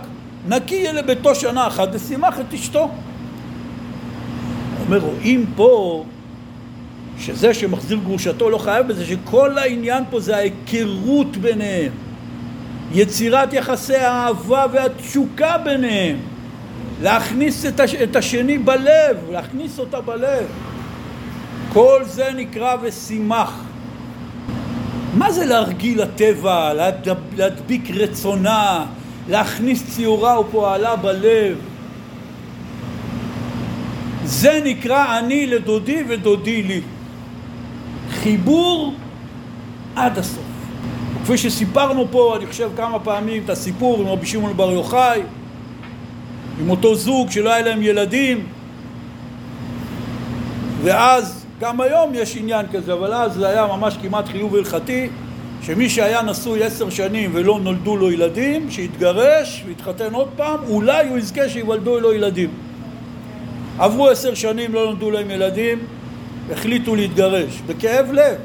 נקי 0.48 0.76
יהיה 0.76 0.94
לביתו 0.94 1.36
שנה 1.36 1.68
אחת 1.68 1.88
ושימח 1.92 2.40
את 2.40 2.54
אשתו. 2.54 2.90
אומר, 4.86 5.00
רואים 5.00 5.46
פה 5.56 6.04
שזה 7.20 7.54
שמחזיר 7.54 8.00
גרושתו 8.06 8.50
לא 8.50 8.58
חייב 8.58 8.88
בזה, 8.88 9.06
שכל 9.06 9.58
העניין 9.58 10.04
פה 10.10 10.20
זה 10.20 10.36
ההיכרות 10.38 11.38
ביניהם, 11.38 11.92
יצירת 12.92 13.54
יחסי 13.54 13.96
האהבה 13.96 14.66
והתשוקה 14.72 15.58
ביניהם, 15.58 16.18
להכניס 17.02 17.66
את, 17.66 17.80
הש... 17.80 17.96
את 17.96 18.16
השני 18.16 18.58
בלב, 18.58 19.18
להכניס 19.32 19.80
אותה 19.80 20.02
בלב. 20.02 20.46
כל 21.74 22.02
זה 22.06 22.32
נקרא 22.36 22.76
ושימח. 22.82 23.64
מה 25.14 25.32
זה 25.32 25.46
להרגיל 25.46 26.02
לטבע, 26.02 26.74
להדב... 26.74 27.16
להדביק 27.36 27.92
רצונה, 27.92 28.86
להכניס 29.30 29.96
ציורה 29.96 30.40
ופועלה 30.40 30.96
בלב? 30.96 31.58
זה 34.26 34.62
נקרא 34.66 35.20
אני 35.20 35.48
לדודי 35.48 36.04
ודודי 36.08 36.64
לי. 36.64 36.82
חיבור 38.10 38.94
עד 39.96 40.18
הסוף. 40.18 40.47
כפי 41.28 41.38
שסיפרנו 41.38 42.06
פה, 42.12 42.36
אני 42.38 42.46
חושב 42.46 42.70
כמה 42.78 43.00
פעמים, 43.00 43.44
את 43.46 43.50
הסיפור 43.50 44.02
עם 44.02 44.08
רבי 44.08 44.26
שמעון 44.26 44.58
בר 44.58 44.72
יוחאי, 44.72 45.22
עם 46.62 46.70
אותו 46.70 46.96
זוג 46.96 47.32
שלא 47.32 47.54
היה 47.54 47.66
להם 47.66 47.82
ילדים, 47.82 48.46
ואז, 50.84 51.46
גם 51.60 51.82
היום 51.82 52.12
יש 52.14 52.38
עניין 52.38 52.66
כזה, 52.72 52.94
אבל 52.94 53.14
אז 53.14 53.34
זה 53.34 53.48
היה 53.48 53.66
ממש 53.66 53.98
כמעט 54.02 54.28
חיוב 54.28 54.56
הלכתי, 54.56 55.10
שמי 55.62 55.90
שהיה 55.90 56.22
נשוי 56.22 56.64
עשר 56.64 56.90
שנים 56.90 57.32
ולא 57.34 57.60
נולדו 57.60 57.98
לו 57.98 58.12
ילדים, 58.12 58.72
שיתגרש 58.72 59.64
ויתחתן 59.68 60.14
עוד 60.14 60.28
פעם, 60.36 60.60
אולי 60.68 61.08
הוא 61.08 61.18
יזכה 61.18 61.50
שיוולדו 61.50 62.00
לו 62.00 62.14
ילדים. 62.14 62.50
עברו 63.80 64.08
עשר 64.10 64.34
שנים, 64.34 64.74
לא 64.74 64.86
נולדו 64.86 65.12
להם 65.12 65.32
ילדים, 65.32 65.80
החליטו 66.52 66.96
להתגרש, 66.96 67.62
בכאב 67.68 68.12
לב. 68.12 68.36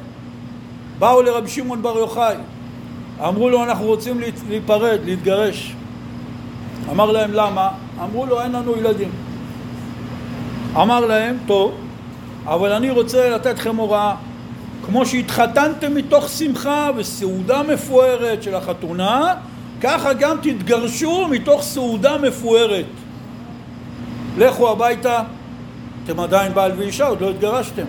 באו 0.98 1.22
לרבי 1.22 1.50
שמעון 1.50 1.82
בר 1.82 1.98
יוחאי, 1.98 2.36
אמרו 3.28 3.50
לו 3.50 3.64
אנחנו 3.64 3.86
רוצים 3.86 4.20
להיפרד, 4.48 4.98
להתגרש. 5.04 5.74
אמר 6.90 7.12
להם 7.12 7.32
למה? 7.32 7.68
אמרו 8.02 8.26
לו 8.26 8.40
אין 8.40 8.52
לנו 8.52 8.76
ילדים. 8.76 9.10
אמר 10.76 11.06
להם, 11.06 11.36
טוב, 11.46 11.74
אבל 12.46 12.72
אני 12.72 12.90
רוצה 12.90 13.30
לתת 13.30 13.58
לכם 13.58 13.76
הוראה. 13.76 14.14
כמו 14.86 15.06
שהתחתנתם 15.06 15.94
מתוך 15.94 16.28
שמחה 16.28 16.90
וסעודה 16.96 17.62
מפוארת 17.62 18.42
של 18.42 18.54
החתונה, 18.54 19.34
ככה 19.80 20.12
גם 20.12 20.36
תתגרשו 20.42 21.28
מתוך 21.28 21.62
סעודה 21.62 22.18
מפוארת. 22.18 22.86
לכו 24.38 24.70
הביתה, 24.70 25.22
אתם 26.04 26.20
עדיין 26.20 26.54
בעל 26.54 26.72
ואישה, 26.76 27.06
עוד 27.06 27.20
לא 27.20 27.30
התגרשתם. 27.30 27.84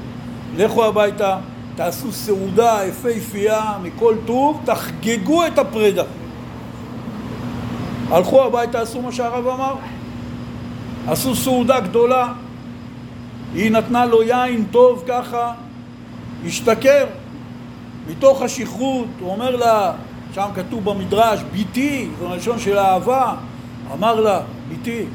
לכו 0.57 0.85
הביתה, 0.85 1.37
תעשו 1.75 2.11
סעודה 2.11 2.79
יפהפייה 2.87 3.77
מכל 3.83 4.15
טוב, 4.25 4.61
תחגגו 4.65 5.47
את 5.47 5.57
הפרידה. 5.57 6.03
הלכו 8.09 8.43
הביתה, 8.43 8.81
עשו 8.81 9.01
מה 9.01 9.11
שהרב 9.11 9.47
אמר. 9.47 9.75
עשו 11.07 11.35
סעודה 11.35 11.79
גדולה, 11.79 12.33
היא 13.53 13.71
נתנה 13.71 14.05
לו 14.05 14.23
יין 14.23 14.65
טוב 14.71 15.03
ככה, 15.07 15.53
השתכר. 16.45 17.05
מתוך 18.07 18.41
השכרות, 18.41 19.07
הוא 19.19 19.31
אומר 19.31 19.55
לה, 19.55 19.93
שם 20.35 20.47
כתוב 20.55 20.85
במדרש, 20.85 21.39
ביתי, 21.51 22.09
זו 22.19 22.35
לשון 22.35 22.59
של 22.59 22.77
אהבה, 22.77 23.35
אמר 23.93 24.19
לה, 24.19 24.41
ביתי, 24.69 25.05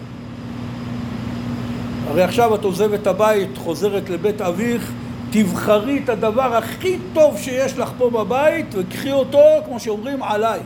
הרי 2.09 2.22
עכשיו 2.22 2.54
את 2.54 2.64
עוזבת 2.64 3.06
הבית, 3.06 3.59
חוזרת 3.59 4.11
לבית 4.11 4.40
אביך, 4.40 4.92
תבחרי 5.30 6.00
את 6.04 6.08
הדבר 6.08 6.56
הכי 6.56 6.98
טוב 7.12 7.38
שיש 7.38 7.78
לך 7.78 7.92
פה 7.98 8.10
בבית 8.10 8.74
וקחי 8.78 9.12
אותו, 9.12 9.42
כמו 9.64 9.80
שאומרים, 9.80 10.22
עליי. 10.22 10.60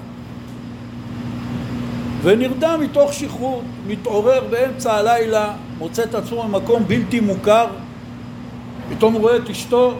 ונרדם 2.22 2.80
מתוך 2.82 3.12
שכרות, 3.12 3.62
מתעורר 3.86 4.44
באמצע 4.50 4.94
הלילה, 4.94 5.52
מוצא 5.78 6.02
את 6.02 6.14
עצמו 6.14 6.42
במקום 6.42 6.84
בלתי 6.86 7.20
מוכר, 7.20 7.66
פתאום 8.90 9.14
רואה 9.14 9.36
את 9.36 9.50
אשתו, 9.50 9.94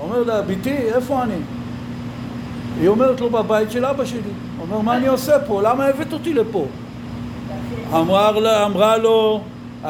אומר 0.00 0.22
לה, 0.22 0.42
ביתי, 0.42 0.76
איפה 0.76 1.22
אני? 1.22 1.34
היא 2.80 2.88
אומרת 2.88 3.20
לו, 3.20 3.30
בבית 3.30 3.70
של 3.70 3.84
אבא 3.84 4.04
שלי. 4.04 4.20
הוא 4.58 4.66
אומר, 4.66 4.80
מה 4.80 4.96
אני 4.96 5.06
עושה 5.06 5.38
פה? 5.46 5.62
למה 5.62 5.86
הבאת 5.86 6.12
אותי 6.12 6.34
לפה? 6.34 6.66
אמרה 7.92 8.96
לו, 8.96 9.40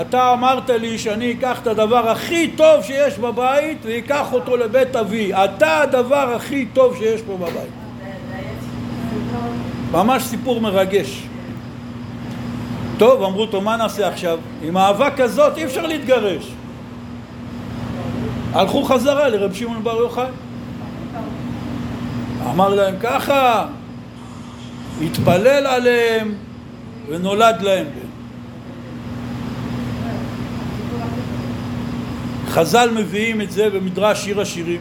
אתה 0.01 0.33
אמרת 0.33 0.71
לי 0.71 0.99
שאני 0.99 1.33
אקח 1.33 1.59
את 1.63 1.67
הדבר 1.67 2.09
הכי 2.09 2.51
טוב 2.57 2.83
שיש 2.83 3.19
בבית 3.19 3.79
ואקח 3.83 4.33
אותו 4.33 4.57
לבית 4.57 4.97
אבי. 4.97 5.35
אתה 5.35 5.81
הדבר 5.81 6.35
הכי 6.35 6.67
טוב 6.73 6.97
שיש 6.97 7.23
פה 7.23 7.37
בבית. 7.37 7.73
ממש 9.93 10.23
סיפור 10.23 10.61
מרגש. 10.61 11.23
טוב, 12.99 13.23
אמרו 13.23 13.41
אותו, 13.41 13.61
מה 13.61 13.77
נעשה 13.77 14.09
עכשיו? 14.09 14.39
עם 14.63 14.77
אהבה 14.77 15.11
כזאת 15.11 15.57
אי 15.57 15.65
אפשר 15.65 15.87
להתגרש. 15.87 16.53
הלכו 18.53 18.85
חזרה 18.85 19.29
לרב 19.29 19.55
שמעון 19.55 19.85
בר 19.85 19.97
יוחאי. 19.97 20.27
אמר 22.51 22.75
להם 22.75 22.95
ככה, 23.01 23.67
התפלל 25.03 25.67
עליהם 25.67 26.35
ונולד 27.09 27.63
להם 27.63 27.87
בן. 27.87 28.08
חז"ל 32.59 32.91
מביאים 32.97 33.41
את 33.41 33.51
זה 33.51 33.71
במדרש 33.71 34.25
שיר 34.25 34.41
השירים 34.41 34.81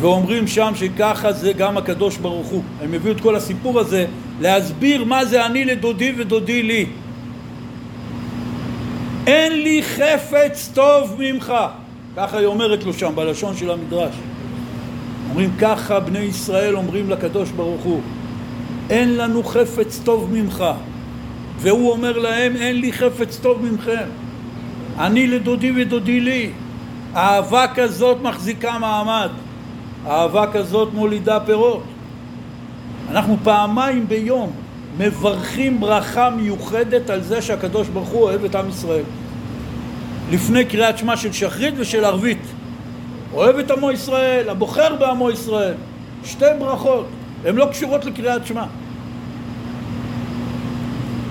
ואומרים 0.00 0.46
שם 0.46 0.72
שככה 0.74 1.32
זה 1.32 1.52
גם 1.52 1.76
הקדוש 1.76 2.16
ברוך 2.16 2.46
הוא. 2.46 2.62
הם 2.82 2.94
הביאו 2.94 3.14
את 3.14 3.20
כל 3.20 3.36
הסיפור 3.36 3.80
הזה 3.80 4.06
להסביר 4.40 5.04
מה 5.04 5.24
זה 5.24 5.46
אני 5.46 5.64
לדודי 5.64 6.12
ודודי 6.16 6.62
לי. 6.62 6.86
אין 9.26 9.52
לי 9.52 9.82
חפץ 9.82 10.70
טוב 10.74 11.16
ממך. 11.18 11.52
ככה 12.16 12.38
היא 12.38 12.46
אומרת 12.46 12.84
לו 12.84 12.92
שם 12.92 13.12
בלשון 13.14 13.56
של 13.56 13.70
המדרש. 13.70 14.14
אומרים 15.30 15.50
ככה 15.60 16.00
בני 16.00 16.18
ישראל 16.18 16.76
אומרים 16.76 17.10
לקדוש 17.10 17.50
ברוך 17.50 17.82
הוא 17.82 18.00
אין 18.90 19.16
לנו 19.16 19.42
חפץ 19.42 20.00
טוב 20.04 20.32
ממך 20.32 20.64
והוא 21.58 21.90
אומר 21.90 22.18
להם 22.18 22.56
אין 22.56 22.80
לי 22.80 22.92
חפץ 22.92 23.38
טוב 23.42 23.62
ממכם 23.62 24.25
אני 24.98 25.26
לדודי 25.26 25.72
ודודי 25.76 26.20
לי. 26.20 26.50
אהבה 27.16 27.66
כזאת 27.74 28.22
מחזיקה 28.22 28.78
מעמד. 28.78 29.30
אהבה 30.06 30.46
כזאת 30.52 30.94
מולידה 30.94 31.40
פירות. 31.40 31.82
אנחנו 33.10 33.36
פעמיים 33.44 34.08
ביום 34.08 34.52
מברכים 34.98 35.80
ברכה 35.80 36.30
מיוחדת 36.30 37.10
על 37.10 37.22
זה 37.22 37.42
שהקדוש 37.42 37.88
ברוך 37.88 38.08
הוא 38.08 38.22
אוהב 38.22 38.44
את 38.44 38.54
עם 38.54 38.68
ישראל. 38.68 39.04
לפני 40.30 40.64
קריאת 40.64 40.98
שמע 40.98 41.16
של 41.16 41.32
שחרית 41.32 41.74
ושל 41.76 42.04
ערבית. 42.04 42.42
אוהב 43.32 43.58
את 43.58 43.70
עמו 43.70 43.92
ישראל, 43.92 44.48
הבוחר 44.48 44.96
בעמו 44.96 45.30
ישראל. 45.30 45.74
שתי 46.24 46.44
ברכות, 46.58 47.06
הן 47.44 47.56
לא 47.56 47.66
קשורות 47.70 48.04
לקריאת 48.04 48.46
שמע. 48.46 48.64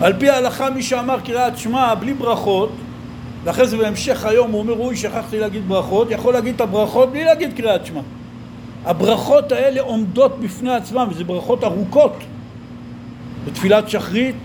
על 0.01 0.13
פי 0.13 0.29
ההלכה 0.29 0.69
מי 0.69 0.83
שאמר 0.83 1.19
קריאת 1.19 1.57
שמע 1.57 1.95
בלי 1.95 2.13
ברכות 2.13 2.71
ואחרי 3.45 3.67
זה 3.67 3.77
בהמשך 3.77 4.25
היום 4.25 4.51
הוא 4.51 4.59
אומר, 4.59 4.73
אוי, 4.73 4.95
שכחתי 4.95 5.39
להגיד 5.39 5.67
ברכות, 5.67 6.11
יכול 6.11 6.33
להגיד 6.33 6.55
את 6.55 6.61
הברכות 6.61 7.11
בלי 7.11 7.23
להגיד 7.23 7.53
קריאת 7.55 7.85
שמע. 7.85 8.01
הברכות 8.85 9.51
האלה 9.51 9.81
עומדות 9.81 10.39
בפני 10.39 10.73
עצמן, 10.73 11.07
וזה 11.09 11.23
ברכות 11.23 11.63
ארוכות. 11.63 12.13
בתפילת 13.45 13.89
שחרית, 13.89 14.35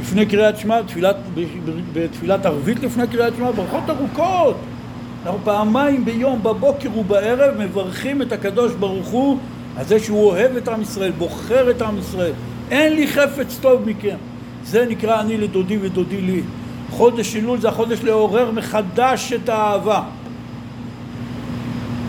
לפני 0.00 0.26
קריאת 0.26 0.58
שמע, 0.58 0.82
בתפילת, 0.82 1.16
בתפילת 1.92 2.46
ערבית 2.46 2.80
לפני 2.80 3.06
קריאת 3.06 3.32
שמע, 3.36 3.50
ברכות 3.50 3.90
ארוכות. 3.90 4.56
אנחנו 5.26 5.38
פעמיים 5.44 6.04
ביום, 6.04 6.42
בבוקר 6.42 6.98
ובערב, 6.98 7.54
מברכים 7.58 8.22
את 8.22 8.32
הקדוש 8.32 8.72
ברוך 8.72 9.08
הוא 9.08 9.38
על 9.76 9.84
זה 9.84 10.00
שהוא 10.00 10.24
אוהב 10.24 10.56
את 10.56 10.68
עם 10.68 10.82
ישראל, 10.82 11.10
בוחר 11.10 11.70
את 11.70 11.82
עם 11.82 11.98
ישראל. 11.98 12.32
אין 12.70 12.92
לי 12.92 13.06
חפץ 13.06 13.58
טוב 13.60 13.88
מכם. 13.88 14.16
זה 14.64 14.86
נקרא 14.88 15.20
אני 15.20 15.38
לדודי 15.38 15.78
ודודי 15.80 16.20
לי. 16.20 16.42
חודש 16.92 17.36
אלול 17.36 17.60
זה 17.60 17.68
החודש 17.68 17.98
לעורר 18.02 18.50
מחדש 18.50 19.32
את 19.32 19.48
האהבה. 19.48 20.02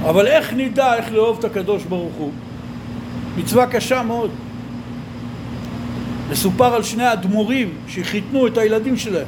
אבל 0.10 0.28
איך 0.28 0.54
נדע 0.54 0.96
איך 0.96 1.12
לאהוב 1.12 1.38
את 1.40 1.44
הקדוש 1.44 1.84
ברוך 1.84 2.14
הוא? 2.18 2.32
מצווה 3.38 3.68
קשה 3.68 4.04
מאוד. 4.04 4.32
מסופר 6.32 6.76
על 6.76 6.84
שני 6.84 7.14
אדמו"רים 7.14 7.74
שחיתנו 7.88 8.48
את 8.48 8.58
הילדים 8.58 8.98
שלהם. 8.98 9.28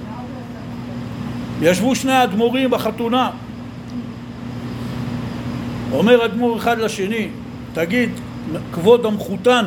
ישבו 1.61 1.95
שני 1.95 2.23
אדמו"רים 2.23 2.71
בחתונה. 2.71 3.31
אומר 5.91 6.25
אדמו"ר 6.25 6.57
אחד 6.57 6.77
לשני, 6.79 7.27
תגיד, 7.73 8.09
כבוד 8.73 9.05
המחותן, 9.05 9.65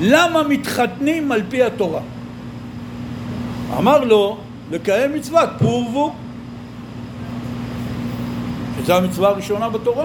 למה 0.00 0.42
מתחתנים 0.42 1.32
על 1.32 1.42
פי 1.48 1.62
התורה? 1.62 2.00
אמר 3.78 4.04
לו, 4.04 4.36
לקיים 4.70 5.14
מצוות 5.14 5.48
פור 5.58 5.82
ורבו, 5.86 6.12
שזו 8.82 8.96
המצווה 8.96 9.28
הראשונה 9.28 9.68
בתורה. 9.68 10.04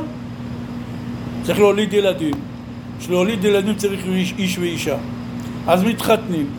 צריך 1.44 1.60
להוליד 1.60 1.94
ילדים. 1.94 2.34
בשביל 3.00 3.16
להוליד 3.16 3.44
ילדים 3.44 3.76
צריך 3.76 4.06
איש, 4.06 4.34
איש 4.38 4.58
ואישה. 4.58 4.98
אז 5.68 5.84
מתחתנים, 5.84 6.50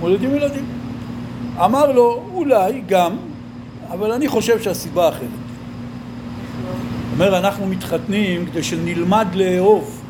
מולדים 0.00 0.34
ילדים. 0.34 0.64
אמר 1.64 1.92
לו, 1.92 2.22
אולי 2.34 2.82
גם, 2.88 3.16
אבל 3.90 4.12
אני 4.12 4.28
חושב 4.28 4.62
שהסיבה 4.62 5.08
אחרת. 5.08 5.28
אומר, 7.12 7.38
אנחנו 7.38 7.66
מתחתנים 7.66 8.46
כדי 8.46 8.62
שנלמד 8.62 9.26
לאהוב. 9.34 10.00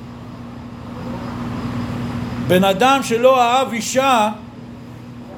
בן 2.48 2.64
אדם 2.64 3.00
שלא 3.02 3.42
אהב 3.42 3.72
אישה, 3.72 4.30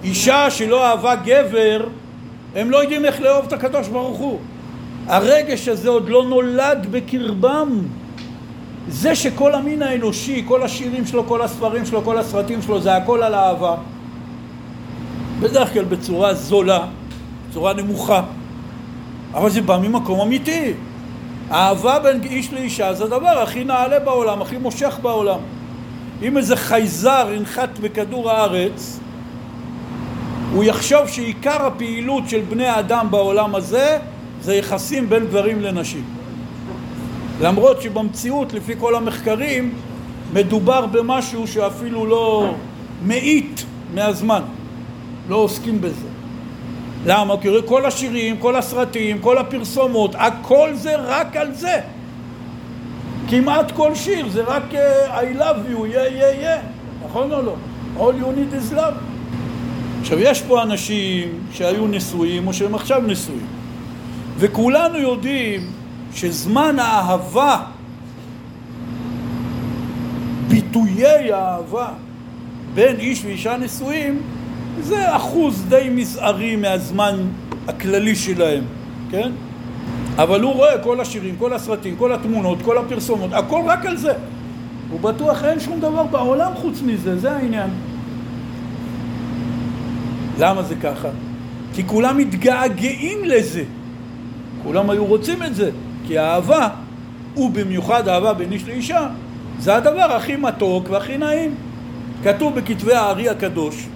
אישה 0.04 0.50
שלא 0.50 0.86
אהבה 0.86 1.14
גבר, 1.14 1.86
הם 2.54 2.70
לא 2.70 2.76
יודעים 2.76 3.04
איך 3.04 3.20
לאהוב 3.20 3.44
את 3.46 3.52
הקדוש 3.52 3.88
ברוך 3.88 4.18
הוא. 4.18 4.38
הרגש 5.06 5.68
הזה 5.68 5.88
עוד 5.88 6.08
לא 6.08 6.24
נולד 6.24 6.86
בקרבם. 6.90 7.82
זה 8.88 9.14
שכל 9.14 9.54
המין 9.54 9.82
האנושי, 9.82 10.44
כל 10.48 10.62
השירים 10.62 11.06
שלו, 11.06 11.26
כל 11.26 11.42
הספרים 11.42 11.86
שלו, 11.86 12.04
כל 12.04 12.18
הסרטים 12.18 12.62
שלו, 12.62 12.80
זה 12.80 12.96
הכל 12.96 13.22
על 13.22 13.34
אהבה. 13.34 13.74
בדרך 15.40 15.72
כלל 15.72 15.84
בצורה 15.84 16.34
זולה, 16.34 16.86
בצורה 17.50 17.72
נמוכה, 17.72 18.22
אבל 19.34 19.50
זה 19.50 19.62
בא 19.62 19.78
ממקום 19.78 20.20
אמיתי. 20.20 20.72
אהבה 21.50 21.98
בין 21.98 22.22
איש 22.22 22.52
לאישה 22.52 22.94
זה 22.94 23.04
הדבר 23.04 23.42
הכי 23.42 23.64
נעלה 23.64 24.00
בעולם, 24.00 24.42
הכי 24.42 24.56
מושך 24.56 24.98
בעולם. 25.02 25.38
אם 26.22 26.36
איזה 26.36 26.56
חייזר 26.56 27.28
ינחת 27.36 27.78
בכדור 27.78 28.30
הארץ, 28.30 29.00
הוא 30.56 30.64
יחשוב 30.64 31.08
שעיקר 31.08 31.66
הפעילות 31.66 32.28
של 32.28 32.40
בני 32.48 32.78
אדם 32.78 33.06
בעולם 33.10 33.54
הזה 33.54 33.98
זה 34.40 34.54
יחסים 34.54 35.08
בין 35.08 35.26
גברים 35.26 35.62
לנשים. 35.62 36.04
למרות 37.40 37.82
שבמציאות, 37.82 38.52
לפי 38.52 38.74
כל 38.78 38.94
המחקרים, 38.94 39.74
מדובר 40.32 40.86
במשהו 40.86 41.46
שאפילו 41.46 42.06
לא 42.06 42.54
מאית 43.06 43.64
מהזמן. 43.94 44.42
לא 45.28 45.36
עוסקים 45.36 45.80
בזה. 45.80 46.08
למה? 47.06 47.34
כי 47.40 47.48
כל 47.66 47.86
השירים, 47.86 48.36
כל 48.36 48.56
הסרטים, 48.56 49.18
כל 49.18 49.38
הפרסומות, 49.38 50.14
הכל 50.18 50.70
זה 50.74 50.96
רק 50.96 51.36
על 51.36 51.54
זה. 51.54 51.80
כמעט 53.28 53.72
כל 53.72 53.94
שיר 53.94 54.28
זה 54.28 54.42
רק 54.42 54.62
uh, 54.72 54.76
I 55.10 55.38
love 55.38 55.70
you, 55.70 55.78
yeah, 55.78 56.20
yeah, 56.20 56.44
yeah, 56.44 57.06
נכון 57.08 57.32
או 57.32 57.42
לא? 57.42 57.54
All 57.98 58.12
you 58.20 58.38
need 58.38 58.54
is 58.54 58.74
love. 58.76 59.05
עכשיו, 60.06 60.18
יש 60.20 60.42
פה 60.42 60.62
אנשים 60.62 61.28
שהיו 61.52 61.86
נשואים 61.86 62.46
או 62.46 62.52
שהם 62.52 62.74
עכשיו 62.74 63.02
נשואים, 63.06 63.46
וכולנו 64.38 64.98
יודעים 64.98 65.60
שזמן 66.14 66.78
האהבה, 66.78 67.62
ביטויי 70.48 71.32
האהבה 71.32 71.88
בין 72.74 72.96
איש 72.96 73.24
ואישה 73.24 73.56
נשואים, 73.56 74.22
זה 74.80 75.16
אחוז 75.16 75.64
די 75.68 75.88
מזערי 75.90 76.56
מהזמן 76.56 77.16
הכללי 77.68 78.16
שלהם, 78.16 78.64
כן? 79.10 79.30
אבל 80.16 80.42
הוא 80.42 80.52
רואה 80.52 80.78
כל 80.78 81.00
השירים, 81.00 81.34
כל 81.38 81.52
הסרטים, 81.52 81.96
כל 81.96 82.12
התמונות, 82.12 82.58
כל 82.62 82.78
הפרסומות, 82.78 83.32
הכל 83.32 83.62
רק 83.66 83.86
על 83.86 83.96
זה. 83.96 84.12
הוא 84.90 85.00
בטוח 85.00 85.44
אין 85.44 85.60
שום 85.60 85.80
דבר 85.80 86.02
בעולם 86.02 86.52
חוץ 86.54 86.82
מזה, 86.82 87.18
זה 87.18 87.32
העניין. 87.32 87.70
למה 90.38 90.62
זה 90.62 90.74
ככה? 90.74 91.08
כי 91.74 91.86
כולם 91.86 92.18
מתגעגעים 92.18 93.24
לזה. 93.24 93.64
כולם 94.62 94.90
היו 94.90 95.04
רוצים 95.04 95.42
את 95.42 95.54
זה. 95.54 95.70
כי 96.06 96.18
האהבה, 96.18 96.68
ובמיוחד 97.36 98.08
אהבה 98.08 98.32
בין 98.32 98.52
איש 98.52 98.64
לאישה, 98.64 99.08
זה 99.58 99.74
הדבר 99.74 100.12
הכי 100.16 100.36
מתוק 100.36 100.90
והכי 100.90 101.18
נעים. 101.18 101.54
כתוב 102.22 102.54
בכתבי 102.54 102.94
הארי 102.94 103.28
הקדוש, 103.28 103.86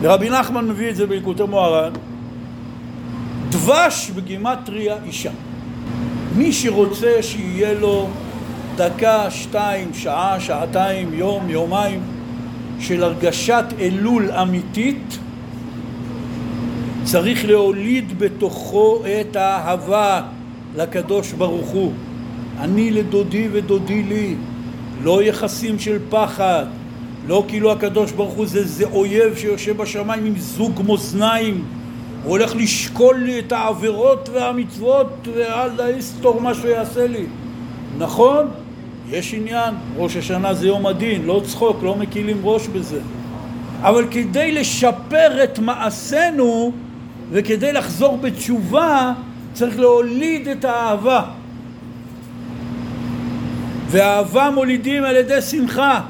ורבי 0.00 0.30
נחמן 0.30 0.68
מביא 0.68 0.90
את 0.90 0.96
זה 0.96 1.06
בליקוטי 1.06 1.42
מוהר"ן, 1.42 1.92
דבש 3.50 4.10
בגימטריה 4.10 4.96
אישה. 5.04 5.30
מי 6.36 6.52
שרוצה 6.52 7.16
שיהיה 7.20 7.74
לו 7.74 8.08
דקה, 8.76 9.30
שתיים, 9.30 9.94
שעה, 9.94 10.40
שעתיים, 10.40 11.14
יום, 11.14 11.50
יומיים 11.50 12.00
של 12.80 13.02
הרגשת 13.02 13.64
אלול 13.80 14.30
אמיתית, 14.30 15.18
צריך 17.04 17.44
להוליד 17.44 18.18
בתוכו 18.18 19.02
את 19.20 19.36
האהבה 19.36 20.22
לקדוש 20.76 21.32
ברוך 21.32 21.68
הוא. 21.68 21.92
אני 22.60 22.90
לדודי 22.90 23.48
ודודי 23.52 24.02
לי, 24.02 24.34
לא 25.02 25.22
יחסים 25.22 25.78
של 25.78 25.98
פחד, 26.10 26.66
לא 27.28 27.44
כאילו 27.48 27.72
הקדוש 27.72 28.12
ברוך 28.12 28.34
הוא 28.34 28.46
זה, 28.46 28.66
זה 28.66 28.84
אויב 28.84 29.36
שיושב 29.36 29.76
בשמיים 29.76 30.24
עם 30.24 30.38
זוג 30.38 30.82
מאזניים 30.86 31.64
הוא 32.24 32.30
הולך 32.30 32.56
לשקול 32.56 33.16
לי 33.16 33.38
את 33.38 33.52
העבירות 33.52 34.28
והמצוות 34.32 35.28
ואל 35.34 35.96
יסתור 35.98 36.40
מה 36.40 36.54
שהוא 36.54 36.70
יעשה 36.70 37.06
לי 37.06 37.26
נכון, 37.98 38.46
יש 39.12 39.34
עניין, 39.34 39.74
ראש 39.96 40.16
השנה 40.16 40.54
זה 40.54 40.66
יום 40.66 40.86
הדין, 40.86 41.24
לא 41.24 41.42
צחוק, 41.46 41.82
לא 41.82 41.96
מקילים 41.96 42.40
ראש 42.42 42.66
בזה. 42.66 43.00
אבל 43.82 44.06
כדי 44.10 44.52
לשפר 44.52 45.44
את 45.44 45.58
מעשינו 45.58 46.72
וכדי 47.30 47.72
לחזור 47.72 48.16
בתשובה 48.16 49.12
צריך 49.52 49.78
להוליד 49.78 50.48
את 50.48 50.64
האהבה. 50.64 51.24
ואהבה 53.88 54.50
מולידים 54.50 55.04
על 55.04 55.16
ידי 55.16 55.42
שמחה. 55.42 56.00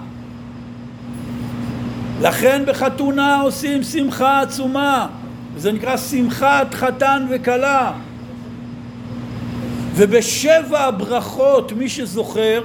לכן 2.20 2.62
בחתונה 2.66 3.40
עושים 3.40 3.82
שמחה 3.82 4.40
עצומה. 4.40 5.07
וזה 5.55 5.72
נקרא 5.72 5.96
שמחת 5.96 6.74
חתן 6.74 7.26
וכלה. 7.30 7.92
ובשבע 9.94 10.80
הברכות 10.80 11.72
מי 11.72 11.88
שזוכר 11.88 12.62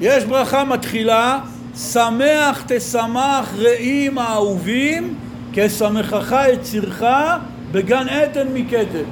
יש 0.00 0.24
ברכה 0.24 0.64
מתחילה 0.64 1.38
שמח 1.92 2.64
תשמח 2.66 3.54
רעים 3.58 4.18
האהובים 4.18 5.14
כשמחך 5.52 6.36
יצירך 6.52 7.02
בגן 7.72 8.08
עדן 8.08 8.48
מקדם 8.54 9.04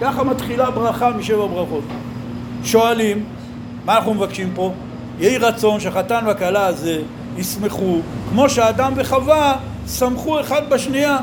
ככה 0.00 0.24
מתחילה 0.24 0.70
ברכה 0.70 1.10
משבע 1.10 1.46
ברכות 1.46 1.84
שואלים 2.64 3.24
מה 3.84 3.96
אנחנו 3.96 4.14
מבקשים 4.14 4.52
פה? 4.54 4.72
יהי 5.18 5.38
רצון 5.38 5.80
שהחתן 5.80 6.24
והכלה 6.26 6.66
הזה 6.66 7.02
ישמחו 7.36 7.98
כמו 8.30 8.48
שאדם 8.48 8.92
וחווה 8.96 9.56
שמחו 9.88 10.40
אחד 10.40 10.70
בשנייה 10.70 11.18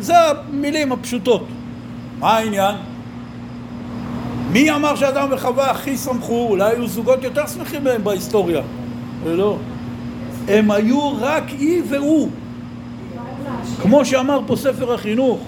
זה 0.00 0.14
המילים 0.18 0.92
הפשוטות 0.92 1.46
מה 2.18 2.36
העניין? 2.36 2.74
מי 4.52 4.70
אמר 4.70 4.96
שאדם 4.96 5.28
וחווה 5.30 5.70
הכי 5.70 5.96
שמחו? 5.96 6.46
אולי 6.48 6.70
היו 6.70 6.86
זוגות 6.86 7.24
יותר 7.24 7.46
שמחים 7.46 7.84
מהם 7.84 8.04
בהיסטוריה 8.04 8.62
ולא 9.24 9.58
הם 10.48 10.70
היו 10.70 11.12
רק 11.20 11.44
היא 11.48 11.82
והוא 11.88 12.30
כמו 13.82 14.04
שאמר 14.04 14.40
פה 14.46 14.56
ספר 14.56 14.94
החינוך 14.94 15.40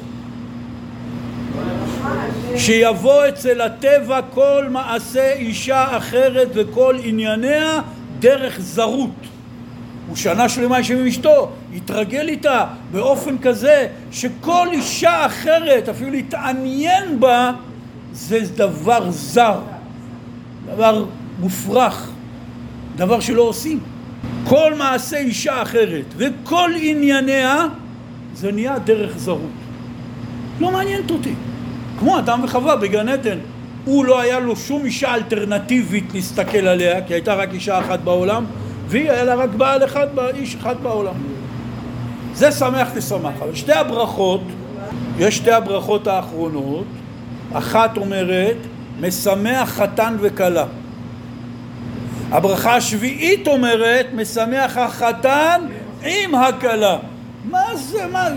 שיבוא 2.56 3.28
אצל 3.28 3.60
הטבע 3.60 4.20
כל 4.34 4.66
מעשה 4.70 5.32
אישה 5.32 5.96
אחרת 5.96 6.48
וכל 6.54 6.96
ענייניה 7.02 7.80
דרך 8.18 8.60
זרות. 8.60 9.10
הוא 10.08 10.16
שנה 10.16 10.48
שלמה 10.48 10.78
יושב 10.78 10.98
עם 10.98 11.06
אשתו, 11.06 11.50
התרגל 11.74 12.28
איתה 12.28 12.64
באופן 12.92 13.38
כזה 13.38 13.86
שכל 14.12 14.68
אישה 14.72 15.26
אחרת, 15.26 15.88
אפילו 15.88 16.10
להתעניין 16.10 17.20
בה, 17.20 17.52
זה 18.12 18.40
דבר 18.56 19.10
זר, 19.10 19.58
דבר 20.66 21.04
מופרך, 21.40 22.10
דבר 22.96 23.20
שלא 23.20 23.42
עושים. 23.42 23.80
כל 24.44 24.74
מעשה 24.78 25.18
אישה 25.18 25.62
אחרת 25.62 26.04
וכל 26.16 26.70
ענייניה 26.80 27.66
זה 28.34 28.52
נהיה 28.52 28.78
דרך 28.78 29.18
זרות. 29.18 29.50
לא 30.60 30.70
מעניינת 30.70 31.10
אותי. 31.10 31.34
כמו 31.98 32.18
אדם 32.18 32.40
וחווה 32.44 32.76
בגן 32.76 33.08
עדן. 33.08 33.38
הוא 33.84 34.04
לא 34.04 34.20
היה 34.20 34.40
לו 34.40 34.56
שום 34.56 34.84
אישה 34.84 35.14
אלטרנטיבית 35.14 36.14
להסתכל 36.14 36.58
עליה, 36.58 37.02
כי 37.06 37.14
הייתה 37.14 37.34
רק 37.34 37.54
אישה 37.54 37.78
אחת 37.78 38.00
בעולם, 38.00 38.44
והיא 38.88 39.10
היה 39.10 39.24
לה 39.24 39.34
רק 39.34 39.50
בעל 39.50 39.84
אחד, 39.84 40.06
איש 40.34 40.54
אחד 40.54 40.74
בעולם. 40.82 41.14
זה 42.34 42.52
שמח 42.52 42.88
תשמח. 42.94 43.32
אבל 43.42 43.54
שתי 43.54 43.72
הברכות, 43.72 44.42
יש 45.18 45.36
שתי 45.36 45.52
הברכות 45.52 46.06
האחרונות, 46.06 46.84
אחת 47.54 47.96
אומרת, 47.96 48.56
משמח 49.00 49.70
חתן 49.70 50.16
וכלה. 50.20 50.64
הברכה 52.30 52.76
השביעית 52.76 53.48
אומרת, 53.48 54.06
משמח 54.14 54.76
החתן 54.76 55.60
עם 56.02 56.34
הכלה. 56.34 56.96
מה 57.50 57.76
זה, 57.76 58.06
מה... 58.12 58.28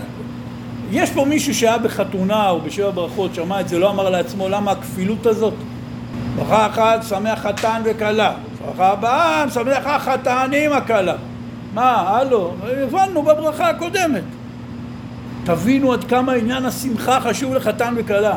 יש 0.90 1.10
פה 1.10 1.24
מישהו 1.24 1.54
שהיה 1.54 1.78
בחתונה 1.78 2.50
או 2.50 2.60
בשבע 2.60 2.90
ברכות, 2.90 3.34
שמע 3.34 3.60
את 3.60 3.68
זה, 3.68 3.78
לא 3.78 3.90
אמר 3.90 4.10
לעצמו 4.10 4.48
למה 4.48 4.70
הכפילות 4.70 5.26
הזאת? 5.26 5.54
ברכה 6.36 6.66
אחת, 6.66 7.02
שמח 7.08 7.38
חתן 7.38 7.82
וכלה. 7.84 8.34
ברכה 8.66 8.92
הבאה, 8.92 9.46
משמח 9.46 9.86
החתן 9.86 10.50
עם 10.54 10.72
הכלה. 10.72 11.14
מה, 11.74 11.90
הלו, 11.90 12.54
הבנו 12.82 13.22
בברכה 13.22 13.70
הקודמת. 13.70 14.22
תבינו 15.44 15.92
עד 15.92 16.04
כמה 16.04 16.32
עניין 16.32 16.64
השמחה 16.64 17.20
חשוב 17.20 17.54
לחתן 17.54 17.94
וכלה. 17.96 18.36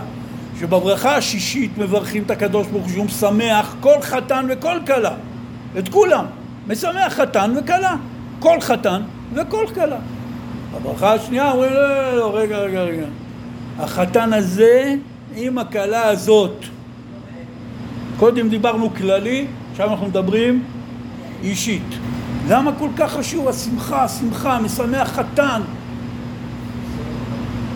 שבברכה 0.60 1.16
השישית 1.16 1.78
מברכים 1.78 2.24
את 2.24 2.32
הקדוש 2.32 2.68
ברוך 2.68 2.88
הוא 2.96 3.06
משמח 3.06 3.76
כל 3.80 4.02
חתן 4.02 4.48
וכל 4.50 4.78
כלה. 4.86 5.14
את 5.78 5.90
כולם. 5.90 6.26
משמח 6.68 7.14
חתן 7.14 7.54
וכלה. 7.58 7.96
כל 8.40 8.62
חתן 8.62 9.02
וכל 9.34 9.66
כלה. 9.74 9.98
הברכה 10.76 11.14
השנייה 11.14 11.52
אומרים 11.52 11.74
לא, 11.74 11.90
לא, 11.90 12.18
לא, 12.18 12.38
רגע, 12.38 12.58
רגע, 12.58 12.84
רגע. 12.84 13.06
החתן 13.80 14.34
הזה 14.34 14.96
עם 15.36 15.58
הכלה 15.58 16.08
הזאת. 16.08 16.66
קודם 18.18 18.50
דיברנו 18.50 18.94
כללי, 18.94 19.48
עכשיו 19.72 19.90
אנחנו 19.90 20.08
מדברים 20.08 20.64
אישית. 21.44 21.96
למה 22.48 22.72
כל 22.80 22.90
כך 22.98 23.14
חשוב 23.14 23.48
השמחה, 23.48 24.04
השמחה, 24.04 24.60
משמח 24.60 25.12
חתן? 25.12 25.62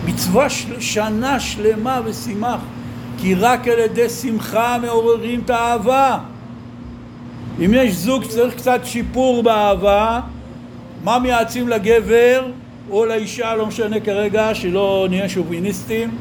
מצווה 0.05 0.49
של 0.49 0.79
שנה 0.79 1.39
שלמה 1.39 2.01
ושימח, 2.05 2.59
כי 3.17 3.35
רק 3.35 3.67
על 3.67 3.79
ידי 3.79 4.09
שמחה 4.09 4.77
מעוררים 4.81 5.41
את 5.45 5.49
האהבה. 5.49 6.17
אם 7.65 7.71
יש 7.73 7.93
זוג 7.93 8.23
שצריך 8.23 8.55
קצת 8.55 8.81
שיפור 8.83 9.43
באהבה, 9.43 10.19
מה 11.03 11.19
מייעצים 11.19 11.69
לגבר 11.69 12.45
או 12.89 13.05
לאישה, 13.05 13.55
לא 13.55 13.65
משנה 13.65 13.99
כרגע, 13.99 14.55
שלא 14.55 15.07
נהיה 15.09 15.29
שוביניסטים? 15.29 16.17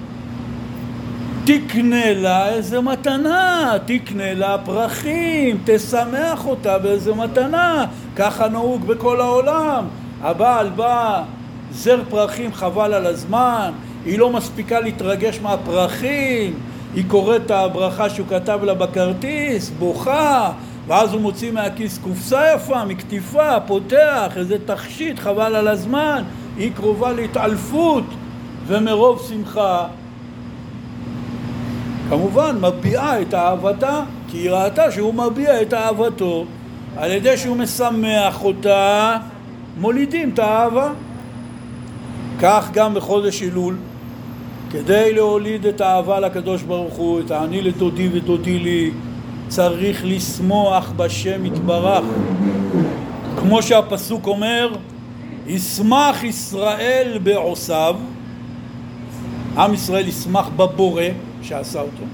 תקנה 1.44 2.12
לה 2.14 2.48
איזה 2.48 2.80
מתנה, 2.80 3.72
תקנה 3.86 4.34
לה 4.34 4.58
פרחים, 4.58 5.58
תשמח 5.64 6.46
אותה 6.46 6.78
באיזה 6.78 7.14
מתנה, 7.14 7.84
ככה 8.16 8.48
נהוג 8.48 8.86
בכל 8.86 9.20
העולם. 9.20 9.84
הבעל 10.22 10.68
בא, 10.68 11.22
זר 11.72 12.02
פרחים 12.08 12.52
חבל 12.52 12.94
על 12.94 13.06
הזמן, 13.06 13.72
היא 14.04 14.18
לא 14.18 14.30
מספיקה 14.30 14.80
להתרגש 14.80 15.38
מהפרחים, 15.42 16.58
היא 16.94 17.04
קוראת 17.08 17.40
את 17.46 17.50
הברכה 17.50 18.10
שהוא 18.10 18.26
כתב 18.26 18.60
לה 18.62 18.74
בכרטיס, 18.74 19.70
בוכה, 19.78 20.52
ואז 20.86 21.12
הוא 21.12 21.20
מוציא 21.20 21.52
מהכיס 21.52 21.98
קופסה 21.98 22.42
יפה, 22.54 22.84
מקטיפה, 22.84 23.60
פותח, 23.60 24.32
איזה 24.36 24.56
תכשיט, 24.66 25.18
חבל 25.18 25.56
על 25.56 25.68
הזמן, 25.68 26.22
היא 26.56 26.72
קרובה 26.74 27.12
להתעלפות, 27.12 28.04
ומרוב 28.66 29.26
שמחה 29.28 29.86
כמובן 32.08 32.56
מביעה 32.60 33.22
את 33.22 33.34
אהבתה, 33.34 34.02
כי 34.28 34.36
היא 34.38 34.50
ראתה 34.50 34.90
שהוא 34.90 35.14
מביע 35.14 35.62
את 35.62 35.74
אהבתו 35.74 36.44
על 36.96 37.10
ידי 37.10 37.36
שהוא 37.36 37.56
משמח 37.56 38.44
אותה, 38.44 39.16
מולידים 39.80 40.30
את 40.30 40.38
האהבה. 40.38 40.92
כך 42.40 42.70
גם 42.72 42.94
בחודש 42.94 43.42
אלול, 43.42 43.76
כדי 44.70 45.14
להוליד 45.14 45.66
את 45.66 45.80
האהבה 45.80 46.20
לקדוש 46.20 46.62
ברוך 46.62 46.94
הוא, 46.94 47.20
את 47.20 47.30
העני 47.30 47.62
לדודי 47.62 48.08
ודודי 48.12 48.58
לי, 48.58 48.90
צריך 49.48 50.00
לשמוח 50.04 50.92
בשם 50.96 51.46
יתברך. 51.46 52.04
כמו 53.36 53.62
שהפסוק 53.62 54.26
אומר, 54.26 54.72
ישמח 55.46 56.24
ישראל 56.24 57.18
בעושיו, 57.22 57.96
עם 59.56 59.74
ישראל 59.74 60.08
ישמח 60.08 60.48
בבורא 60.56 61.02
שעשה 61.42 61.80
אותו. 61.80 62.04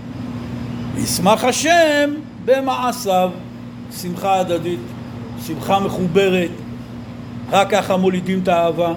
ישמח 0.97 1.45
השם 1.45 2.11
במעשיו, 2.45 3.31
שמחה 4.01 4.41
הדדית, 4.41 4.81
שמחה 5.47 5.81
מחוברת, 5.81 6.51
רק 7.51 7.71
ככה 7.71 7.97
מולידים 7.97 8.41
את 8.43 8.49
האהבה. 8.49 8.93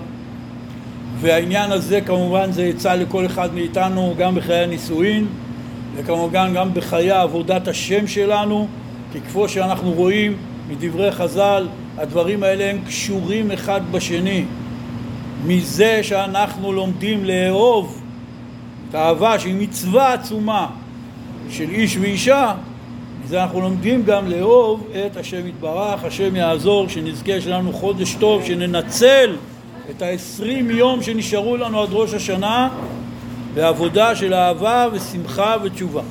והעניין 1.21 1.71
הזה 1.71 2.01
כמובן 2.01 2.51
זה 2.51 2.63
עצה 2.63 2.95
לכל 2.95 3.25
אחד 3.25 3.53
מאיתנו 3.53 4.13
גם 4.17 4.35
בחיי 4.35 4.63
הנישואין 4.63 5.27
וכמובן 5.95 6.53
גם 6.55 6.73
בחיי 6.73 7.11
עבודת 7.11 7.67
השם 7.67 8.07
שלנו 8.07 8.67
כי 9.13 9.21
כפי 9.21 9.47
שאנחנו 9.47 9.91
רואים 9.91 10.37
מדברי 10.69 11.11
חז"ל 11.11 11.67
הדברים 11.97 12.43
האלה 12.43 12.69
הם 12.69 12.77
קשורים 12.87 13.51
אחד 13.51 13.81
בשני. 13.91 14.43
מזה 15.45 15.99
שאנחנו 16.03 16.73
לומדים 16.73 17.25
לאהוב 17.25 18.01
את 18.89 18.95
האהבה 18.95 19.39
שהיא 19.39 19.55
מצווה 19.59 20.13
עצומה 20.13 20.67
של 21.49 21.69
איש 21.69 21.97
ואישה 21.97 22.53
מזה 23.23 23.43
אנחנו 23.43 23.61
לומדים 23.61 24.03
גם 24.05 24.27
לאהוב 24.27 24.87
את 25.05 25.17
השם 25.17 25.47
יתברך, 25.47 26.03
השם 26.03 26.35
יעזור, 26.35 26.89
שנזכה 26.89 27.41
שלנו 27.41 27.73
חודש 27.73 28.15
טוב, 28.19 28.43
שננצל 28.45 29.35
את 29.89 30.01
העשרים 30.01 30.71
יום 30.71 31.03
שנשארו 31.03 31.57
לנו 31.57 31.81
עד 31.81 31.89
ראש 31.91 32.13
השנה 32.13 32.69
בעבודה 33.53 34.15
של 34.15 34.33
אהבה 34.33 34.87
ושמחה 34.91 35.55
ותשובה. 35.63 36.01